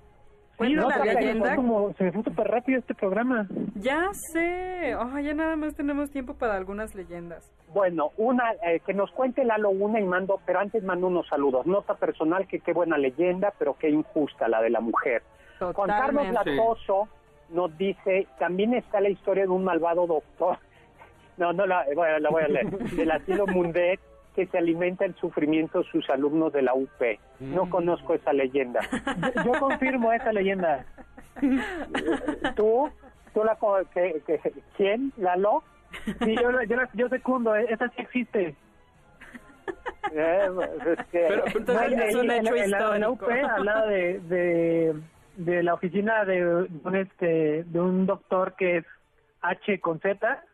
Bueno, 0.59 0.89
la 0.89 1.05
leyenda. 1.05 1.55
Como, 1.55 1.95
se 1.95 2.05
me 2.05 2.13
fue 2.13 2.25
súper 2.25 2.49
rápido 2.49 2.81
este 2.81 2.95
programa. 2.95 3.47
Ya 3.77 4.09
sé. 4.13 4.97
Oh, 4.97 5.19
ya 5.19 5.33
nada 5.33 5.55
más 5.55 5.75
tenemos 5.77 6.11
tiempo 6.11 6.35
para 6.35 6.57
algunas 6.57 6.97
leyendas. 6.97 7.49
Bueno, 7.73 8.11
una 8.17 8.53
eh, 8.67 8.81
que 8.85 8.93
nos 8.93 9.11
cuente 9.13 9.45
Lalo 9.45 9.71
una 9.71 10.01
y 10.01 10.05
mando, 10.05 10.41
pero 10.45 10.59
antes 10.59 10.83
mando 10.83 11.07
unos 11.07 11.29
saludos. 11.29 11.65
Nota 11.67 11.95
personal 11.95 12.49
que 12.49 12.59
qué 12.59 12.73
buena 12.73 12.99
leyenda, 12.99 13.53
pero 13.57 13.77
qué 13.79 13.89
injusta 13.89 14.49
la 14.49 14.61
de 14.61 14.71
la 14.71 14.81
mujer. 14.81 15.23
Juan 15.61 15.89
Carlos 15.89 16.29
Latoso 16.31 17.09
nos 17.51 17.77
dice, 17.79 18.27
también 18.39 18.75
está 18.75 19.01
la 19.01 19.09
historia 19.09 19.45
de 19.45 19.51
un 19.51 19.65
malvado 19.65 20.07
doctor. 20.07 20.59
No, 21.39 21.53
no 21.53 21.67
la, 21.67 21.87
bueno, 21.95 22.19
la 22.19 22.31
voy 22.31 22.43
a 22.43 22.49
leer. 22.49 22.69
Del 22.69 23.13
asilo 23.13 23.47
Mundet 23.47 24.01
que 24.39 24.47
se 24.47 24.59
alimenta 24.59 25.05
el 25.05 25.17
sufrimiento 25.17 25.83
sus 25.83 26.09
alumnos 26.11 26.53
de 26.53 26.63
la 26.63 26.73
UP. 26.73 27.03
No 27.41 27.67
mm. 27.67 27.71
conozco 27.71 28.15
esa 28.15 28.33
leyenda. 28.33 28.79
Yo, 29.45 29.51
confirmo 29.59 30.13
esa 30.13 30.33
leyenda. 30.33 30.87
¿Tú? 32.55 32.89
¿Tú 33.35 33.43
la 33.43 33.59
que, 33.93 34.23
que, 34.25 34.41
¿Quién? 34.77 35.13
¿Lalo? 35.17 35.65
Sí, 36.21 36.37
yo, 36.37 36.63
yo, 36.63 36.77
yo 36.95 37.09
secundo, 37.09 37.57
eh, 37.57 37.67
esa 37.69 37.89
sí 37.89 38.03
existe. 38.03 38.55
Eh, 40.13 40.51
pues, 40.55 40.71
es 40.99 41.07
que, 41.07 41.27
Pero, 41.29 41.45
es 41.47 42.15
un 42.15 42.31
hecho 42.31 42.57
histórico. 42.57 42.95
En 42.95 43.01
la 43.01 43.11
UP, 43.11 43.23
al 43.23 43.65
lado 43.65 43.89
de, 43.89 44.21
de, 44.21 44.95
de 45.37 45.63
la 45.65 45.75
oficina 45.75 46.25
de 46.25 46.47
un, 46.47 46.97
este, 46.97 47.65
de 47.65 47.81
un 47.81 48.07
doctor 48.07 48.55
que 48.55 48.79
es 48.79 48.85
H 49.43 49.81
con 49.81 49.99
Z, 49.99 50.45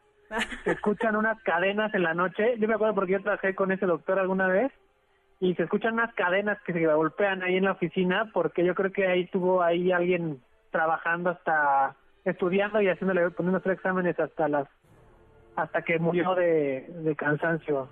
se 0.64 0.72
escuchan 0.72 1.16
unas 1.16 1.41
cadenas 1.43 1.95
en 1.95 2.03
la 2.03 2.14
noche. 2.14 2.57
Yo 2.59 2.68
me 2.68 2.74
acuerdo 2.74 2.95
porque 2.95 3.12
yo 3.12 3.22
trabajé 3.22 3.55
con 3.55 3.72
ese 3.72 3.87
doctor 3.87 4.18
alguna 4.18 4.49
vez 4.49 4.72
y 5.41 5.55
se 5.55 5.64
escuchan 5.64 5.95
unas 5.95 6.14
cadenas 6.14 6.59
que 6.62 6.72
se 6.72 6.87
golpean 6.87 7.43
ahí 7.43 7.57
en 7.57 7.64
la 7.64 7.72
oficina 7.72 8.30
porque 8.32 8.64
yo 8.64 8.74
creo 8.74 8.93
que 8.93 9.07
ahí 9.07 9.26
tuvo 9.26 9.62
ahí 9.62 9.93
alguien 9.93 10.41
trabajando 10.70 11.30
hasta 11.30 11.97
estudiando 12.24 12.80
y 12.80 12.89
haciéndole 12.89 13.30
poniendo 13.30 13.61
exámenes 13.70 14.18
hasta 14.18 14.49
las 14.49 14.68
hasta 15.57 15.82
que 15.82 15.99
murió 15.99 16.35
de, 16.35 17.14
cansancio. 17.16 17.89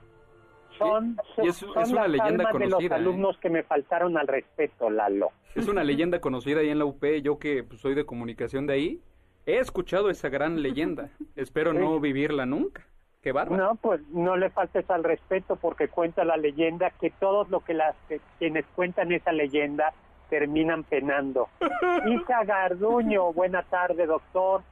Son, 0.78 1.16
es, 1.36 1.62
una 1.62 2.08
leyenda 2.08 2.50
conocida. 2.50 2.78
De 2.78 2.82
los 2.88 2.90
¿eh? 2.90 2.94
alumnos 2.94 3.38
que 3.38 3.50
me 3.50 3.62
faltaron 3.62 4.16
al 4.16 4.26
respeto, 4.26 4.90
Lalo. 4.90 5.30
Es 5.54 5.68
una 5.68 5.84
leyenda 5.84 6.20
conocida 6.20 6.60
ahí 6.60 6.70
en 6.70 6.78
la 6.78 6.86
UP, 6.86 7.04
yo 7.22 7.38
que 7.38 7.62
pues, 7.62 7.80
soy 7.80 7.94
de 7.94 8.04
comunicación 8.06 8.66
de 8.66 8.72
ahí, 8.72 9.02
He 9.46 9.58
escuchado 9.58 10.10
esa 10.10 10.28
gran 10.28 10.62
leyenda. 10.62 11.10
Espero 11.36 11.72
no 11.72 11.98
vivirla 12.00 12.46
nunca. 12.46 12.82
Qué 13.22 13.30
bárbaro. 13.32 13.64
No, 13.64 13.74
pues 13.76 14.00
no 14.08 14.36
le 14.36 14.50
faltes 14.50 14.88
al 14.90 15.04
respeto 15.04 15.56
porque 15.56 15.88
cuenta 15.88 16.24
la 16.24 16.36
leyenda 16.36 16.90
que 16.90 17.10
todos 17.10 17.48
lo 17.50 17.60
que 17.60 17.74
las 17.74 17.94
quienes 18.38 18.64
cuentan 18.74 19.12
esa 19.12 19.30
leyenda 19.30 19.92
terminan 20.28 20.82
penando. 20.82 21.48
Isa 22.06 22.44
Garduño, 22.44 23.32
buena 23.32 23.62
tarde, 23.62 24.06
doctor. 24.06 24.62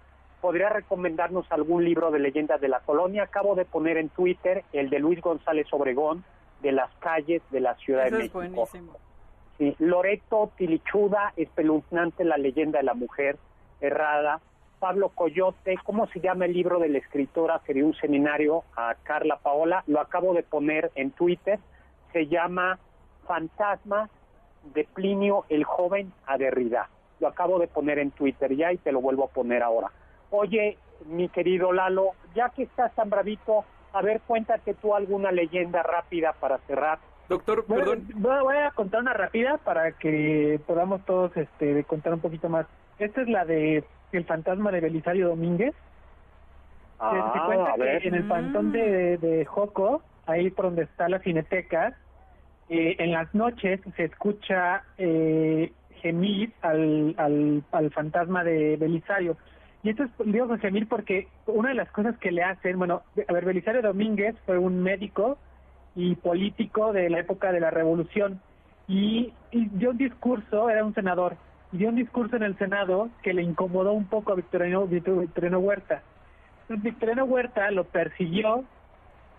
¿Podría 0.41 0.71
recomendarnos 0.71 1.51
algún 1.53 1.85
libro 1.85 2.11
de 2.11 2.19
leyendas 2.19 2.61
de 2.61 2.69
la 2.69 2.81
colonia? 2.81 3.25
Acabo 3.25 3.55
de 3.55 3.67
poner 3.67 3.99
en 3.99 4.09
Twitter 4.09 4.65
el 4.73 4.89
de 4.89 4.99
Luis 4.99 5.21
González 5.21 5.67
Obregón, 5.71 6.25
de 6.63 6.73
las 6.73 6.91
calles 6.97 7.43
de 7.51 7.61
la 7.61 7.75
Ciudad 7.77 8.05
de 8.07 8.11
México. 8.13 8.43
Es 8.43 8.51
buenísimo. 8.51 8.97
Sí, 9.59 9.77
Loreto 9.79 10.51
Tilichuda, 10.57 11.35
espeluznante 11.37 12.25
la 12.25 12.39
leyenda 12.39 12.79
de 12.79 12.85
la 12.85 12.95
mujer 12.95 13.37
errada. 13.81 14.41
Pablo 14.81 15.11
Coyote, 15.11 15.79
¿cómo 15.85 16.07
se 16.07 16.21
llama 16.21 16.47
el 16.47 16.55
libro 16.55 16.79
de 16.79 16.89
la 16.89 16.99
escritora 16.99 17.61
que 17.65 17.75
dio 17.75 17.87
un 17.87 17.95
seminario 17.95 18.65
a 18.75 18.97
Carla 19.03 19.37
Paola? 19.37 19.85
Lo 19.87 20.01
acabo 20.01 20.33
de 20.33 20.43
poner 20.43 20.91
en 20.95 21.11
Twitter, 21.11 21.61
se 22.13 22.27
llama 22.27 22.79
Fantasma 23.27 24.09
de 24.75 24.85
Plinio 24.85 25.45
el 25.51 25.65
joven 25.65 26.13
a 26.27 26.39
Derrida. 26.39 26.89
Lo 27.21 27.29
acabo 27.29 27.59
de 27.59 27.69
poner 27.69 27.99
en 27.99 28.11
Twitter 28.11 28.57
ya 28.57 28.73
y 28.73 28.79
te 28.79 28.91
lo 28.91 29.03
vuelvo 29.03 29.25
a 29.25 29.29
poner 29.29 29.63
ahora. 29.63 29.91
Oye, 30.31 30.79
mi 31.07 31.29
querido 31.29 31.73
Lalo, 31.73 32.13
ya 32.35 32.49
que 32.49 32.63
estás 32.63 32.95
tan 32.95 33.11
bravito, 33.11 33.65
a 33.93 34.01
ver, 34.01 34.23
cuéntate 34.27 34.73
tú 34.75 34.95
alguna 34.95 35.31
leyenda 35.31 35.83
rápida 35.83 36.33
para 36.33 36.57
cerrar. 36.61 36.99
Doctor, 37.29 37.67
perdón. 37.67 38.09
Voy 38.17 38.57
a 38.57 38.71
contar 38.71 39.03
una 39.03 39.13
rápida 39.13 39.59
para 39.59 39.93
que 39.93 40.59
podamos 40.67 41.05
todos 41.05 41.37
este, 41.37 41.85
contar 41.85 42.15
un 42.15 42.21
poquito 42.21 42.49
más. 42.49 42.67
Esta 42.99 43.23
es 43.23 43.29
la 43.29 43.45
de 43.45 43.85
el 44.19 44.25
fantasma 44.25 44.71
de 44.71 44.81
Belisario 44.81 45.29
Domínguez. 45.29 45.75
Ah, 46.99 47.33
se 47.35 47.41
cuenta 47.47 47.75
que 47.77 48.09
en 48.09 48.15
el 48.15 48.29
pantón 48.29 48.73
de, 48.73 49.17
de 49.19 49.45
Joco, 49.47 50.03
ahí 50.27 50.51
por 50.51 50.67
donde 50.67 50.83
está 50.83 51.09
la 51.09 51.19
cineteca, 51.21 51.97
eh, 52.69 52.97
en 52.99 53.13
las 53.13 53.35
noches 53.35 53.81
se 53.97 54.05
escucha 54.05 54.83
eh, 54.99 55.73
gemir 56.03 56.53
al, 56.63 57.15
al, 57.17 57.63
al 57.73 57.91
fantasma 57.91 58.45
de 58.45 58.77
Belisario. 58.77 59.37
Y 59.83 59.91
esto 59.91 60.05
es, 60.05 60.11
digo 60.27 60.57
gemir 60.59 60.87
porque 60.89 61.29
una 61.47 61.71
de 61.71 61.75
las 61.75 61.91
cosas 61.91 62.17
que 62.19 62.31
le 62.31 62.43
hacen, 62.43 62.79
bueno, 62.79 63.03
a 63.27 63.33
ver, 63.33 63.45
Belisario 63.47 63.81
Domínguez 63.81 64.37
fue 64.45 64.59
un 64.59 64.83
médico 64.83 65.39
y 65.97 66.15
político 66.17 66.93
de 66.93 67.09
la 67.09 67.21
época 67.21 67.51
de 67.51 67.61
la 67.61 67.71
Revolución 67.71 68.41
y, 68.87 69.33
y 69.51 69.69
dio 69.71 69.91
un 69.91 69.97
discurso, 69.97 70.69
era 70.69 70.85
un 70.85 70.95
senador, 70.95 71.37
dio 71.73 71.89
un 71.89 71.97
discurso 71.97 72.37
en 72.37 72.43
el 72.43 72.57
Senado 72.59 73.11
que 73.23 73.33
le 73.33 73.43
incomodó 73.43 73.93
un 73.93 74.07
poco 74.07 74.33
a 74.33 74.37
Victoriano, 74.37 74.87
Victoriano 74.87 75.59
Huerta. 75.59 76.03
Victoriano 76.69 77.25
Huerta 77.25 77.71
lo 77.71 77.85
persiguió, 77.85 78.65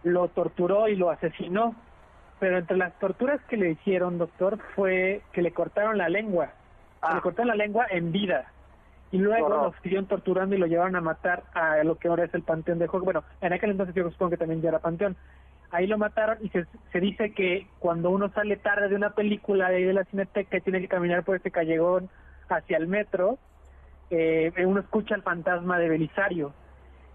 lo 0.04 0.28
torturó 0.30 0.88
y 0.88 0.96
lo 0.96 1.10
asesinó. 1.10 1.76
Pero 2.40 2.58
entre 2.58 2.78
las 2.78 2.98
torturas 3.00 3.40
que 3.48 3.58
le 3.58 3.72
hicieron, 3.72 4.18
doctor, 4.18 4.58
fue 4.76 5.22
que 5.32 5.42
le 5.42 5.52
cortaron 5.52 5.98
la 5.98 6.10
lengua. 6.10 6.46
Le 6.46 7.18
ah. 7.18 7.20
cortaron 7.22 7.50
la 7.50 7.56
lengua 7.56 7.86
en 7.90 8.12
vida. 8.12 8.52
Y 9.12 9.18
luego 9.18 9.50
lo 9.50 9.74
siguieron 9.84 10.08
torturando 10.08 10.56
y 10.56 10.58
lo 10.58 10.66
llevaron 10.66 10.96
a 10.96 11.02
matar 11.02 11.44
a 11.54 11.84
lo 11.84 11.98
que 11.98 12.08
ahora 12.08 12.24
es 12.24 12.34
el 12.34 12.44
Panteón 12.44 12.80
de 12.80 12.88
Juego. 12.88 13.06
Bueno, 13.06 13.24
en 13.42 13.54
aquel 13.54 13.72
entonces 13.72 13.94
yo 13.94 14.10
supongo 14.10 14.32
que 14.32 14.38
también 14.38 14.62
ya 14.62 14.70
era 14.70 14.80
Panteón 14.80 15.16
ahí 15.72 15.88
lo 15.88 15.98
mataron 15.98 16.38
y 16.42 16.50
se, 16.50 16.66
se 16.92 17.00
dice 17.00 17.32
que 17.34 17.68
cuando 17.80 18.10
uno 18.10 18.30
sale 18.30 18.58
tarde 18.58 18.90
de 18.90 18.96
una 18.96 19.12
película 19.12 19.70
de 19.70 19.78
ahí 19.78 19.84
de 19.84 19.94
la 19.94 20.04
cineteca 20.06 20.58
y 20.58 20.62
tiene 20.62 20.82
que 20.82 20.88
caminar 20.88 21.24
por 21.24 21.38
ese 21.38 21.50
callejón 21.50 22.10
hacia 22.58 22.78
el 22.78 22.88
metro, 22.88 23.38
eh, 24.10 24.52
uno 24.66 24.82
escucha 24.82 25.16
el 25.16 25.22
fantasma 25.22 25.80
de 25.80 25.90
Belisario. 25.90 26.54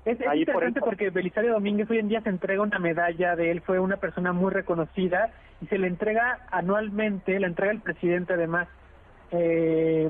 Es, 0.04 0.18
interesante 0.20 0.80
porque 0.80 1.10
Belisario 1.10 1.52
Domínguez 1.52 1.90
hoy 1.90 1.98
en 1.98 2.08
día 2.08 2.20
se 2.20 2.28
entrega 2.28 2.62
una 2.62 2.78
medalla 2.78 3.34
de 3.34 3.50
él, 3.50 3.60
fue 3.60 3.80
una 3.80 3.96
persona 3.96 4.32
muy 4.32 4.52
reconocida 4.52 5.32
y 5.60 5.66
se 5.66 5.78
le 5.78 5.88
entrega 5.88 6.46
anualmente, 6.52 7.40
la 7.40 7.48
entrega 7.48 7.72
el 7.72 7.80
presidente 7.80 8.34
además, 8.34 8.68
eh, 9.32 10.08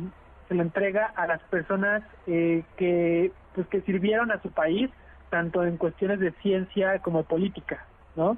se 0.49 0.55
le 0.55 0.63
entrega 0.63 1.07
a 1.17 1.27
las 1.27 1.41
personas 1.45 2.03
eh, 2.27 2.63
que 2.77 3.33
pues 3.55 3.67
que 3.69 3.81
sirvieron 3.81 4.31
a 4.31 4.43
su 4.43 4.51
país 4.51 4.91
tanto 5.31 5.65
en 5.65 5.79
cuestiones 5.79 6.21
de 6.21 6.33
ciencia 6.43 6.99
como 6.99 7.23
política. 7.25 7.87
¿no? 8.17 8.37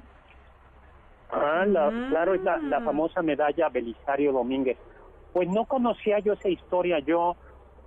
Ah, 1.31 1.65
claro, 2.09 2.33
es 2.33 2.41
la, 2.41 2.57
mm. 2.57 2.85
famosa 2.85 3.21
medalla 3.21 3.69
Belisario 3.69 4.31
Domínguez. 4.31 4.77
Pues 5.33 5.47
no 5.49 5.65
conocía 5.65 6.19
yo 6.19 6.33
esa 6.33 6.49
historia, 6.49 6.99
yo 6.99 7.35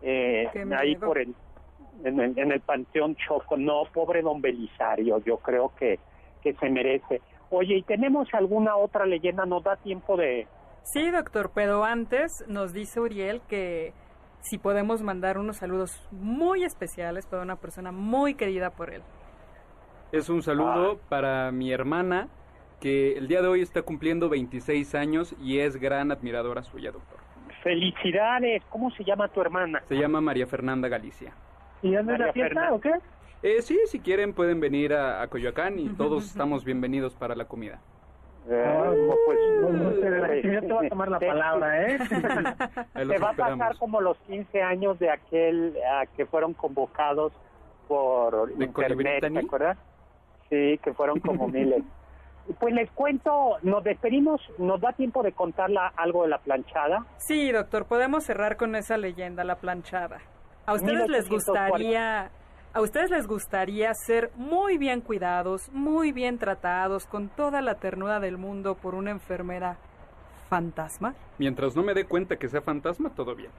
eh, 0.02 0.48
ahí 0.76 0.96
por 0.96 1.18
el 1.18 1.34
en, 2.04 2.20
el 2.20 2.38
en, 2.38 2.52
el 2.52 2.60
Panteón 2.60 3.16
Choco, 3.16 3.56
no, 3.56 3.84
pobre 3.92 4.22
don 4.22 4.40
Belisario, 4.40 5.18
yo 5.24 5.38
creo 5.38 5.72
que, 5.78 5.98
que 6.42 6.54
se 6.54 6.68
merece. 6.68 7.20
Oye, 7.50 7.76
¿y 7.76 7.82
tenemos 7.82 8.28
alguna 8.32 8.76
otra 8.76 9.06
leyenda? 9.06 9.44
¿Nos 9.44 9.62
da 9.62 9.76
tiempo 9.76 10.16
de...? 10.16 10.46
Sí, 10.82 11.10
doctor, 11.10 11.52
pero 11.54 11.84
antes 11.84 12.44
nos 12.48 12.72
dice 12.72 13.00
Uriel 13.00 13.40
que 13.48 13.92
si 14.40 14.58
podemos 14.58 15.02
mandar 15.02 15.38
unos 15.38 15.58
saludos 15.58 15.92
muy 16.10 16.64
especiales 16.64 17.26
para 17.26 17.42
una 17.42 17.56
persona 17.56 17.92
muy 17.92 18.34
querida 18.34 18.70
por 18.70 18.92
él. 18.92 19.02
Es 20.10 20.28
un 20.28 20.42
saludo 20.42 20.92
ah. 20.92 21.06
para 21.08 21.52
mi 21.52 21.72
hermana, 21.72 22.28
que 22.80 23.12
el 23.12 23.28
día 23.28 23.40
de 23.40 23.48
hoy 23.48 23.62
está 23.62 23.82
cumpliendo 23.82 24.28
26 24.28 24.94
años 24.96 25.34
y 25.40 25.60
es 25.60 25.76
gran 25.76 26.10
admiradora 26.10 26.62
suya, 26.64 26.90
doctor. 26.90 27.21
Felicidades. 27.62 28.62
¿Cómo 28.68 28.90
se 28.90 29.04
llama 29.04 29.28
tu 29.28 29.40
hermana? 29.40 29.82
Se 29.88 29.94
llama 29.96 30.20
María 30.20 30.46
Fernanda 30.46 30.88
Galicia. 30.88 31.32
¿Y 31.82 31.92
dónde 31.92 32.14
es 32.14 32.18
la 32.18 32.32
fiesta 32.32 32.72
o 32.72 32.80
qué? 32.80 32.92
Eh, 33.42 33.62
sí, 33.62 33.78
si 33.86 34.00
quieren 34.00 34.34
pueden 34.34 34.60
venir 34.60 34.94
a, 34.94 35.26
Coyoacán 35.28 35.78
y 35.78 35.88
todos 35.90 36.26
estamos 36.26 36.64
bienvenidos 36.64 37.14
para 37.14 37.34
la 37.34 37.46
comida. 37.46 37.80
Eh, 38.48 39.08
pues, 39.26 39.38
no, 39.60 39.90
sé, 39.92 40.52
ya 40.52 40.60
te 40.60 40.72
va 40.72 40.80
a 40.80 40.88
tomar 40.88 41.08
la 41.08 41.20
palabra, 41.20 41.90
¿eh? 41.90 41.98
te 42.94 43.18
va 43.18 43.30
a 43.30 43.34
pasar 43.34 43.76
como 43.78 44.00
los 44.00 44.16
15 44.26 44.62
años 44.62 44.98
de 44.98 45.10
aquel 45.10 45.74
que 46.16 46.26
fueron 46.26 46.54
convocados 46.54 47.32
por 47.86 48.50
internet, 48.58 49.20
¿te 49.32 49.38
acuerdas? 49.38 49.78
Sí, 50.50 50.78
que 50.82 50.92
fueron 50.92 51.20
como 51.20 51.48
miles. 51.48 51.84
Pues 52.58 52.74
les 52.74 52.90
cuento, 52.90 53.56
nos 53.62 53.84
despedimos, 53.84 54.40
¿nos 54.58 54.80
da 54.80 54.92
tiempo 54.92 55.22
de 55.22 55.32
contarla 55.32 55.92
algo 55.96 56.22
de 56.22 56.28
la 56.28 56.38
planchada? 56.38 57.06
Sí, 57.18 57.52
doctor, 57.52 57.86
podemos 57.86 58.24
cerrar 58.24 58.56
con 58.56 58.74
esa 58.74 58.96
leyenda, 58.96 59.44
la 59.44 59.56
planchada. 59.56 60.20
¿A 60.66 60.74
ustedes 60.74 61.08
les 61.08 61.28
gustaría 61.28 62.30
a 62.74 62.80
ustedes 62.80 63.10
les 63.10 63.26
gustaría 63.26 63.92
ser 63.92 64.30
muy 64.34 64.78
bien 64.78 65.02
cuidados, 65.02 65.70
muy 65.72 66.10
bien 66.10 66.38
tratados, 66.38 67.06
con 67.06 67.28
toda 67.28 67.60
la 67.60 67.74
ternura 67.74 68.18
del 68.18 68.38
mundo 68.38 68.76
por 68.76 68.94
una 68.94 69.10
enfermera 69.10 69.76
fantasma? 70.48 71.14
Mientras 71.38 71.76
no 71.76 71.82
me 71.82 71.92
dé 71.92 72.06
cuenta 72.06 72.36
que 72.36 72.48
sea 72.48 72.62
fantasma, 72.62 73.10
todo 73.10 73.34
bien. 73.34 73.50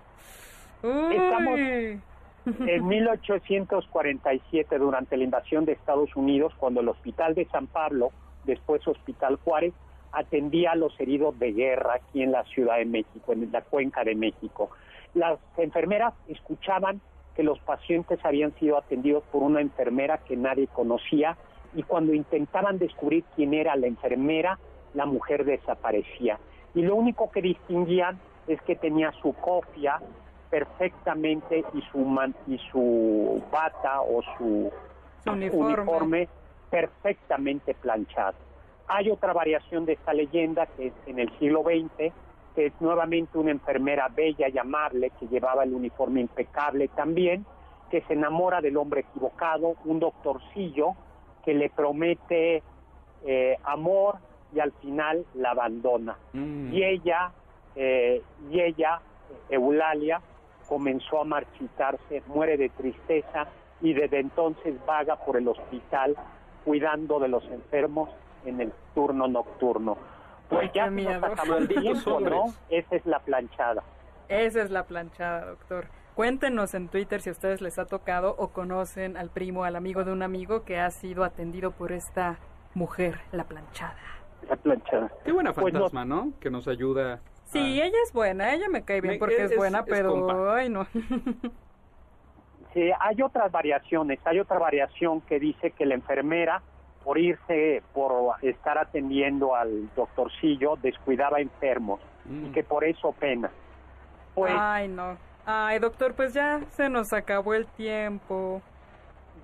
Estamos 0.82 1.60
en 1.60 2.02
1847, 2.88 4.80
durante 4.80 5.16
la 5.16 5.24
invasión 5.24 5.66
de 5.66 5.74
Estados 5.74 6.16
Unidos, 6.16 6.52
cuando 6.58 6.82
el 6.82 6.90
Hospital 6.90 7.36
de 7.36 7.46
San 7.46 7.68
Pablo 7.68 8.10
después 8.46 8.88
Hospital 8.88 9.38
Juárez, 9.44 9.74
atendía 10.12 10.72
a 10.72 10.76
los 10.76 10.98
heridos 11.00 11.38
de 11.39 11.52
guerra 11.54 11.96
aquí 11.96 12.22
en 12.22 12.32
la 12.32 12.44
Ciudad 12.46 12.78
de 12.78 12.86
México, 12.86 13.34
en 13.34 13.52
la 13.52 13.62
cuenca 13.62 14.04
de 14.04 14.16
México. 14.16 14.70
Las 15.14 15.39
enfermeras 15.58 16.14
escuchaban 16.28 17.02
que 17.36 17.44
los 17.44 17.60
pacientes 17.60 18.20
habían 18.24 18.54
sido 18.60 18.78
atendidos 18.78 19.24
por 19.32 19.41
una 19.41 19.62
enfermera 19.62 20.20
que 20.20 20.38
nadie 20.38 20.68
conocía 20.68 21.36
y 21.76 21.84
cuando 21.84 22.14
intentaban 22.14 22.78
descubrir 22.78 23.24
quién 23.36 23.54
era 23.56 23.76
la 23.76 23.88
enfermera, 23.88 24.60
la 24.94 25.06
mujer 25.06 25.44
desaparecía. 25.46 26.38
Y 26.76 26.84
lo 26.84 26.96
único 26.96 27.32
que 27.32 27.41
distinguían 27.41 28.20
es 28.48 28.62
que 28.62 28.76
tenía 28.76 29.12
su 29.14 29.34
copia 29.34 30.00
perfectamente 30.52 31.64
y 31.74 31.82
su, 31.91 32.20
y 32.48 32.58
su 32.72 33.41
bata 33.52 34.02
o 34.02 34.22
su, 34.38 34.72
uniforme 35.26 36.28
perfectamente 36.74 37.76
planchado. 37.76 38.34
Hay 38.88 39.11
otra 39.11 39.32
variación 39.32 39.86
de 39.86 39.93
esta 39.93 40.11
leyenda 40.11 40.65
que 40.65 40.88
es 40.88 40.93
en 41.05 41.19
el 41.19 41.30
siglo 41.38 41.61
XX, 41.61 42.11
que 42.55 42.65
es 42.65 42.74
nuevamente 42.80 43.38
una 43.38 43.51
enfermera 43.51 44.07
bella 44.07 44.49
y 44.49 44.57
amable 44.57 45.11
que 45.19 45.28
llevaba 45.28 45.65
el 45.65 45.74
uniforme 45.76 46.21
impecable 46.21 46.88
también, 46.88 47.45
que 47.91 48.01
se 48.01 48.13
enamora 48.13 48.59
del 48.59 48.78
hombre 48.78 49.01
equivocado, 49.01 49.76
un 49.86 49.99
doctorcillo 49.99 50.95
que 51.45 51.53
le 51.53 51.69
promete 51.69 52.63
eh, 53.24 53.55
amor 53.65 54.15
y 54.51 54.59
al 54.59 54.71
final 54.71 55.28
la 55.36 55.51
abandona. 55.51 56.17
Mm. 56.34 56.74
Y 56.74 56.84
ella, 56.84 57.32
eh, 57.76 58.19
y 58.49 58.59
ella, 58.59 58.99
Eulalia, 59.47 60.21
comenzó 60.67 61.21
a 61.21 61.24
marchitarse, 61.24 62.24
muere 62.26 62.57
de 62.57 62.69
tristeza 62.69 63.45
y 63.80 63.93
desde 63.93 64.21
entonces 64.21 64.74
vaga 64.88 65.17
por 65.17 65.38
el 65.38 65.47
hospital 65.47 66.15
cuidando 66.64 67.20
de 67.20 67.28
los 67.28 67.43
enfermos 67.45 68.09
en 68.45 68.61
el 68.61 68.74
turno 68.93 69.28
nocturno. 69.28 69.97
Pues 70.49 70.72
ya 70.74 70.89
nos 70.89 71.24
acabó 71.24 71.57
el 71.57 71.68
tiempo, 71.82 72.20
¿no? 72.20 72.45
Esa 72.70 72.95
es 72.95 73.05
la 73.05 73.20
planchada. 73.20 73.84
Esa 74.30 74.61
es 74.61 74.72
la 74.72 74.84
planchada, 74.84 75.45
doctor. 75.45 75.88
Cuéntenos 76.16 76.76
en 76.76 76.89
Twitter 76.89 77.22
si 77.22 77.30
a 77.30 77.32
ustedes 77.32 77.61
les 77.61 77.80
ha 77.80 77.86
tocado 77.86 78.36
o 78.38 78.49
conocen 78.49 79.18
al 79.18 79.30
primo, 79.30 79.64
al 79.64 79.76
amigo 79.76 80.03
de 80.03 80.11
un 80.11 80.22
amigo 80.22 80.64
que 80.64 80.80
ha 80.80 80.91
sido 80.91 81.24
atendido 81.24 81.72
por 81.72 81.91
esta 81.91 82.38
mujer, 82.76 83.20
la 83.32 83.45
planchada. 83.45 83.97
La 84.47 84.55
planchada. 84.55 85.11
Qué 85.26 85.32
buena 85.32 85.53
pues 85.53 85.74
fantasma, 85.74 86.05
¿no? 86.05 86.34
Que 86.39 86.51
nos 86.51 86.68
ayuda. 86.68 87.20
Sí, 87.45 87.82
ella 87.82 87.97
es 88.03 88.14
buena, 88.14 88.53
ella 88.53 88.68
me 88.70 88.84
cae 88.84 89.01
bien 89.01 89.18
porque 89.18 89.43
es, 89.43 89.55
buena, 89.55 89.86
pero 89.86 90.51
ay 90.51 90.70
no. 90.70 90.86
hay 92.99 93.21
otras 93.21 93.51
variaciones, 93.51 94.19
hay 94.26 94.39
otra 94.39 94.59
variación 94.59 95.21
que 95.21 95.39
dice 95.39 95.71
que 95.71 95.86
la 95.86 95.95
enfermera, 95.95 96.61
por 97.03 97.17
irse, 97.17 97.84
por 97.93 98.36
estar 98.41 98.78
atendiendo 98.78 99.55
al 99.55 99.93
doctorcillo, 99.95 100.78
descuidaba 100.82 101.39
enfermos 101.39 101.99
y 102.26 102.49
mm. 102.49 102.53
que 102.53 102.63
por 102.63 102.84
eso 102.84 103.11
pena. 103.11 103.51
Pues, 104.34 104.53
Ay, 104.57 104.88
no. 104.88 105.17
Ay, 105.45 105.80
doctor, 105.80 106.13
pues 106.13 106.34
ya 106.34 106.61
se 106.69 106.89
nos 106.89 107.11
acabó 107.11 107.53
el 107.53 107.67
tiempo. 107.67 108.61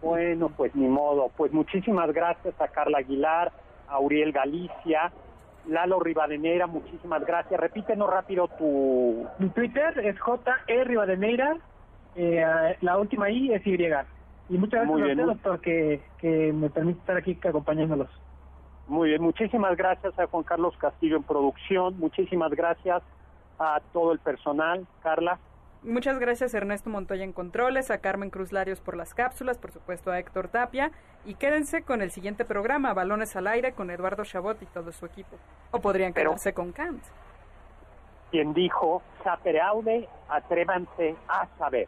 Bueno, 0.01 0.49
pues 0.49 0.73
ni 0.75 0.87
modo. 0.87 1.29
Pues 1.35 1.51
muchísimas 1.51 2.11
gracias 2.13 2.59
a 2.61 2.69
Carla 2.69 2.99
Aguilar, 2.99 3.51
a 3.89 3.99
Uriel 3.99 4.31
Galicia, 4.31 5.11
Lalo 5.67 5.99
Rivadeneira, 5.99 6.67
muchísimas 6.67 7.25
gracias. 7.25 7.59
Repítenos 7.59 8.09
rápido 8.09 8.47
tu... 8.47 9.27
Mi 9.39 9.49
Twitter 9.49 9.99
es 9.99 10.17
JE 10.19 10.83
Rivadeneira 10.85 11.57
eh, 12.21 12.77
la 12.81 12.97
última 12.97 13.29
I 13.29 13.53
es 13.53 13.65
Y. 13.65 13.77
Y 14.49 14.57
muchas 14.57 14.87
gracias 14.87 15.01
a 15.01 15.11
usted, 15.11 15.25
doctor, 15.25 15.61
que, 15.61 16.01
que 16.17 16.51
me 16.51 16.69
permite 16.69 16.99
estar 16.99 17.17
aquí 17.17 17.37
acompañándolos. 17.41 18.09
Muy 18.87 19.09
bien, 19.09 19.21
muchísimas 19.21 19.77
gracias 19.77 20.17
a 20.19 20.25
Juan 20.27 20.43
Carlos 20.43 20.75
Castillo 20.79 21.17
en 21.17 21.23
producción, 21.23 21.97
muchísimas 21.99 22.51
gracias 22.51 23.03
a 23.59 23.79
todo 23.93 24.11
el 24.11 24.19
personal, 24.19 24.87
Carla. 25.03 25.37
Muchas 25.83 26.19
gracias 26.19 26.53
Ernesto 26.53 26.89
Montoya 26.89 27.23
en 27.23 27.31
controles, 27.31 27.91
a 27.91 27.99
Carmen 27.99 28.31
Cruz 28.31 28.51
Larios 28.51 28.81
por 28.81 28.97
las 28.97 29.13
cápsulas, 29.13 29.57
por 29.57 29.71
supuesto 29.71 30.11
a 30.11 30.19
Héctor 30.19 30.49
Tapia 30.49 30.91
y 31.23 31.35
quédense 31.35 31.83
con 31.83 32.01
el 32.01 32.11
siguiente 32.11 32.43
programa, 32.43 32.93
Balones 32.93 33.35
al 33.35 33.47
Aire 33.47 33.73
con 33.73 33.91
Eduardo 33.91 34.25
Chabot 34.25 34.61
y 34.61 34.65
todo 34.65 34.91
su 34.91 35.05
equipo. 35.05 35.37
O 35.71 35.79
podrían 35.79 36.11
quedarse 36.11 36.53
con 36.53 36.73
Kant. 36.73 37.03
Quien 38.31 38.53
dijo, 38.53 39.01
sapere 39.23 39.61
aude, 39.61 40.09
atrévanse 40.27 41.15
a 41.27 41.47
saber. 41.57 41.87